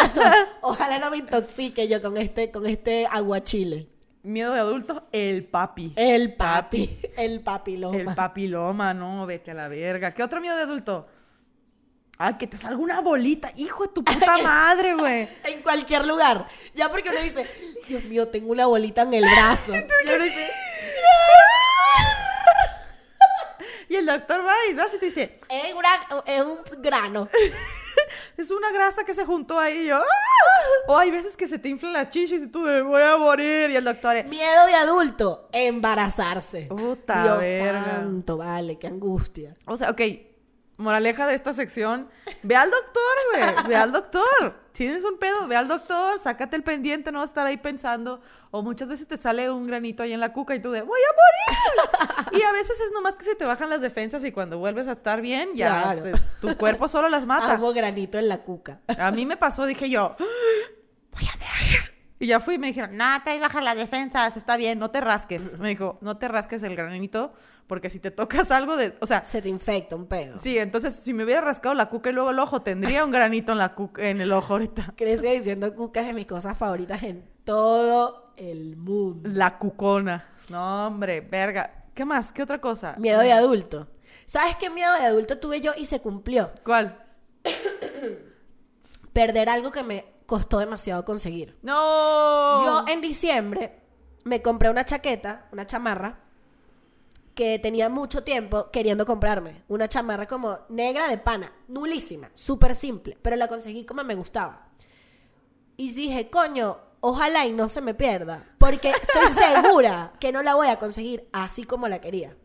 Ojalá 0.62 0.98
no 0.98 1.12
me 1.12 1.18
intoxique 1.18 1.86
yo 1.86 2.02
con 2.02 2.16
este, 2.16 2.50
con 2.50 2.66
este 2.66 3.06
aguachile. 3.06 3.86
Miedo 4.28 4.52
de 4.52 4.60
adulto, 4.60 5.08
el 5.10 5.46
papi. 5.46 5.94
El 5.96 6.34
papi. 6.34 7.00
El 7.16 7.40
papiloma. 7.40 7.96
El 7.96 8.14
papiloma, 8.14 8.92
no, 8.92 9.24
vete 9.24 9.52
a 9.52 9.54
la 9.54 9.68
verga. 9.68 10.12
¿Qué 10.12 10.22
otro 10.22 10.38
miedo 10.42 10.54
de 10.54 10.64
adulto? 10.64 11.08
Ay, 12.18 12.34
que 12.34 12.46
te 12.46 12.58
salga 12.58 12.76
una 12.76 13.00
bolita. 13.00 13.50
Hijo 13.56 13.84
de 13.86 13.92
tu 13.94 14.04
puta 14.04 14.36
madre, 14.42 14.94
güey. 14.94 15.26
En 15.44 15.62
cualquier 15.62 16.06
lugar. 16.06 16.46
Ya 16.74 16.90
porque 16.90 17.08
uno 17.08 17.20
dice, 17.22 17.48
Dios 17.88 18.04
mío, 18.04 18.28
tengo 18.28 18.52
una 18.52 18.66
bolita 18.66 19.00
en 19.02 19.14
el 19.14 19.24
brazo. 19.24 19.72
Y 19.74 20.10
uno 20.14 20.24
dice, 20.24 20.46
Y 23.88 23.96
el 23.96 24.04
doctor 24.04 24.46
va 24.46 24.52
y 24.70 24.74
vas 24.74 24.92
y 24.92 24.98
te 24.98 25.06
dice, 25.06 25.40
es, 25.48 25.74
una- 25.74 26.22
es 26.26 26.42
un 26.42 26.58
grano. 26.82 27.28
es 28.36 28.50
una 28.50 28.70
grasa 28.72 29.04
que 29.04 29.14
se 29.14 29.24
juntó 29.24 29.58
ahí. 29.58 29.78
Y 29.84 29.86
yo, 29.88 29.96
"Ah". 29.96 30.02
O 30.88 30.96
hay 30.96 31.10
veces 31.10 31.36
que 31.36 31.46
se 31.46 31.58
te 31.58 31.68
inflan 31.68 31.92
las 31.92 32.10
chichis 32.10 32.42
y 32.42 32.46
tú 32.48 32.64
de, 32.64 32.82
voy 32.82 33.02
a 33.02 33.16
morir. 33.16 33.70
Y 33.70 33.76
el 33.76 33.84
doctor, 33.84 34.16
eh, 34.16 34.24
Miedo 34.24 34.66
de 34.66 34.74
adulto, 34.74 35.48
embarazarse. 35.52 36.62
Puta 36.66 37.22
Dios 37.22 37.38
verga. 37.40 37.84
santo, 37.84 38.36
vale, 38.36 38.78
qué 38.78 38.86
angustia. 38.86 39.56
O 39.66 39.76
sea, 39.76 39.90
ok, 39.90 40.00
moraleja 40.78 41.26
de 41.26 41.34
esta 41.34 41.52
sección, 41.52 42.08
ve 42.42 42.56
al 42.56 42.70
doctor, 42.70 43.02
güey, 43.34 43.68
ve 43.68 43.76
al 43.76 43.92
doctor. 43.92 44.58
Tienes 44.72 45.04
un 45.04 45.18
pedo, 45.18 45.46
ve 45.48 45.56
al 45.56 45.66
doctor, 45.68 46.18
sácate 46.20 46.54
el 46.56 46.62
pendiente, 46.62 47.10
no 47.12 47.18
vas 47.18 47.28
a 47.28 47.32
estar 47.32 47.46
ahí 47.46 47.56
pensando. 47.56 48.20
O 48.52 48.62
muchas 48.62 48.88
veces 48.88 49.06
te 49.06 49.16
sale 49.16 49.50
un 49.50 49.66
granito 49.66 50.02
ahí 50.04 50.12
en 50.12 50.20
la 50.20 50.32
cuca 50.32 50.54
y 50.54 50.62
tú 50.62 50.70
de, 50.70 50.82
voy 50.82 51.00
a 51.00 51.12
morir. 52.22 52.40
y 52.40 52.42
a 52.44 52.52
veces 52.52 52.80
es 52.80 52.92
nomás 52.92 53.16
que 53.16 53.24
se 53.24 53.34
te 53.34 53.44
bajan 53.44 53.68
las 53.68 53.80
defensas 53.82 54.24
y 54.24 54.30
cuando 54.32 54.58
vuelves 54.58 54.86
a 54.88 54.92
estar 54.92 55.20
bien, 55.20 55.50
ya 55.54 55.82
Claro. 55.82 56.00
se- 56.02 56.14
tu 56.40 56.56
cuerpo 56.56 56.86
solo 56.88 57.08
las 57.08 57.26
mata. 57.26 57.52
Hago 57.52 57.72
granito 57.72 58.16
en 58.18 58.28
la 58.28 58.38
cuca. 58.38 58.80
A 58.98 59.10
mí 59.10 59.26
me 59.26 59.36
pasó, 59.36 59.66
dije 59.66 59.90
yo. 59.90 60.16
Y 62.20 62.26
ya 62.26 62.40
fui 62.40 62.54
y 62.54 62.58
me 62.58 62.66
dijeron, 62.66 62.96
no, 62.96 63.04
te 63.24 63.38
bajar 63.38 63.62
las 63.62 63.76
defensas, 63.76 64.36
está 64.36 64.56
bien, 64.56 64.78
no 64.78 64.90
te 64.90 65.00
rasques. 65.00 65.58
Me 65.58 65.68
dijo, 65.68 65.98
no 66.00 66.16
te 66.16 66.26
rasques 66.26 66.62
el 66.64 66.74
granito, 66.74 67.32
porque 67.66 67.90
si 67.90 68.00
te 68.00 68.10
tocas 68.10 68.50
algo 68.50 68.76
de, 68.76 68.94
o 69.00 69.06
sea, 69.06 69.24
Se 69.24 69.40
te 69.40 69.48
infecta 69.48 69.94
un 69.94 70.06
pedo. 70.06 70.36
Sí, 70.36 70.58
entonces 70.58 70.94
si 70.94 71.12
me 71.12 71.24
hubiera 71.24 71.40
rascado 71.40 71.74
la 71.74 71.88
cuca 71.88 72.10
y 72.10 72.12
luego 72.12 72.30
el 72.30 72.38
ojo, 72.38 72.62
tendría 72.62 73.04
un 73.04 73.12
granito 73.12 73.52
en 73.52 73.58
la 73.58 73.74
cuca, 73.74 74.08
en 74.08 74.20
el 74.20 74.32
ojo 74.32 74.54
ahorita. 74.54 74.94
Crecí 74.96 75.28
diciendo 75.28 75.72
cuca 75.74 76.00
es 76.00 76.08
de 76.08 76.12
mis 76.12 76.26
cosas 76.26 76.56
favoritas 76.58 77.02
en 77.02 77.24
todo 77.44 78.32
el 78.36 78.76
mundo. 78.76 79.30
La 79.32 79.58
cucona. 79.58 80.28
No, 80.48 80.88
hombre, 80.88 81.20
verga. 81.20 81.84
¿Qué 81.94 82.04
más? 82.04 82.32
¿Qué 82.32 82.42
otra 82.42 82.60
cosa? 82.60 82.96
Miedo 82.98 83.20
de 83.20 83.32
adulto. 83.32 83.88
¿Sabes 84.26 84.56
qué 84.56 84.70
miedo 84.70 84.92
de 84.94 85.06
adulto 85.06 85.38
tuve 85.38 85.60
yo 85.60 85.72
y 85.76 85.84
se 85.84 86.00
cumplió? 86.00 86.52
¿Cuál? 86.64 87.04
Perder 89.12 89.48
algo 89.48 89.70
que 89.70 89.82
me 89.82 90.04
costó 90.28 90.58
demasiado 90.58 91.06
conseguir. 91.06 91.56
No. 91.62 92.62
Yo 92.62 92.92
en 92.92 93.00
diciembre 93.00 93.80
me 94.24 94.42
compré 94.42 94.68
una 94.68 94.84
chaqueta, 94.84 95.48
una 95.52 95.66
chamarra, 95.66 96.20
que 97.34 97.58
tenía 97.58 97.88
mucho 97.88 98.22
tiempo 98.24 98.70
queriendo 98.70 99.06
comprarme. 99.06 99.62
Una 99.68 99.88
chamarra 99.88 100.26
como 100.26 100.58
negra 100.68 101.08
de 101.08 101.16
pana, 101.16 101.50
nulísima, 101.66 102.30
súper 102.34 102.74
simple, 102.74 103.16
pero 103.22 103.36
la 103.36 103.48
conseguí 103.48 103.86
como 103.86 104.04
me 104.04 104.16
gustaba. 104.16 104.68
Y 105.78 105.94
dije, 105.94 106.28
coño, 106.28 106.76
ojalá 107.00 107.46
y 107.46 107.52
no 107.52 107.70
se 107.70 107.80
me 107.80 107.94
pierda, 107.94 108.44
porque 108.58 108.90
estoy 108.90 109.28
segura 109.62 110.12
que 110.20 110.30
no 110.30 110.42
la 110.42 110.56
voy 110.56 110.68
a 110.68 110.78
conseguir 110.78 111.26
así 111.32 111.64
como 111.64 111.88
la 111.88 112.02
quería. 112.02 112.36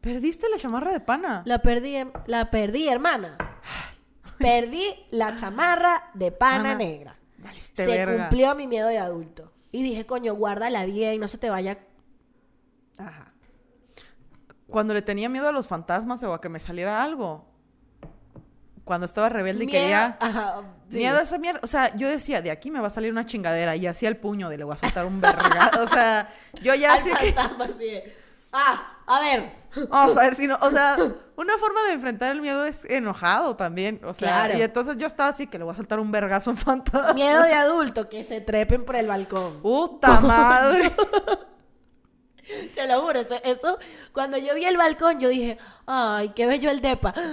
¿Perdiste 0.00 0.48
la 0.48 0.58
chamarra 0.58 0.92
de 0.92 1.00
pana? 1.00 1.42
La 1.44 1.60
perdí, 1.60 1.96
la 2.26 2.52
perdí, 2.52 2.88
hermana. 2.88 3.36
Perdí 4.38 4.84
la 5.10 5.34
chamarra 5.34 6.10
de 6.14 6.32
pana 6.32 6.70
Ana, 6.70 6.74
negra. 6.74 7.16
Se 7.58 7.86
verga. 7.86 8.28
cumplió 8.28 8.54
mi 8.54 8.66
miedo 8.66 8.88
de 8.88 8.98
adulto. 8.98 9.52
Y 9.72 9.82
dije, 9.82 10.06
coño, 10.06 10.34
guárdala 10.34 10.84
bien, 10.84 11.20
no 11.20 11.28
se 11.28 11.38
te 11.38 11.50
vaya. 11.50 11.78
Ajá. 12.98 13.32
Cuando 14.66 14.94
le 14.94 15.02
tenía 15.02 15.28
miedo 15.28 15.48
a 15.48 15.52
los 15.52 15.66
fantasmas 15.68 16.22
o 16.22 16.32
a 16.34 16.40
que 16.40 16.48
me 16.48 16.60
saliera 16.60 17.02
algo. 17.02 17.46
Cuando 18.84 19.06
estaba 19.06 19.28
rebelde 19.28 19.64
y 19.64 19.66
quería... 19.68 20.16
Ajá. 20.20 20.62
sí. 20.90 20.98
Miedo 20.98 21.18
a 21.18 21.22
esa 21.22 21.38
mierda. 21.38 21.60
O 21.62 21.66
sea, 21.66 21.94
yo 21.96 22.08
decía, 22.08 22.42
de 22.42 22.50
aquí 22.50 22.70
me 22.70 22.80
va 22.80 22.88
a 22.88 22.90
salir 22.90 23.12
una 23.12 23.24
chingadera. 23.24 23.76
Y 23.76 23.86
hacía 23.86 24.08
el 24.08 24.16
puño 24.16 24.48
de 24.48 24.58
le 24.58 24.64
voy 24.64 24.74
a 24.74 24.76
soltar 24.76 25.06
un 25.06 25.20
verga. 25.20 25.70
O 25.80 25.86
sea, 25.86 26.28
yo 26.60 26.74
ya 26.74 26.94
Al 26.94 27.02
que... 27.02 27.32
fantasma, 27.32 27.66
de, 27.68 28.16
Ah, 28.52 28.98
a 29.16 29.20
ver. 29.20 29.60
Vamos 29.88 30.16
a 30.16 30.20
ver 30.22 30.34
si 30.34 30.46
no, 30.48 30.58
o 30.60 30.70
sea, 30.70 30.96
una 31.36 31.56
forma 31.58 31.80
de 31.84 31.92
enfrentar 31.92 32.32
el 32.32 32.40
miedo 32.40 32.64
es 32.64 32.84
enojado 32.86 33.54
también, 33.56 34.00
o 34.04 34.12
sea, 34.14 34.28
Claro. 34.46 34.58
y 34.58 34.62
entonces 34.62 34.96
yo 34.96 35.06
estaba 35.06 35.28
así 35.28 35.46
que 35.46 35.58
le 35.58 35.64
voy 35.64 35.72
a 35.72 35.76
soltar 35.76 36.00
un 36.00 36.10
vergazo 36.10 36.50
un 36.50 36.56
fantasma. 36.56 37.12
Miedo 37.14 37.42
de 37.42 37.52
adulto, 37.54 38.08
que 38.08 38.24
se 38.24 38.40
trepen 38.40 38.84
por 38.84 38.96
el 38.96 39.06
balcón. 39.06 39.60
Puta 39.62 40.20
madre. 40.20 40.90
Te 42.74 42.86
lo 42.88 43.00
juro, 43.02 43.20
eso, 43.20 43.36
eso, 43.44 43.78
cuando 44.12 44.36
yo 44.38 44.54
vi 44.56 44.64
el 44.64 44.76
balcón, 44.76 45.20
yo 45.20 45.28
dije, 45.28 45.56
ay, 45.86 46.30
qué 46.30 46.46
bello 46.46 46.70
el 46.70 46.80
depa. 46.80 47.14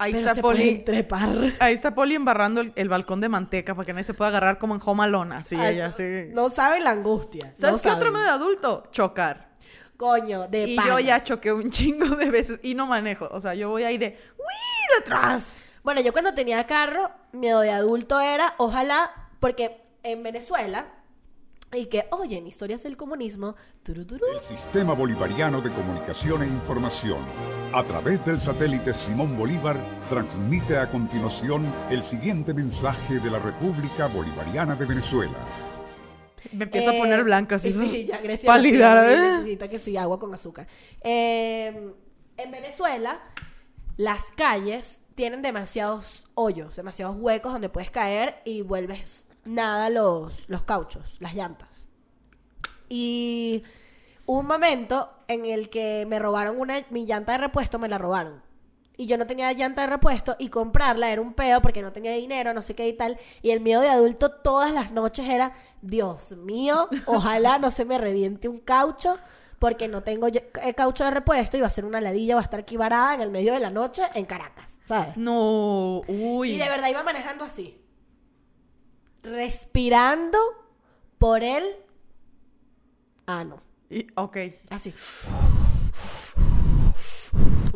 Ahí 0.00 0.12
Pero 0.12 0.26
está 0.26 0.34
se 0.36 0.40
Poli. 0.42 0.58
pueden 0.58 0.84
trepar. 0.84 1.28
Ahí 1.60 1.74
está 1.74 1.92
Poli 1.94 2.14
embarrando 2.14 2.60
el, 2.60 2.72
el 2.76 2.88
balcón 2.88 3.20
de 3.20 3.28
manteca 3.28 3.74
para 3.74 3.84
que 3.84 3.92
nadie 3.92 4.04
se 4.04 4.14
pueda 4.14 4.28
agarrar 4.28 4.58
como 4.58 4.74
en 4.76 4.80
Home 4.84 5.02
Alone, 5.02 5.34
así 5.34 5.56
Ay, 5.56 5.74
ella, 5.74 5.86
así. 5.88 6.04
No 6.30 6.48
saben 6.48 6.84
la 6.84 6.90
angustia. 6.90 7.52
¿Sabes 7.56 7.76
no 7.76 7.82
qué 7.82 7.96
otro 7.96 8.12
medio 8.12 8.26
de 8.26 8.32
adulto? 8.32 8.84
Chocar. 8.92 9.47
Coño, 9.98 10.46
de 10.46 10.68
y 10.68 10.76
pana. 10.76 10.88
yo 10.88 10.98
ya 11.00 11.24
choqué 11.24 11.52
un 11.52 11.70
chingo 11.72 12.06
de 12.16 12.30
veces 12.30 12.60
y 12.62 12.74
no 12.74 12.86
manejo. 12.86 13.28
O 13.32 13.40
sea, 13.40 13.54
yo 13.54 13.68
voy 13.68 13.82
ahí 13.82 13.98
de 13.98 14.16
¡Uy! 14.38 14.96
detrás. 14.98 15.72
Bueno, 15.82 16.00
yo 16.00 16.12
cuando 16.12 16.32
tenía 16.34 16.64
carro, 16.66 17.10
miedo 17.32 17.60
de 17.60 17.70
adulto 17.72 18.20
era, 18.20 18.54
ojalá, 18.58 19.30
porque 19.40 19.76
en 20.04 20.22
Venezuela, 20.22 20.86
y 21.72 21.86
que, 21.86 22.06
oye, 22.12 22.38
en 22.38 22.46
historias 22.46 22.82
del 22.84 22.96
comunismo, 22.96 23.56
tururú, 23.82 24.18
El 24.32 24.38
Sistema 24.38 24.94
Bolivariano 24.94 25.60
de 25.60 25.70
Comunicación 25.70 26.42
e 26.42 26.46
Información, 26.46 27.18
a 27.74 27.82
través 27.82 28.24
del 28.24 28.40
satélite 28.40 28.94
Simón 28.94 29.36
Bolívar, 29.36 29.76
transmite 30.08 30.78
a 30.78 30.88
continuación 30.90 31.66
el 31.90 32.04
siguiente 32.04 32.54
mensaje 32.54 33.18
de 33.18 33.30
la 33.30 33.38
República 33.38 34.06
Bolivariana 34.06 34.76
de 34.76 34.86
Venezuela. 34.86 35.36
Me 36.52 36.64
empiezo 36.64 36.90
a 36.90 36.94
Eh, 36.94 36.98
poner 36.98 37.24
blanca 37.24 37.56
así. 37.56 37.72
Sí, 37.72 38.04
ya 38.06 38.18
Grecia 38.20 38.46
Pálida, 38.46 39.12
¿eh? 39.12 39.16
necesita 39.38 39.68
que 39.68 39.78
sí, 39.78 39.96
agua 39.96 40.18
con 40.18 40.34
azúcar. 40.34 40.66
Eh, 41.02 41.92
en 42.36 42.50
Venezuela, 42.50 43.20
las 43.96 44.24
calles 44.36 45.02
tienen 45.14 45.42
demasiados 45.42 46.24
hoyos, 46.34 46.76
demasiados 46.76 47.16
huecos 47.18 47.52
donde 47.52 47.68
puedes 47.68 47.90
caer 47.90 48.40
y 48.44 48.62
vuelves 48.62 49.26
nada 49.44 49.90
los, 49.90 50.48
los 50.48 50.62
cauchos, 50.62 51.16
las 51.20 51.34
llantas. 51.34 51.88
Y 52.88 53.64
hubo 54.26 54.38
un 54.40 54.46
momento 54.46 55.10
en 55.26 55.44
el 55.44 55.68
que 55.70 56.06
me 56.08 56.18
robaron 56.18 56.58
una, 56.60 56.82
mi 56.90 57.04
llanta 57.06 57.32
de 57.32 57.38
repuesto, 57.38 57.78
me 57.78 57.88
la 57.88 57.98
robaron. 57.98 58.42
Y 59.00 59.06
yo 59.06 59.16
no 59.16 59.28
tenía 59.28 59.52
llanta 59.52 59.82
de 59.82 59.86
repuesto 59.86 60.34
y 60.40 60.48
comprarla 60.48 61.10
era 61.12 61.22
un 61.22 61.32
peo 61.32 61.62
porque 61.62 61.82
no 61.82 61.92
tenía 61.92 62.12
dinero, 62.12 62.52
no 62.52 62.62
sé 62.62 62.74
qué 62.74 62.88
y 62.88 62.92
tal. 62.92 63.16
Y 63.42 63.50
el 63.52 63.60
miedo 63.60 63.80
de 63.80 63.88
adulto 63.88 64.30
todas 64.32 64.74
las 64.74 64.92
noches 64.92 65.28
era, 65.28 65.52
Dios 65.80 66.32
mío, 66.32 66.88
ojalá 67.06 67.60
no 67.60 67.70
se 67.70 67.84
me 67.84 67.96
reviente 67.96 68.48
un 68.48 68.58
caucho 68.58 69.16
porque 69.60 69.86
no 69.86 70.02
tengo 70.02 70.26
eh, 70.26 70.74
caucho 70.74 71.04
de 71.04 71.12
repuesto 71.12 71.56
y 71.56 71.60
va 71.60 71.68
a 71.68 71.70
ser 71.70 71.84
una 71.84 72.00
ladilla, 72.00 72.34
va 72.34 72.40
a 72.40 72.44
estar 72.44 72.58
aquí 72.58 72.76
varada 72.76 73.14
en 73.14 73.20
el 73.20 73.30
medio 73.30 73.52
de 73.52 73.60
la 73.60 73.70
noche 73.70 74.02
en 74.14 74.24
Caracas, 74.26 74.76
¿sabes? 74.84 75.16
No, 75.16 76.00
uy. 76.08 76.52
Y 76.52 76.58
de 76.58 76.68
verdad 76.68 76.88
iba 76.88 77.04
manejando 77.04 77.44
así. 77.44 77.80
Respirando 79.22 80.38
por 81.18 81.44
el 81.44 81.64
ano. 83.26 83.62
Y- 83.90 84.08
ok. 84.16 84.36
Así. 84.70 84.92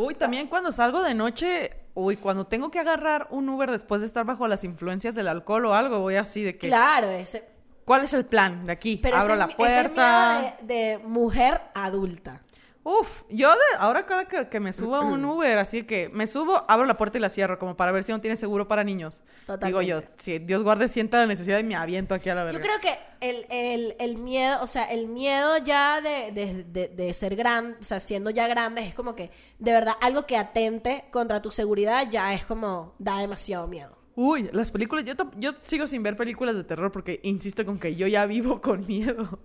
Uy, 0.02 0.14
también 0.14 0.48
cuando 0.48 0.72
salgo 0.72 1.02
de 1.02 1.14
noche, 1.14 1.72
uy, 1.94 2.16
cuando 2.16 2.46
tengo 2.46 2.70
que 2.70 2.78
agarrar 2.80 3.28
un 3.30 3.48
Uber 3.48 3.70
después 3.70 4.00
de 4.00 4.06
estar 4.06 4.24
bajo 4.24 4.48
las 4.48 4.64
influencias 4.64 5.14
del 5.14 5.28
alcohol 5.28 5.66
o 5.66 5.74
algo, 5.74 6.00
voy 6.00 6.16
así 6.16 6.42
de 6.42 6.58
que. 6.58 6.68
Claro, 6.68 7.08
ese. 7.08 7.44
¿Cuál 7.84 8.04
es 8.04 8.12
el 8.14 8.24
plan 8.24 8.66
de 8.66 8.72
aquí? 8.72 8.98
Pero 9.02 9.16
Abro 9.16 9.34
ese 9.34 9.38
la 9.38 9.44
ese 9.44 9.52
es 9.52 9.56
puerta. 9.56 10.38
miedo 10.40 10.54
de, 10.62 10.74
de 10.74 10.98
mujer 10.98 11.60
adulta. 11.74 12.42
Uf, 12.84 13.22
yo 13.28 13.48
de, 13.50 13.60
ahora 13.78 14.06
cada 14.06 14.24
que, 14.26 14.48
que 14.48 14.58
me 14.58 14.72
subo 14.72 14.96
a 14.96 15.00
un 15.02 15.24
Uber, 15.24 15.56
así 15.58 15.84
que 15.84 16.08
me 16.08 16.26
subo, 16.26 16.64
abro 16.66 16.84
la 16.84 16.96
puerta 16.96 17.18
y 17.18 17.20
la 17.20 17.28
cierro, 17.28 17.58
como 17.58 17.76
para 17.76 17.92
ver 17.92 18.02
si 18.02 18.10
no 18.10 18.20
tiene 18.20 18.36
seguro 18.36 18.66
para 18.66 18.82
niños. 18.82 19.22
Digo 19.64 19.82
yo, 19.82 19.96
Totalmente. 20.00 20.22
si 20.22 20.38
Dios 20.40 20.62
guarde, 20.64 20.88
sienta 20.88 21.20
la 21.20 21.26
necesidad 21.26 21.58
y 21.60 21.62
me 21.62 21.76
aviento 21.76 22.14
aquí 22.14 22.28
a 22.28 22.34
la 22.34 22.42
verga. 22.42 22.58
Yo 22.58 22.64
creo 22.64 22.80
que 22.80 22.98
el, 23.20 23.46
el, 23.50 23.96
el 24.00 24.16
miedo, 24.18 24.58
o 24.62 24.66
sea, 24.66 24.84
el 24.84 25.06
miedo 25.06 25.58
ya 25.58 26.00
de, 26.00 26.32
de, 26.32 26.64
de, 26.64 26.88
de 26.88 27.14
ser 27.14 27.36
grande, 27.36 27.76
o 27.80 27.84
sea, 27.84 28.00
siendo 28.00 28.30
ya 28.30 28.48
grandes, 28.48 28.86
es 28.86 28.94
como 28.94 29.14
que, 29.14 29.30
de 29.60 29.72
verdad, 29.72 29.94
algo 30.00 30.26
que 30.26 30.36
atente 30.36 31.04
contra 31.12 31.40
tu 31.40 31.52
seguridad 31.52 32.08
ya 32.10 32.34
es 32.34 32.44
como, 32.44 32.94
da 32.98 33.18
demasiado 33.18 33.68
miedo. 33.68 34.01
Uy, 34.14 34.50
las 34.52 34.70
películas, 34.70 35.04
yo, 35.04 35.14
yo 35.36 35.52
sigo 35.58 35.86
sin 35.86 36.02
ver 36.02 36.16
películas 36.16 36.56
de 36.56 36.64
terror 36.64 36.92
porque 36.92 37.20
insisto 37.22 37.64
con 37.64 37.78
que 37.78 37.96
yo 37.96 38.06
ya 38.06 38.26
vivo 38.26 38.60
con 38.60 38.86
miedo. 38.86 39.38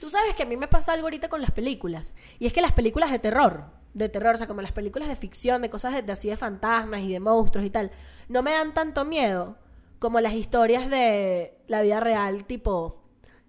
Tú 0.00 0.10
sabes 0.10 0.34
que 0.34 0.42
a 0.42 0.46
mí 0.46 0.56
me 0.56 0.68
pasa 0.68 0.92
algo 0.92 1.06
ahorita 1.06 1.28
con 1.28 1.40
las 1.40 1.50
películas. 1.50 2.14
Y 2.38 2.46
es 2.46 2.52
que 2.52 2.60
las 2.60 2.72
películas 2.72 3.10
de 3.10 3.18
terror, 3.18 3.64
de 3.94 4.08
terror, 4.08 4.34
o 4.34 4.38
sea, 4.38 4.46
como 4.46 4.62
las 4.62 4.72
películas 4.72 5.08
de 5.08 5.16
ficción, 5.16 5.62
de 5.62 5.70
cosas 5.70 5.94
de, 5.94 6.02
de 6.02 6.12
así 6.12 6.28
de 6.28 6.36
fantasmas 6.36 7.00
y 7.02 7.12
de 7.12 7.20
monstruos 7.20 7.66
y 7.66 7.70
tal, 7.70 7.90
no 8.28 8.42
me 8.42 8.52
dan 8.52 8.74
tanto 8.74 9.04
miedo 9.04 9.56
como 9.98 10.20
las 10.20 10.34
historias 10.34 10.88
de 10.88 11.58
la 11.66 11.82
vida 11.82 12.00
real, 12.00 12.44
tipo 12.44 13.02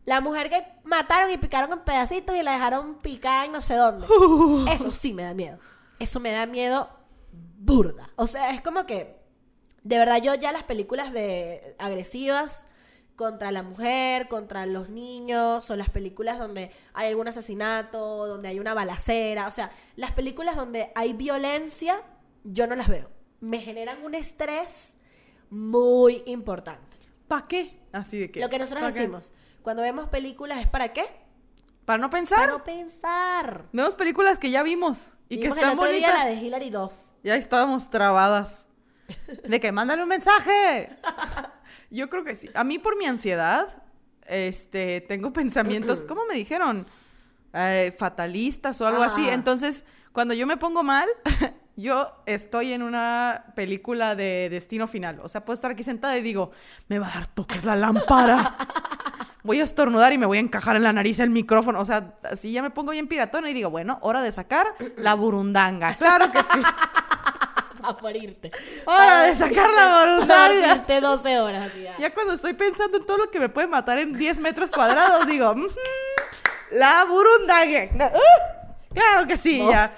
la 0.09 0.21
mujer 0.21 0.49
que 0.49 0.65
mataron 0.85 1.31
y 1.31 1.37
picaron 1.37 1.71
en 1.71 1.79
pedacitos 1.81 2.35
y 2.35 2.41
la 2.41 2.53
dejaron 2.53 2.95
picada 2.95 3.45
en 3.45 3.51
no 3.51 3.61
sé 3.61 3.75
dónde. 3.75 4.07
Eso 4.73 4.91
sí 4.91 5.13
me 5.13 5.21
da 5.21 5.35
miedo. 5.35 5.59
Eso 5.99 6.19
me 6.19 6.31
da 6.31 6.47
miedo 6.47 6.89
burda. 7.59 8.09
O 8.15 8.25
sea, 8.25 8.49
es 8.49 8.61
como 8.61 8.87
que 8.87 9.18
de 9.83 9.97
verdad 9.97 10.21
yo 10.21 10.35
ya 10.35 10.51
las 10.51 10.63
películas 10.63 11.13
de 11.13 11.75
agresivas 11.79 12.67
contra 13.15 13.51
la 13.51 13.63
mujer, 13.63 14.29
contra 14.29 14.65
los 14.65 14.89
niños, 14.89 15.69
o 15.69 15.75
las 15.75 15.89
películas 15.89 16.39
donde 16.39 16.71
hay 16.93 17.09
algún 17.09 17.27
asesinato, 17.27 18.25
donde 18.27 18.47
hay 18.47 18.61
una 18.61 18.73
balacera, 18.73 19.47
o 19.47 19.51
sea, 19.51 19.71
las 19.97 20.13
películas 20.13 20.55
donde 20.55 20.91
hay 20.95 21.11
violencia, 21.11 22.01
yo 22.45 22.65
no 22.65 22.77
las 22.77 22.87
veo. 22.87 23.09
Me 23.41 23.59
generan 23.59 24.03
un 24.05 24.15
estrés 24.15 24.95
muy 25.49 26.23
importante. 26.27 26.97
¿Para 27.27 27.45
qué? 27.47 27.77
Así 27.91 28.19
de 28.19 28.31
que. 28.31 28.39
Lo 28.39 28.47
que 28.47 28.57
nosotros 28.57 28.93
decimos, 28.93 29.33
cuando 29.61 29.83
vemos 29.83 30.07
películas 30.07 30.61
es 30.61 30.67
para 30.67 30.93
qué? 30.93 31.03
Para 31.83 31.97
no 31.97 32.09
pensar. 32.09 32.39
Para 32.39 32.51
no 32.53 32.63
pensar. 32.63 33.65
Vemos 33.73 33.95
películas 33.95 34.39
que 34.39 34.49
ya 34.49 34.63
vimos 34.63 35.11
y 35.27 35.41
que 35.41 35.47
están 35.47 35.71
el 35.71 35.77
otro 35.77 35.87
bonitas. 35.87 36.13
día 36.13 36.23
la 36.23 36.25
de 36.29 36.35
Hilary 36.35 36.69
Duff. 36.69 36.93
Ya 37.23 37.35
estábamos 37.35 37.89
trabadas. 37.89 38.68
De 39.47 39.59
que 39.59 39.71
mándale 39.71 40.03
un 40.03 40.09
mensaje. 40.09 40.89
Yo 41.89 42.09
creo 42.09 42.23
que 42.23 42.35
sí. 42.35 42.49
A 42.53 42.63
mí 42.63 42.79
por 42.79 42.97
mi 42.97 43.05
ansiedad, 43.05 43.81
este, 44.27 45.01
tengo 45.01 45.33
pensamientos, 45.33 46.05
¿cómo 46.05 46.25
me 46.25 46.35
dijeron? 46.35 46.85
Eh, 47.53 47.95
fatalistas 47.97 48.79
o 48.81 48.87
algo 48.87 49.01
así. 49.01 49.27
Entonces, 49.27 49.85
cuando 50.11 50.33
yo 50.33 50.45
me 50.45 50.57
pongo 50.57 50.83
mal, 50.83 51.09
yo 51.75 52.11
estoy 52.25 52.73
en 52.73 52.83
una 52.83 53.45
película 53.55 54.15
de 54.15 54.49
destino 54.49 54.87
final. 54.87 55.19
O 55.23 55.27
sea, 55.27 55.45
puedo 55.45 55.55
estar 55.55 55.71
aquí 55.71 55.83
sentada 55.83 56.17
y 56.17 56.21
digo, 56.21 56.51
me 56.87 56.99
va 56.99 57.07
a 57.07 57.13
dar 57.13 57.27
toques 57.27 57.65
la 57.65 57.75
lámpara. 57.75 58.57
Voy 59.43 59.61
a 59.61 59.63
estornudar 59.63 60.13
y 60.13 60.17
me 60.17 60.25
voy 60.25 60.37
a 60.37 60.41
encajar 60.41 60.75
en 60.75 60.83
la 60.83 60.93
nariz 60.93 61.19
el 61.19 61.31
micrófono. 61.31 61.79
O 61.79 61.85
sea, 61.85 62.19
así 62.29 62.51
ya 62.51 62.61
me 62.61 62.69
pongo 62.69 62.91
bien 62.91 63.07
piratona 63.07 63.49
y 63.49 63.53
digo, 63.53 63.71
bueno, 63.71 63.97
hora 64.01 64.21
de 64.21 64.31
sacar 64.31 64.75
la 64.97 65.15
burundanga. 65.15 65.95
Claro 65.95 66.31
que 66.31 66.39
sí. 66.43 66.59
Para 67.95 68.01
morirte. 68.01 68.51
Hora 68.85 69.23
de 69.23 69.35
sacar 69.35 69.69
la 69.73 70.25
dormirte 70.25 71.01
12 71.01 71.39
horas. 71.39 71.71
Ya. 71.75 71.97
Ya 71.97 72.13
cuando 72.13 72.33
estoy 72.33 72.53
pensando 72.53 72.97
en 72.97 73.05
todo 73.05 73.17
lo 73.17 73.29
que 73.31 73.39
me 73.39 73.49
puede 73.49 73.67
matar 73.67 73.99
en 73.99 74.13
10 74.13 74.39
metros 74.39 74.69
cuadrados, 74.71 75.25
digo, 75.27 75.51
"Ujú, 75.51 75.67
la 76.71 77.05
burundanga. 77.05 78.11
¡Uh! 78.13 78.93
claro 78.93 79.27
que 79.27 79.37
sí, 79.37 79.59
ya. 79.69 79.93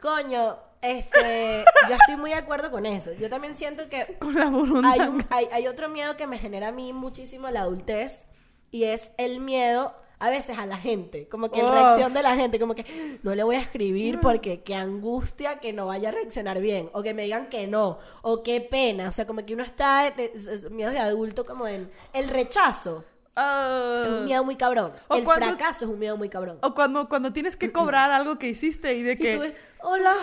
Coño, 0.00 0.58
este, 0.80 1.64
yo 1.88 1.94
estoy 1.94 2.16
muy 2.16 2.30
de 2.30 2.36
acuerdo 2.36 2.70
con 2.70 2.86
eso. 2.86 3.12
Yo 3.14 3.28
también 3.28 3.56
siento 3.56 3.88
que 3.88 4.16
Con 4.18 4.34
la 4.34 4.44
hay, 4.90 5.00
un- 5.00 5.26
hay, 5.30 5.48
hay 5.52 5.66
otro 5.66 5.88
miedo 5.88 6.16
que 6.16 6.26
me 6.26 6.38
genera 6.38 6.68
a 6.68 6.72
mí 6.72 6.92
muchísimo 6.92 7.48
la 7.50 7.62
adultez 7.62 8.24
y 8.70 8.84
es 8.84 9.12
el 9.18 9.40
miedo 9.40 9.94
a 10.20 10.30
veces 10.30 10.58
a 10.58 10.66
la 10.66 10.76
gente, 10.76 11.28
como 11.28 11.50
que 11.50 11.62
la 11.62 11.68
Uf. 11.68 11.74
reacción 11.74 12.12
de 12.14 12.22
la 12.22 12.34
gente, 12.34 12.58
como 12.58 12.74
que 12.74 13.18
no 13.22 13.34
le 13.34 13.42
voy 13.44 13.56
a 13.56 13.60
escribir 13.60 14.18
porque 14.20 14.62
qué 14.62 14.74
angustia 14.74 15.60
que 15.60 15.72
no 15.72 15.86
vaya 15.86 16.08
a 16.08 16.12
reaccionar 16.12 16.60
bien, 16.60 16.90
o 16.92 17.02
que 17.02 17.14
me 17.14 17.22
digan 17.22 17.48
que 17.48 17.66
no, 17.68 17.98
o 18.22 18.42
qué 18.42 18.60
pena, 18.60 19.08
o 19.08 19.12
sea, 19.12 19.26
como 19.26 19.44
que 19.46 19.54
uno 19.54 19.62
está, 19.62 20.08
es- 20.08 20.70
miedos 20.70 20.92
de 20.94 21.00
adulto 21.00 21.46
como 21.46 21.68
en 21.68 21.90
el 22.12 22.28
rechazo, 22.28 23.04
Ah. 23.36 24.02
es 24.02 24.08
un 24.08 24.24
miedo 24.24 24.42
muy 24.42 24.56
cabrón, 24.56 24.92
el 25.10 25.22
cuando- 25.24 25.46
fracaso 25.46 25.84
es 25.84 25.90
un 25.90 25.98
miedo 26.00 26.16
muy 26.16 26.28
cabrón. 26.28 26.58
O 26.62 26.74
cuando, 26.74 27.08
cuando 27.08 27.32
tienes 27.32 27.56
que 27.56 27.70
cobrar 27.70 28.10
algo 28.10 28.38
que 28.38 28.48
hiciste 28.48 28.94
y 28.94 29.02
de 29.04 29.12
Y 29.12 29.16
que 29.16 29.36
tú, 29.36 29.86
hola, 29.86 30.14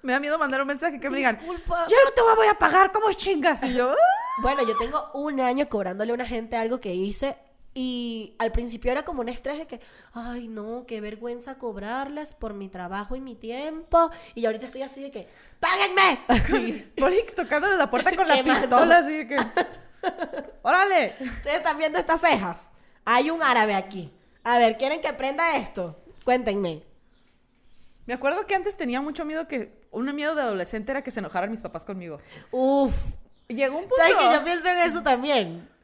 me 0.00 0.12
da 0.14 0.20
miedo 0.20 0.38
mandar 0.38 0.62
un 0.62 0.68
mensaje 0.68 0.98
que 0.98 1.10
me 1.10 1.18
digan, 1.18 1.36
Disculpa. 1.36 1.86
yo 1.88 1.96
no 2.04 2.10
te 2.14 2.22
voy 2.22 2.46
a 2.46 2.54
pagar, 2.58 2.92
¿cómo 2.92 3.12
chingas? 3.12 3.62
Y 3.64 3.74
yo, 3.74 3.90
"Ah". 3.90 3.96
Bueno, 4.42 4.66
yo 4.66 4.76
tengo 4.76 5.10
un 5.14 5.40
año 5.40 5.68
cobrándole 5.68 6.12
a 6.12 6.14
una 6.14 6.26
gente 6.26 6.56
algo 6.56 6.78
que 6.80 6.94
hice 6.94 7.36
y 7.78 8.34
al 8.38 8.52
principio 8.52 8.90
era 8.90 9.04
como 9.04 9.20
un 9.20 9.28
estrés 9.28 9.58
de 9.58 9.66
que, 9.66 9.80
ay 10.14 10.48
no, 10.48 10.86
qué 10.86 11.02
vergüenza 11.02 11.58
cobrarles 11.58 12.32
por 12.32 12.54
mi 12.54 12.70
trabajo 12.70 13.16
y 13.16 13.20
mi 13.20 13.34
tiempo. 13.34 14.10
Y 14.34 14.46
ahorita 14.46 14.64
estoy 14.64 14.80
así 14.80 15.02
de 15.02 15.10
que, 15.10 15.28
¡páguenme! 15.60 16.86
Poli 16.96 17.18
tocándole 17.36 17.76
la 17.76 17.90
puerta 17.90 18.16
con 18.16 18.26
la 18.26 18.42
pistola, 18.42 19.00
así 19.00 19.18
de 19.18 19.28
que, 19.28 19.36
órale. 20.62 21.12
Ustedes 21.20 21.56
están 21.58 21.76
viendo 21.76 21.98
estas 21.98 22.22
cejas. 22.22 22.68
Hay 23.04 23.28
un 23.28 23.42
árabe 23.42 23.74
aquí. 23.74 24.10
A 24.42 24.56
ver, 24.56 24.78
¿quieren 24.78 25.02
que 25.02 25.08
aprenda 25.08 25.58
esto? 25.58 26.02
Cuéntenme. 26.24 26.82
Me 28.06 28.14
acuerdo 28.14 28.46
que 28.46 28.54
antes 28.54 28.78
tenía 28.78 29.02
mucho 29.02 29.26
miedo 29.26 29.46
que, 29.48 29.86
un 29.90 30.14
miedo 30.14 30.34
de 30.34 30.40
adolescente 30.40 30.92
era 30.92 31.02
que 31.02 31.10
se 31.10 31.20
enojaran 31.20 31.50
mis 31.50 31.60
papás 31.60 31.84
conmigo. 31.84 32.20
Uf. 32.52 32.94
Llegó 33.48 33.76
un 33.76 33.82
punto. 33.82 33.96
¿Sabes 33.98 34.16
que 34.16 34.32
yo 34.32 34.44
pienso 34.44 34.68
en 34.70 34.78
eso 34.78 35.02
también? 35.02 35.75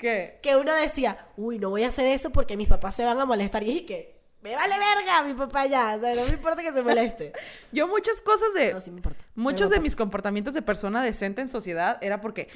¿Qué? 0.00 0.40
Que 0.42 0.56
uno 0.56 0.72
decía, 0.72 1.28
uy, 1.36 1.58
no 1.58 1.68
voy 1.68 1.84
a 1.84 1.88
hacer 1.88 2.06
eso 2.06 2.30
porque 2.30 2.56
mis 2.56 2.68
papás 2.68 2.96
se 2.96 3.04
van 3.04 3.20
a 3.20 3.26
molestar. 3.26 3.62
Y 3.62 3.66
dije 3.66 3.86
que, 3.86 4.20
me 4.40 4.56
vale 4.56 4.74
verga 4.78 5.22
mi 5.22 5.34
papá 5.34 5.66
ya. 5.66 5.96
O 5.96 6.00
sea, 6.00 6.14
no 6.14 6.26
me 6.26 6.32
importa 6.32 6.62
que 6.62 6.72
se 6.72 6.82
moleste. 6.82 7.34
Yo 7.72 7.86
muchas 7.86 8.22
cosas 8.22 8.54
de... 8.54 8.72
No, 8.72 8.80
sí 8.80 8.90
me 8.90 8.96
importa. 8.96 9.22
Muchos 9.34 9.68
de 9.68 9.78
mis 9.78 9.96
comportamientos 9.96 10.54
de 10.54 10.62
persona 10.62 11.02
decente 11.02 11.42
en 11.42 11.48
sociedad 11.48 11.98
era 12.00 12.22
porque 12.22 12.48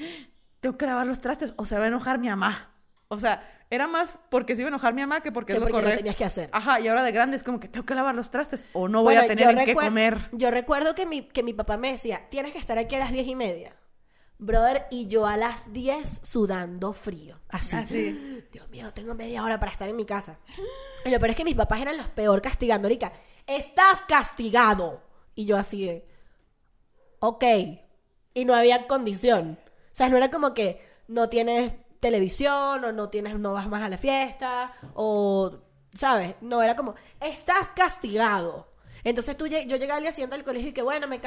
tengo 0.60 0.78
que 0.78 0.86
lavar 0.86 1.06
los 1.06 1.20
trastes 1.20 1.52
o 1.56 1.66
se 1.66 1.76
va 1.78 1.84
a 1.84 1.88
enojar 1.88 2.18
mi 2.18 2.30
mamá. 2.30 2.74
O 3.08 3.18
sea, 3.18 3.46
era 3.68 3.86
más 3.86 4.18
porque 4.30 4.54
se 4.54 4.62
iba 4.62 4.68
a 4.68 4.72
enojar 4.72 4.94
mi 4.94 5.02
mamá 5.02 5.20
que 5.20 5.30
porque 5.30 5.52
Que 5.52 5.58
es 5.58 5.60
lo 5.60 5.68
porque 5.68 5.86
lo 5.86 5.96
tenías 5.96 6.16
que 6.16 6.24
hacer. 6.24 6.48
Ajá, 6.50 6.80
y 6.80 6.88
ahora 6.88 7.02
de 7.02 7.12
grande 7.12 7.36
es 7.36 7.42
como 7.42 7.60
que 7.60 7.68
tengo 7.68 7.84
que 7.84 7.94
lavar 7.94 8.14
los 8.14 8.30
trastes 8.30 8.64
o 8.72 8.88
no 8.88 9.02
voy 9.02 9.16
a 9.16 9.26
tener 9.26 9.50
en 9.50 9.66
qué 9.66 9.74
comer. 9.74 10.30
Yo 10.32 10.50
recuerdo 10.50 10.94
que 10.94 11.04
mi, 11.04 11.28
que 11.28 11.42
mi 11.42 11.52
papá 11.52 11.76
me 11.76 11.90
decía, 11.90 12.22
tienes 12.30 12.52
que 12.52 12.58
estar 12.58 12.78
aquí 12.78 12.94
a 12.94 13.00
las 13.00 13.12
diez 13.12 13.26
y 13.26 13.34
media. 13.34 13.76
Brother, 14.38 14.86
y 14.90 15.06
yo 15.06 15.26
a 15.26 15.36
las 15.36 15.72
10 15.72 16.20
sudando 16.22 16.92
frío. 16.92 17.38
Así. 17.48 17.76
Así. 17.76 18.44
Dios 18.52 18.68
mío, 18.68 18.92
tengo 18.92 19.14
media 19.14 19.42
hora 19.42 19.58
para 19.58 19.72
estar 19.72 19.88
en 19.88 19.96
mi 19.96 20.04
casa. 20.04 20.38
Y 21.04 21.10
lo 21.10 21.18
peor 21.18 21.30
es 21.30 21.36
que 21.36 21.44
mis 21.44 21.54
papás 21.54 21.80
eran 21.80 21.96
los 21.96 22.08
peor 22.08 22.42
castigando. 22.42 22.88
Erika, 22.88 23.12
estás 23.46 24.04
castigado. 24.06 25.02
Y 25.34 25.44
yo 25.44 25.56
así 25.56 25.86
de, 25.86 26.06
ok. 27.20 27.44
Y 28.34 28.44
no 28.44 28.54
había 28.54 28.86
condición. 28.86 29.58
O 29.66 29.96
sea, 29.96 30.08
no 30.08 30.16
era 30.16 30.30
como 30.30 30.54
que 30.54 30.82
no 31.06 31.28
tienes 31.28 31.74
televisión 32.00 32.84
o 32.84 32.92
no 32.92 33.08
tienes, 33.08 33.38
no 33.38 33.52
vas 33.52 33.68
más 33.68 33.82
a 33.82 33.88
la 33.88 33.96
fiesta 33.96 34.72
o, 34.94 35.58
¿sabes? 35.94 36.36
No, 36.40 36.62
era 36.62 36.76
como, 36.76 36.94
estás 37.20 37.70
castigado. 37.70 38.68
Entonces 39.04 39.36
tú, 39.36 39.46
yo 39.46 39.58
llegué 39.58 39.92
al 39.92 40.02
día 40.02 40.12
siguiente 40.12 40.36
al 40.36 40.44
colegio 40.44 40.70
y 40.70 40.72
que 40.72 40.82
bueno, 40.82 41.06
me 41.06 41.20